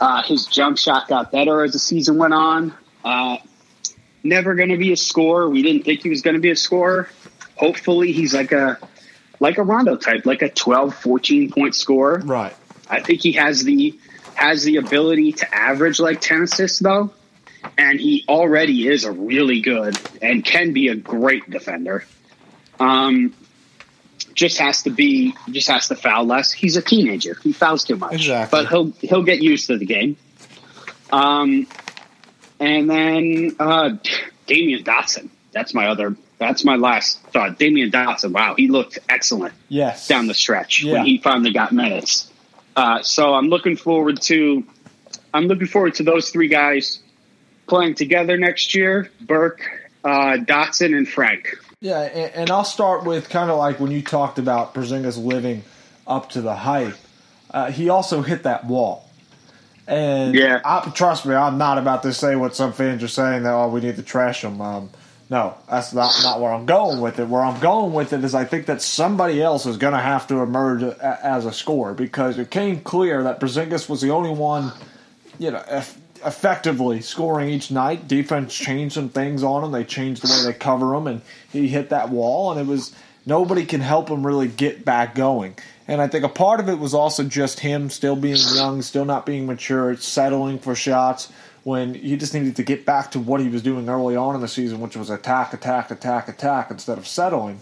Uh, 0.00 0.22
his 0.22 0.46
jump 0.46 0.78
shot 0.78 1.08
got 1.08 1.30
better 1.30 1.62
as 1.62 1.72
the 1.72 1.78
season 1.78 2.16
went 2.16 2.32
on. 2.34 2.74
Uh, 3.04 3.36
never 4.22 4.54
going 4.54 4.70
to 4.70 4.78
be 4.78 4.92
a 4.92 4.96
scorer. 4.96 5.48
We 5.48 5.62
didn't 5.62 5.84
think 5.84 6.02
he 6.02 6.08
was 6.08 6.22
going 6.22 6.34
to 6.34 6.40
be 6.40 6.50
a 6.50 6.56
scorer. 6.56 7.08
Hopefully, 7.60 8.12
he's 8.12 8.32
like 8.32 8.52
a 8.52 8.78
like 9.38 9.58
a 9.58 9.62
Rondo 9.62 9.96
type, 9.96 10.24
like 10.24 10.40
a 10.40 10.48
12, 10.48 10.94
14 10.94 11.52
point 11.52 11.74
scorer. 11.74 12.22
Right. 12.24 12.56
I 12.88 13.00
think 13.00 13.20
he 13.20 13.32
has 13.32 13.64
the 13.64 14.00
has 14.34 14.64
the 14.64 14.78
ability 14.78 15.32
to 15.32 15.54
average 15.54 16.00
like 16.00 16.22
10 16.22 16.44
assists 16.44 16.78
though. 16.78 17.12
And 17.76 18.00
he 18.00 18.24
already 18.26 18.88
is 18.88 19.04
a 19.04 19.12
really 19.12 19.60
good 19.60 19.98
and 20.22 20.42
can 20.42 20.72
be 20.72 20.88
a 20.88 20.94
great 20.94 21.50
defender. 21.50 22.06
Um 22.78 23.34
just 24.32 24.56
has 24.56 24.84
to 24.84 24.90
be 24.90 25.34
just 25.50 25.68
has 25.68 25.88
to 25.88 25.96
foul 25.96 26.24
less. 26.24 26.52
He's 26.52 26.78
a 26.78 26.82
teenager. 26.82 27.36
He 27.42 27.52
fouls 27.52 27.84
too 27.84 27.96
much. 27.96 28.14
Exactly. 28.14 28.58
But 28.58 28.70
he'll 28.70 28.90
he'll 29.02 29.22
get 29.22 29.42
used 29.42 29.66
to 29.66 29.76
the 29.76 29.84
game. 29.84 30.16
Um 31.12 31.66
and 32.58 32.88
then 32.88 33.56
uh 33.60 33.90
Damyean 34.46 34.82
Dotson. 34.82 35.28
That's 35.52 35.74
my 35.74 35.88
other 35.88 36.16
that's 36.40 36.64
my 36.64 36.74
last 36.74 37.20
thought. 37.32 37.58
Damyean 37.58 37.92
Dotson, 37.92 38.32
wow, 38.32 38.54
he 38.56 38.66
looked 38.68 38.98
excellent 39.08 39.54
Yes. 39.68 40.08
down 40.08 40.26
the 40.26 40.34
stretch 40.34 40.82
Yeah. 40.82 40.94
when 40.94 41.04
he 41.06 41.18
finally 41.18 41.52
got 41.52 41.70
minutes. 41.70 42.28
Uh, 42.74 43.02
so 43.02 43.34
I'm 43.34 43.48
looking 43.48 43.76
forward 43.76 44.20
to 44.22 44.64
I'm 45.32 45.46
looking 45.46 45.68
forward 45.68 45.94
to 45.96 46.02
those 46.02 46.30
three 46.30 46.48
guys 46.48 46.98
playing 47.68 47.94
together 47.94 48.36
next 48.36 48.74
year. 48.74 49.10
Burke, 49.20 49.60
uh, 50.02 50.38
Dotson, 50.38 50.96
and 50.96 51.06
Frank. 51.08 51.56
Yeah, 51.80 52.00
and, 52.00 52.34
and 52.34 52.50
I'll 52.50 52.64
start 52.64 53.04
with 53.04 53.28
kind 53.28 53.48
of 53.48 53.56
like 53.56 53.78
when 53.78 53.92
you 53.92 54.02
talked 54.02 54.38
about 54.40 54.74
Porzingis 54.74 55.22
living 55.24 55.62
up 56.06 56.30
to 56.30 56.40
the 56.40 56.54
hype. 56.54 56.96
Uh, 57.52 57.70
he 57.70 57.88
also 57.90 58.22
hit 58.22 58.42
that 58.42 58.64
wall. 58.64 59.08
And 59.86 60.34
Yeah. 60.34 60.60
I, 60.64 60.80
trust 60.94 61.26
me, 61.26 61.34
I'm 61.34 61.58
not 61.58 61.78
about 61.78 62.02
to 62.04 62.12
say 62.12 62.34
what 62.34 62.56
some 62.56 62.72
fans 62.72 63.02
are 63.04 63.08
saying 63.08 63.44
that 63.44 63.52
oh 63.52 63.68
we 63.68 63.80
need 63.80 63.96
to 63.96 64.02
trash 64.02 64.42
him. 64.42 64.60
Um, 64.60 64.90
no, 65.30 65.54
that's 65.70 65.94
not 65.94 66.12
not 66.24 66.40
where 66.40 66.52
I'm 66.52 66.66
going 66.66 67.00
with 67.00 67.20
it. 67.20 67.28
Where 67.28 67.42
I'm 67.42 67.60
going 67.60 67.92
with 67.92 68.12
it 68.12 68.24
is 68.24 68.34
I 68.34 68.44
think 68.44 68.66
that 68.66 68.82
somebody 68.82 69.40
else 69.40 69.64
is 69.64 69.76
going 69.76 69.92
to 69.92 70.00
have 70.00 70.26
to 70.26 70.40
emerge 70.40 70.82
a, 70.82 71.20
as 71.24 71.46
a 71.46 71.52
scorer 71.52 71.94
because 71.94 72.36
it 72.36 72.50
came 72.50 72.80
clear 72.80 73.22
that 73.22 73.38
Porzingis 73.38 73.88
was 73.88 74.00
the 74.00 74.10
only 74.10 74.30
one, 74.30 74.72
you 75.38 75.52
know, 75.52 75.62
eff- 75.68 75.96
effectively 76.26 77.00
scoring 77.00 77.48
each 77.48 77.70
night. 77.70 78.08
Defense 78.08 78.52
changed 78.52 78.96
some 78.96 79.08
things 79.08 79.44
on 79.44 79.62
him. 79.62 79.70
They 79.70 79.84
changed 79.84 80.22
the 80.22 80.32
way 80.32 80.52
they 80.52 80.58
cover 80.58 80.96
him, 80.96 81.06
and 81.06 81.22
he 81.52 81.68
hit 81.68 81.90
that 81.90 82.08
wall. 82.08 82.50
And 82.50 82.60
it 82.60 82.66
was 82.66 82.92
nobody 83.24 83.64
can 83.64 83.80
help 83.80 84.08
him 84.08 84.26
really 84.26 84.48
get 84.48 84.84
back 84.84 85.14
going. 85.14 85.54
And 85.86 86.00
I 86.00 86.08
think 86.08 86.24
a 86.24 86.28
part 86.28 86.58
of 86.58 86.68
it 86.68 86.80
was 86.80 86.92
also 86.92 87.22
just 87.22 87.60
him 87.60 87.88
still 87.88 88.16
being 88.16 88.36
young, 88.54 88.82
still 88.82 89.04
not 89.04 89.26
being 89.26 89.46
mature, 89.46 89.96
settling 89.96 90.58
for 90.58 90.74
shots 90.74 91.32
when 91.62 91.94
he 91.94 92.16
just 92.16 92.32
needed 92.32 92.56
to 92.56 92.62
get 92.62 92.86
back 92.86 93.10
to 93.12 93.20
what 93.20 93.40
he 93.40 93.48
was 93.48 93.62
doing 93.62 93.88
early 93.88 94.16
on 94.16 94.34
in 94.34 94.40
the 94.40 94.48
season, 94.48 94.80
which 94.80 94.96
was 94.96 95.10
attack, 95.10 95.52
attack, 95.52 95.90
attack, 95.90 96.28
attack 96.28 96.70
instead 96.70 96.96
of 96.96 97.06
settling. 97.06 97.60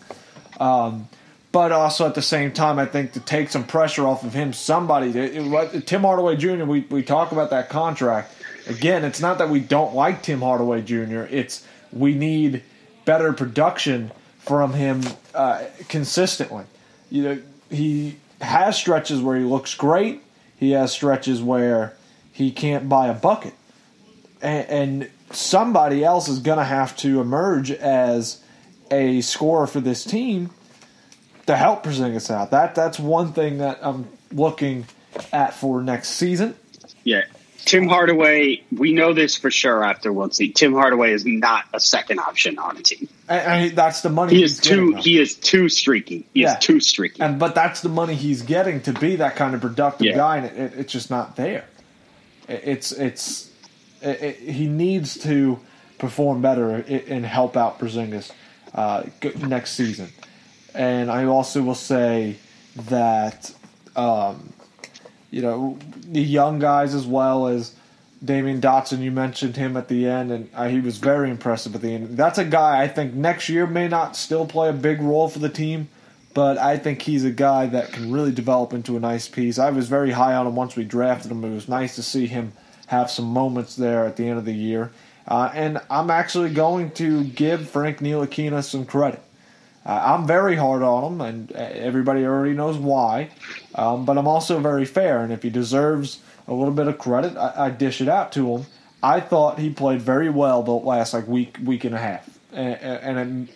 Um, 0.61 1.09
but 1.51 1.73
also 1.73 2.07
at 2.07 2.15
the 2.15 2.23
same 2.23 2.53
time, 2.53 2.79
I 2.79 2.87
think 2.87 3.13
to 3.13 3.21
take 3.21 3.49
some 3.49 3.65
pressure 3.65 4.07
off 4.07 4.23
of 4.23 4.35
him, 4.35 4.53
somebody, 4.53 5.13
Tim 5.13 6.03
Hardaway 6.03 6.37
Jr., 6.37 6.65
we, 6.65 6.81
we 6.91 7.03
talk 7.03 7.33
about 7.33 7.51
that 7.51 7.71
contract. 7.71 8.35
Again, 8.67 9.05
it's 9.05 9.21
not 9.21 9.39
that 9.39 9.49
we 9.49 9.61
don't 9.61 9.95
like 9.95 10.23
Tim 10.23 10.41
Hardaway 10.41 10.83
Jr., 10.83 11.23
it's 11.31 11.67
we 11.91 12.15
need 12.15 12.63
better 13.07 13.33
production 13.33 14.13
from 14.41 14.75
him 14.75 15.03
uh, 15.35 15.65
consistently. 15.89 16.65
You 17.11 17.23
know, 17.23 17.43
he 17.71 18.19
has 18.43 18.77
stretches 18.77 19.23
where 19.23 19.39
he 19.39 19.45
looks 19.45 19.75
great, 19.75 20.23
he 20.57 20.73
has 20.73 20.93
stretches 20.93 21.43
where 21.43 21.97
he 22.31 22.53
can't 22.53 22.89
buy 22.89 23.09
a 23.09 23.15
bucket 23.15 23.55
and, 24.43 24.68
and 24.68 25.11
somebody 25.30 26.05
else 26.05 26.28
is 26.28 26.39
going 26.41 26.59
to 26.59 26.64
have 26.64 26.97
to 26.99 27.20
emerge 27.20 27.70
as 27.70 28.43
a 28.91 29.20
scorer 29.20 29.66
for 29.66 29.80
this 29.80 30.05
team 30.05 30.51
to 31.47 31.57
help 31.57 31.84
Porzingis 31.84 32.30
out. 32.30 32.51
That 32.51 32.74
that's 32.74 32.99
one 32.99 33.32
thing 33.32 33.59
that 33.59 33.78
I'm 33.82 34.09
looking 34.32 34.86
at 35.32 35.55
for 35.55 35.82
next 35.82 36.11
season. 36.11 36.55
Yeah. 37.05 37.24
Tim 37.64 37.86
Hardaway, 37.86 38.62
we 38.74 38.95
know 38.95 39.12
this 39.12 39.36
for 39.36 39.51
sure 39.51 39.84
after 39.84 40.11
one 40.11 40.30
season. 40.30 40.55
Tim 40.55 40.72
Hardaway 40.72 41.12
is 41.12 41.26
not 41.26 41.64
a 41.74 41.80
second 41.80 42.18
option 42.18 42.59
on 42.59 42.78
a 42.78 42.82
team. 42.82 43.09
And, 43.28 43.64
and 43.68 43.76
that's 43.76 44.01
the 44.01 44.09
money 44.09 44.36
He 44.36 44.43
is 44.43 44.59
too 44.59 44.93
getting, 44.93 45.03
he 45.03 45.18
is 45.18 45.34
too 45.34 45.68
streaky. 45.68 46.26
He 46.32 46.43
Yeah. 46.43 46.57
is 46.57 46.64
too 46.64 46.80
streaky. 46.80 47.20
and 47.20 47.39
but 47.39 47.55
that's 47.55 47.82
the 47.82 47.91
money 47.91 48.14
he's 48.14 48.41
getting 48.41 48.80
to 48.82 48.95
be 48.95 49.16
that 49.16 49.36
kind 49.36 49.55
of 49.55 49.61
productive 49.61 50.07
Yeah. 50.07 50.16
guy, 50.16 50.36
and 50.39 50.47
it, 50.47 50.57
it, 50.57 50.72
it's 50.78 50.93
just 50.93 51.11
not 51.11 51.36
there. 51.36 51.66
It, 52.49 52.62
it's 52.64 52.93
it's 52.93 53.48
he 54.01 54.67
needs 54.67 55.19
to 55.25 55.59
perform 55.99 56.41
better 56.41 56.71
and 56.71 57.27
help 57.27 57.57
out 57.57 57.79
Porzingis 57.79 58.33
uh, 58.75 59.05
next 59.47 59.73
season. 59.73 60.13
And 60.75 61.11
I 61.11 61.25
also 61.25 61.63
will 61.63 61.75
say 61.75 62.37
that 62.77 63.53
um, 63.97 64.53
you 65.31 65.43
know 65.43 65.79
the 66.03 66.23
young 66.23 66.59
guys 66.59 66.95
as 66.95 67.07
well 67.07 67.49
as 67.49 67.75
Damyean 68.25 68.61
Dotson. 68.61 69.01
You 69.01 69.11
mentioned 69.11 69.57
him 69.57 69.77
at 69.77 69.89
the 69.89 70.07
end, 70.07 70.31
and 70.31 70.51
uh, 70.55 70.69
he 70.69 70.81
was 70.81 70.99
very 70.99 71.31
impressive 71.31 71.75
at 71.75 71.81
the 71.81 71.95
end. 71.95 72.17
That's 72.17 72.39
a 72.39 72.45
guy 72.45 72.83
I 72.83 72.89
think 72.89 73.15
next 73.15 73.49
year 73.49 73.67
may 73.67 73.89
not 73.89 74.17
still 74.17 74.47
play 74.47 74.69
a 74.69 74.73
big 74.73 75.01
role 75.01 75.29
for 75.29 75.39
the 75.39 75.49
team, 75.49 75.89
but 76.35 76.59
I 76.59 76.79
think 76.79 77.03
he's 77.03 77.25
a 77.25 77.31
guy 77.31 77.67
that 77.67 77.93
can 77.93 78.13
really 78.13 78.33
develop 78.33 78.73
into 78.73 78.97
a 78.97 79.01
nice 79.01 79.29
piece. 79.29 79.59
I 79.59 79.71
was 79.71 79.89
very 79.89 80.13
high 80.13 80.35
on 80.35 80.47
him 80.47 80.55
once 80.55 80.77
we 80.77 80.85
drafted 80.85 81.31
him. 81.33 81.45
It 81.45 81.51
was 81.51 81.69
nice 81.69 81.95
to 81.97 82.03
see 82.03 82.27
him 82.27 82.53
have 82.89 83.11
some 83.11 83.26
moments 83.26 83.76
there 83.76 84.05
at 84.05 84.16
the 84.16 84.28
end 84.28 84.39
of 84.39 84.45
the 84.45 84.55
year. 84.55 84.91
Uh, 85.26 85.51
and 85.55 85.80
I'm 85.91 86.11
actually 86.11 86.53
going 86.53 86.91
to 86.93 87.22
give 87.22 87.68
Frank 87.68 87.99
Ntilikina 87.99 88.64
some 88.64 88.86
credit. 88.86 89.22
Uh, 89.84 90.14
I'm 90.16 90.26
very 90.26 90.57
hard 90.57 90.82
on 90.82 91.05
him, 91.05 91.20
and 91.20 91.53
uh, 91.53 91.59
everybody 91.59 92.24
already 92.24 92.55
knows 92.55 92.76
why. 92.76 93.30
Um, 93.74 94.05
but 94.05 94.18
I'm 94.18 94.26
also 94.26 94.59
very 94.59 94.84
fair, 94.84 95.20
and 95.20 95.32
if 95.32 95.43
he 95.43 95.51
deserves 95.51 96.20
a 96.47 96.55
little 96.55 96.74
bit 96.74 96.89
of 96.89 96.99
credit, 96.99 97.36
I, 97.36 97.66
I 97.66 97.70
dish 97.70 98.01
it 98.01 98.09
out 98.09 98.32
to 98.32 98.57
him. 98.57 98.66
I 99.03 99.20
thought 99.20 99.59
he 99.59 99.70
played 99.70 100.03
very 100.03 100.30
well 100.30 100.62
the 100.62 100.72
last 100.72 101.12
like 101.12 101.28
week, 101.28 101.59
week 101.62 101.84
and 101.84 101.95
a 101.95 101.99
half, 101.99 102.39
and, 102.53 102.74
and 102.74 103.49
it 103.49 103.55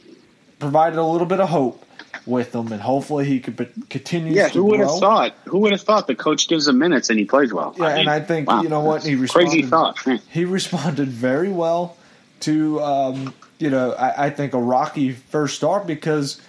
provided 0.59 0.99
a 0.99 1.05
little 1.05 1.27
bit 1.27 1.41
of 1.41 1.49
hope 1.49 1.85
with 2.27 2.55
him, 2.55 2.73
and 2.73 2.81
hopefully 2.81 3.25
he 3.25 3.41
could 3.41 3.57
continue. 3.89 4.33
yeah, 4.33 4.49
to 4.49 4.59
who 4.59 4.65
would 4.67 4.81
have 4.81 4.99
thought? 4.99 5.35
Who 5.45 5.59
would 5.59 5.73
have 5.73 5.83
thought 5.83 6.07
the 6.07 6.15
coach 6.15 6.49
gives 6.49 6.69
him 6.69 6.79
minutes 6.79 7.11
and 7.11 7.19
he 7.19 7.25
plays 7.25 7.53
well? 7.53 7.75
Yeah, 7.77 7.89
and 7.89 7.99
mean, 7.99 8.09
I 8.09 8.21
think 8.21 8.49
wow, 8.49 8.63
you 8.63 8.69
know 8.69 8.81
what 8.81 9.03
he 9.03 9.15
responded. 9.15 9.51
crazy 9.51 9.63
thought. 9.67 9.99
He 10.31 10.45
responded 10.45 11.09
very 11.09 11.51
well 11.51 11.97
to 12.41 12.81
um, 12.83 13.35
you 13.59 13.71
know 13.71 13.93
I, 13.93 14.27
I 14.27 14.31
think 14.31 14.55
a 14.55 14.61
rocky 14.61 15.13
first 15.13 15.57
start 15.57 15.87
because 15.87 16.41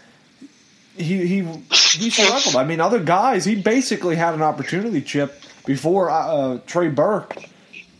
he 0.95 1.25
he 1.25 1.41
he 1.71 2.09
struggled. 2.09 2.55
I 2.55 2.63
mean, 2.63 2.79
other 2.79 2.99
guys 2.99 3.45
he 3.45 3.55
basically 3.55 4.15
had 4.15 4.33
an 4.33 4.41
opportunity 4.41 5.01
chip 5.01 5.41
before 5.65 6.09
uh, 6.09 6.59
Trey 6.67 6.89
Burke 6.89 7.37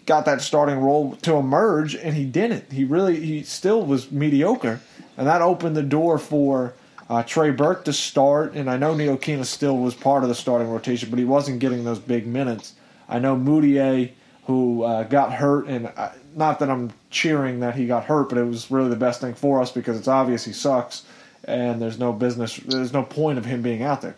got 0.05 0.25
that 0.25 0.41
starting 0.41 0.79
role 0.79 1.15
to 1.17 1.35
emerge, 1.35 1.95
and 1.95 2.15
he 2.15 2.25
didn't. 2.25 2.71
He 2.71 2.83
really 2.83 3.19
he 3.19 3.43
still 3.43 3.85
was 3.85 4.11
mediocre, 4.11 4.81
and 5.17 5.27
that 5.27 5.41
opened 5.41 5.75
the 5.75 5.83
door 5.83 6.17
for. 6.17 6.73
Uh, 7.09 7.23
Trey 7.23 7.51
Burke 7.51 7.85
to 7.85 7.93
start, 7.93 8.53
and 8.53 8.69
I 8.69 8.77
know 8.77 8.93
Ntilikina 8.93 9.45
still 9.45 9.77
was 9.77 9.93
part 9.93 10.23
of 10.23 10.29
the 10.29 10.35
starting 10.35 10.69
rotation, 10.69 11.09
but 11.09 11.19
he 11.19 11.25
wasn't 11.25 11.59
getting 11.59 11.83
those 11.83 11.99
big 11.99 12.25
minutes. 12.25 12.73
I 13.09 13.19
know 13.19 13.35
Mudiay, 13.35 14.11
who 14.45 14.83
uh, 14.83 15.03
got 15.03 15.33
hurt, 15.33 15.67
and 15.67 15.91
uh, 15.97 16.11
not 16.35 16.59
that 16.59 16.69
I'm 16.69 16.91
cheering 17.09 17.59
that 17.59 17.75
he 17.75 17.87
got 17.87 18.05
hurt, 18.05 18.29
but 18.29 18.37
it 18.37 18.45
was 18.45 18.71
really 18.71 18.89
the 18.89 18.95
best 18.95 19.21
thing 19.21 19.33
for 19.33 19.61
us 19.61 19.71
because 19.71 19.97
it's 19.97 20.07
obvious 20.07 20.45
he 20.45 20.53
sucks, 20.53 21.03
and 21.43 21.81
there's 21.81 21.99
no 21.99 22.13
business, 22.13 22.57
there's 22.57 22.93
no 22.93 23.03
point 23.03 23.37
of 23.37 23.45
him 23.45 23.61
being 23.61 23.83
out 23.83 24.01
there. 24.01 24.15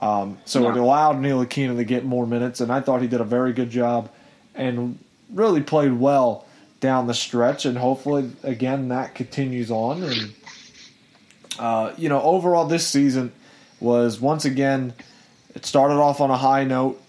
Um, 0.00 0.38
so 0.44 0.68
it 0.68 0.76
allowed 0.76 1.16
Ntilikina 1.16 1.76
to 1.76 1.84
get 1.84 2.04
more 2.04 2.26
minutes, 2.26 2.60
and 2.60 2.70
I 2.70 2.80
thought 2.80 3.02
he 3.02 3.08
did 3.08 3.20
a 3.20 3.24
very 3.24 3.52
good 3.52 3.70
job. 3.70 4.10
and 4.54 4.98
really 5.32 5.62
played 5.62 5.92
well 5.92 6.46
down 6.80 7.06
the 7.06 7.14
stretch. 7.14 7.64
And 7.64 7.76
hopefully, 7.76 8.30
again, 8.42 8.88
that 8.88 9.14
continues 9.14 9.70
on. 9.70 10.02
And 10.02 10.32
uh, 11.58 11.92
you 11.96 12.08
know, 12.08 12.20
overall, 12.22 12.66
this 12.66 12.86
season 12.86 13.32
was 13.80 14.20
once 14.20 14.44
again 14.44 14.92
it 15.54 15.64
started 15.64 15.94
off 15.94 16.20
on 16.20 16.30
a 16.30 16.36
high 16.36 16.64
note. 16.64 17.02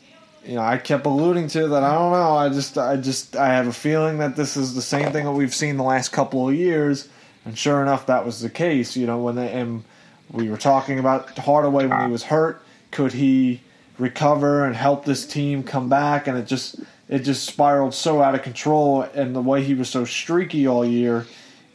You 0.46 0.56
know, 0.56 0.62
I 0.62 0.78
kept 0.78 1.06
alluding 1.06 1.48
to 1.50 1.68
that. 1.68 1.84
I 1.84 1.94
don't 1.94 2.12
know. 2.12 2.36
I 2.36 2.50
just, 2.50 2.78
I 2.78 2.96
just, 2.96 3.36
I 3.36 3.50
have 3.54 3.68
a 3.68 3.74
feeling 3.74 4.20
that 4.20 4.36
this 4.36 4.58
is 4.58 4.74
the 4.74 4.82
same 4.82 5.12
thing 5.12 5.26
that 5.26 5.32
we've 5.32 5.54
seen 5.54 5.78
the 5.78 5.84
last 5.84 6.10
couple 6.10 6.48
of 6.48 6.56
years. 6.56 7.10
And 7.46 7.58
sure 7.58 7.82
enough, 7.82 8.08
that 8.08 8.26
was 8.26 8.42
the 8.42 8.50
case. 8.50 8.96
You 8.98 9.06
know, 9.06 9.20
when 9.20 9.36
they 9.36 9.52
and 9.52 9.84
we 10.32 10.50
were 10.50 10.58
talking 10.58 11.00
about 11.00 11.38
Hardaway 11.38 11.88
when 11.88 12.06
he 12.06 12.12
was 12.12 12.24
hurt. 12.24 12.64
Could 12.92 13.14
he 13.14 13.62
recover 13.98 14.66
and 14.66 14.76
help 14.76 15.06
this 15.06 15.28
team 15.28 15.64
come 15.64 15.90
back? 15.90 16.28
And 16.28 16.38
it 16.38 16.48
just, 16.48 16.80
it 17.08 17.20
just 17.20 17.46
spiraled 17.46 17.94
so 17.94 18.22
out 18.22 18.36
of 18.36 18.42
control. 18.42 19.02
And 19.02 19.36
the 19.36 19.42
way 19.42 19.64
he 19.64 19.74
was 19.74 19.90
so 19.90 20.06
streaky 20.06 20.68
all 20.68 20.86
year, 20.86 21.28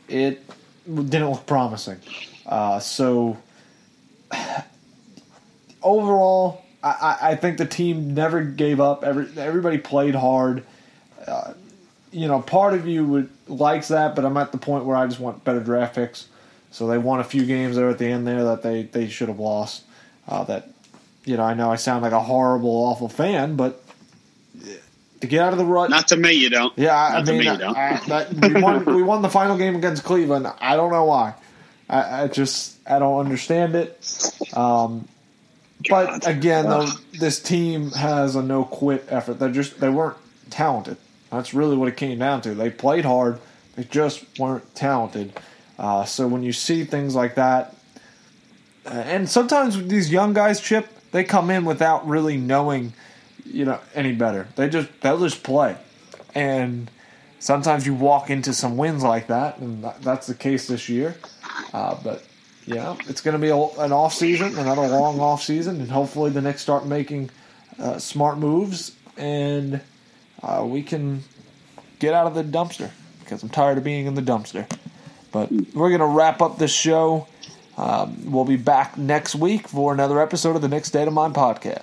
it 0.08 0.42
didn't 0.86 1.30
look 1.30 1.46
promising. 1.46 2.00
Uh, 2.46 2.78
so 2.78 3.38
overall, 5.82 6.64
I, 6.82 7.18
I 7.20 7.36
think 7.36 7.58
the 7.58 7.66
team 7.66 8.14
never 8.14 8.42
gave 8.42 8.80
up. 8.80 9.04
Every 9.04 9.26
everybody 9.36 9.78
played 9.78 10.14
hard. 10.14 10.64
Uh, 11.26 11.54
you 12.12 12.28
know, 12.28 12.40
part 12.40 12.74
of 12.74 12.86
you 12.86 13.04
would 13.06 13.30
likes 13.48 13.88
that, 13.88 14.14
but 14.14 14.24
I'm 14.24 14.36
at 14.36 14.52
the 14.52 14.58
point 14.58 14.84
where 14.84 14.96
I 14.96 15.06
just 15.06 15.20
want 15.20 15.44
better 15.44 15.60
draft 15.60 15.94
picks. 15.94 16.28
So 16.70 16.86
they 16.86 16.98
won 16.98 17.20
a 17.20 17.24
few 17.24 17.46
games 17.46 17.76
there 17.76 17.88
at 17.88 17.98
the 17.98 18.06
end 18.06 18.26
there 18.26 18.44
that 18.44 18.62
they, 18.62 18.82
they 18.82 19.08
should 19.08 19.28
have 19.28 19.38
lost. 19.38 19.84
Uh, 20.26 20.44
that 20.44 20.68
you 21.24 21.36
know, 21.36 21.42
I 21.42 21.54
know 21.54 21.70
I 21.70 21.76
sound 21.76 22.02
like 22.02 22.12
a 22.12 22.20
horrible, 22.20 22.70
awful 22.70 23.08
fan, 23.08 23.56
but 23.56 23.82
to 25.20 25.26
get 25.26 25.40
out 25.40 25.52
of 25.52 25.58
the 25.58 25.64
rut. 25.64 25.90
Not 25.90 26.08
to 26.08 26.16
me, 26.16 26.32
you 26.32 26.50
don't. 26.50 26.76
Yeah, 26.76 26.96
I, 26.96 27.12
Not 27.14 27.26
mean, 27.26 27.26
to 27.26 27.32
me, 27.32 27.50
you 27.50 27.58
don't. 27.58 27.76
I, 27.76 28.00
that, 28.08 28.32
we 28.54 28.60
won. 28.60 28.84
we 28.84 29.02
won 29.02 29.22
the 29.22 29.30
final 29.30 29.56
game 29.56 29.76
against 29.76 30.04
Cleveland. 30.04 30.46
I 30.60 30.76
don't 30.76 30.90
know 30.90 31.04
why. 31.04 31.34
I, 31.88 32.24
I 32.24 32.28
just 32.28 32.78
I 32.88 32.98
don't 32.98 33.20
understand 33.20 33.74
it. 33.74 34.32
Um, 34.54 35.08
but 35.88 36.26
again, 36.26 36.64
though, 36.64 36.86
this 37.18 37.40
team 37.40 37.90
has 37.92 38.36
a 38.36 38.42
no 38.42 38.64
quit 38.64 39.06
effort. 39.08 39.34
They 39.34 39.50
just 39.50 39.80
they 39.80 39.88
weren't 39.88 40.16
talented. 40.50 40.96
That's 41.30 41.52
really 41.52 41.76
what 41.76 41.88
it 41.88 41.96
came 41.96 42.18
down 42.18 42.42
to. 42.42 42.54
They 42.54 42.70
played 42.70 43.04
hard. 43.04 43.38
They 43.76 43.84
just 43.84 44.24
weren't 44.38 44.74
talented. 44.74 45.32
Uh, 45.78 46.04
so 46.04 46.28
when 46.28 46.42
you 46.42 46.52
see 46.52 46.84
things 46.84 47.14
like 47.14 47.34
that, 47.34 47.74
uh, 48.86 48.90
and 48.90 49.28
sometimes 49.28 49.76
with 49.76 49.88
these 49.88 50.10
young 50.12 50.32
guys, 50.32 50.60
Chip, 50.60 50.86
they 51.10 51.24
come 51.24 51.50
in 51.50 51.64
without 51.64 52.06
really 52.06 52.36
knowing, 52.36 52.92
you 53.44 53.64
know, 53.64 53.80
any 53.94 54.12
better. 54.12 54.46
They 54.56 54.68
just 54.68 54.88
they'll 55.00 55.18
just 55.18 55.42
play, 55.42 55.76
and 56.34 56.90
sometimes 57.40 57.86
you 57.86 57.94
walk 57.94 58.30
into 58.30 58.52
some 58.52 58.76
wins 58.76 59.02
like 59.02 59.26
that, 59.26 59.58
and 59.58 59.82
that, 59.84 60.02
that's 60.02 60.26
the 60.28 60.34
case 60.34 60.68
this 60.68 60.88
year. 60.88 61.16
Uh, 61.74 61.96
but 62.04 62.24
yeah, 62.66 62.96
it's 63.08 63.20
going 63.20 63.32
to 63.32 63.38
be 63.40 63.48
a, 63.48 63.56
an 63.56 63.92
off 63.92 64.14
season, 64.14 64.56
another 64.56 64.86
long 64.86 65.18
off 65.18 65.42
season, 65.42 65.80
and 65.80 65.90
hopefully 65.90 66.30
the 66.30 66.40
Knicks 66.40 66.62
start 66.62 66.86
making 66.86 67.30
uh, 67.80 67.98
smart 67.98 68.38
moves, 68.38 68.94
and 69.16 69.80
uh, 70.40 70.64
we 70.64 70.82
can 70.82 71.24
get 71.98 72.14
out 72.14 72.28
of 72.28 72.34
the 72.34 72.44
dumpster 72.44 72.90
because 73.20 73.42
I'm 73.42 73.48
tired 73.48 73.76
of 73.76 73.84
being 73.84 74.06
in 74.06 74.14
the 74.14 74.22
dumpster. 74.22 74.70
But 75.32 75.50
we're 75.50 75.88
going 75.88 75.98
to 75.98 76.06
wrap 76.06 76.40
up 76.40 76.58
this 76.58 76.72
show. 76.72 77.26
Um, 77.76 78.30
we'll 78.30 78.44
be 78.44 78.56
back 78.56 78.96
next 78.96 79.34
week 79.34 79.66
for 79.66 79.92
another 79.92 80.22
episode 80.22 80.54
of 80.54 80.62
the 80.62 80.84
State 80.84 81.08
of 81.08 81.14
Mind 81.14 81.34
podcast. 81.34 81.82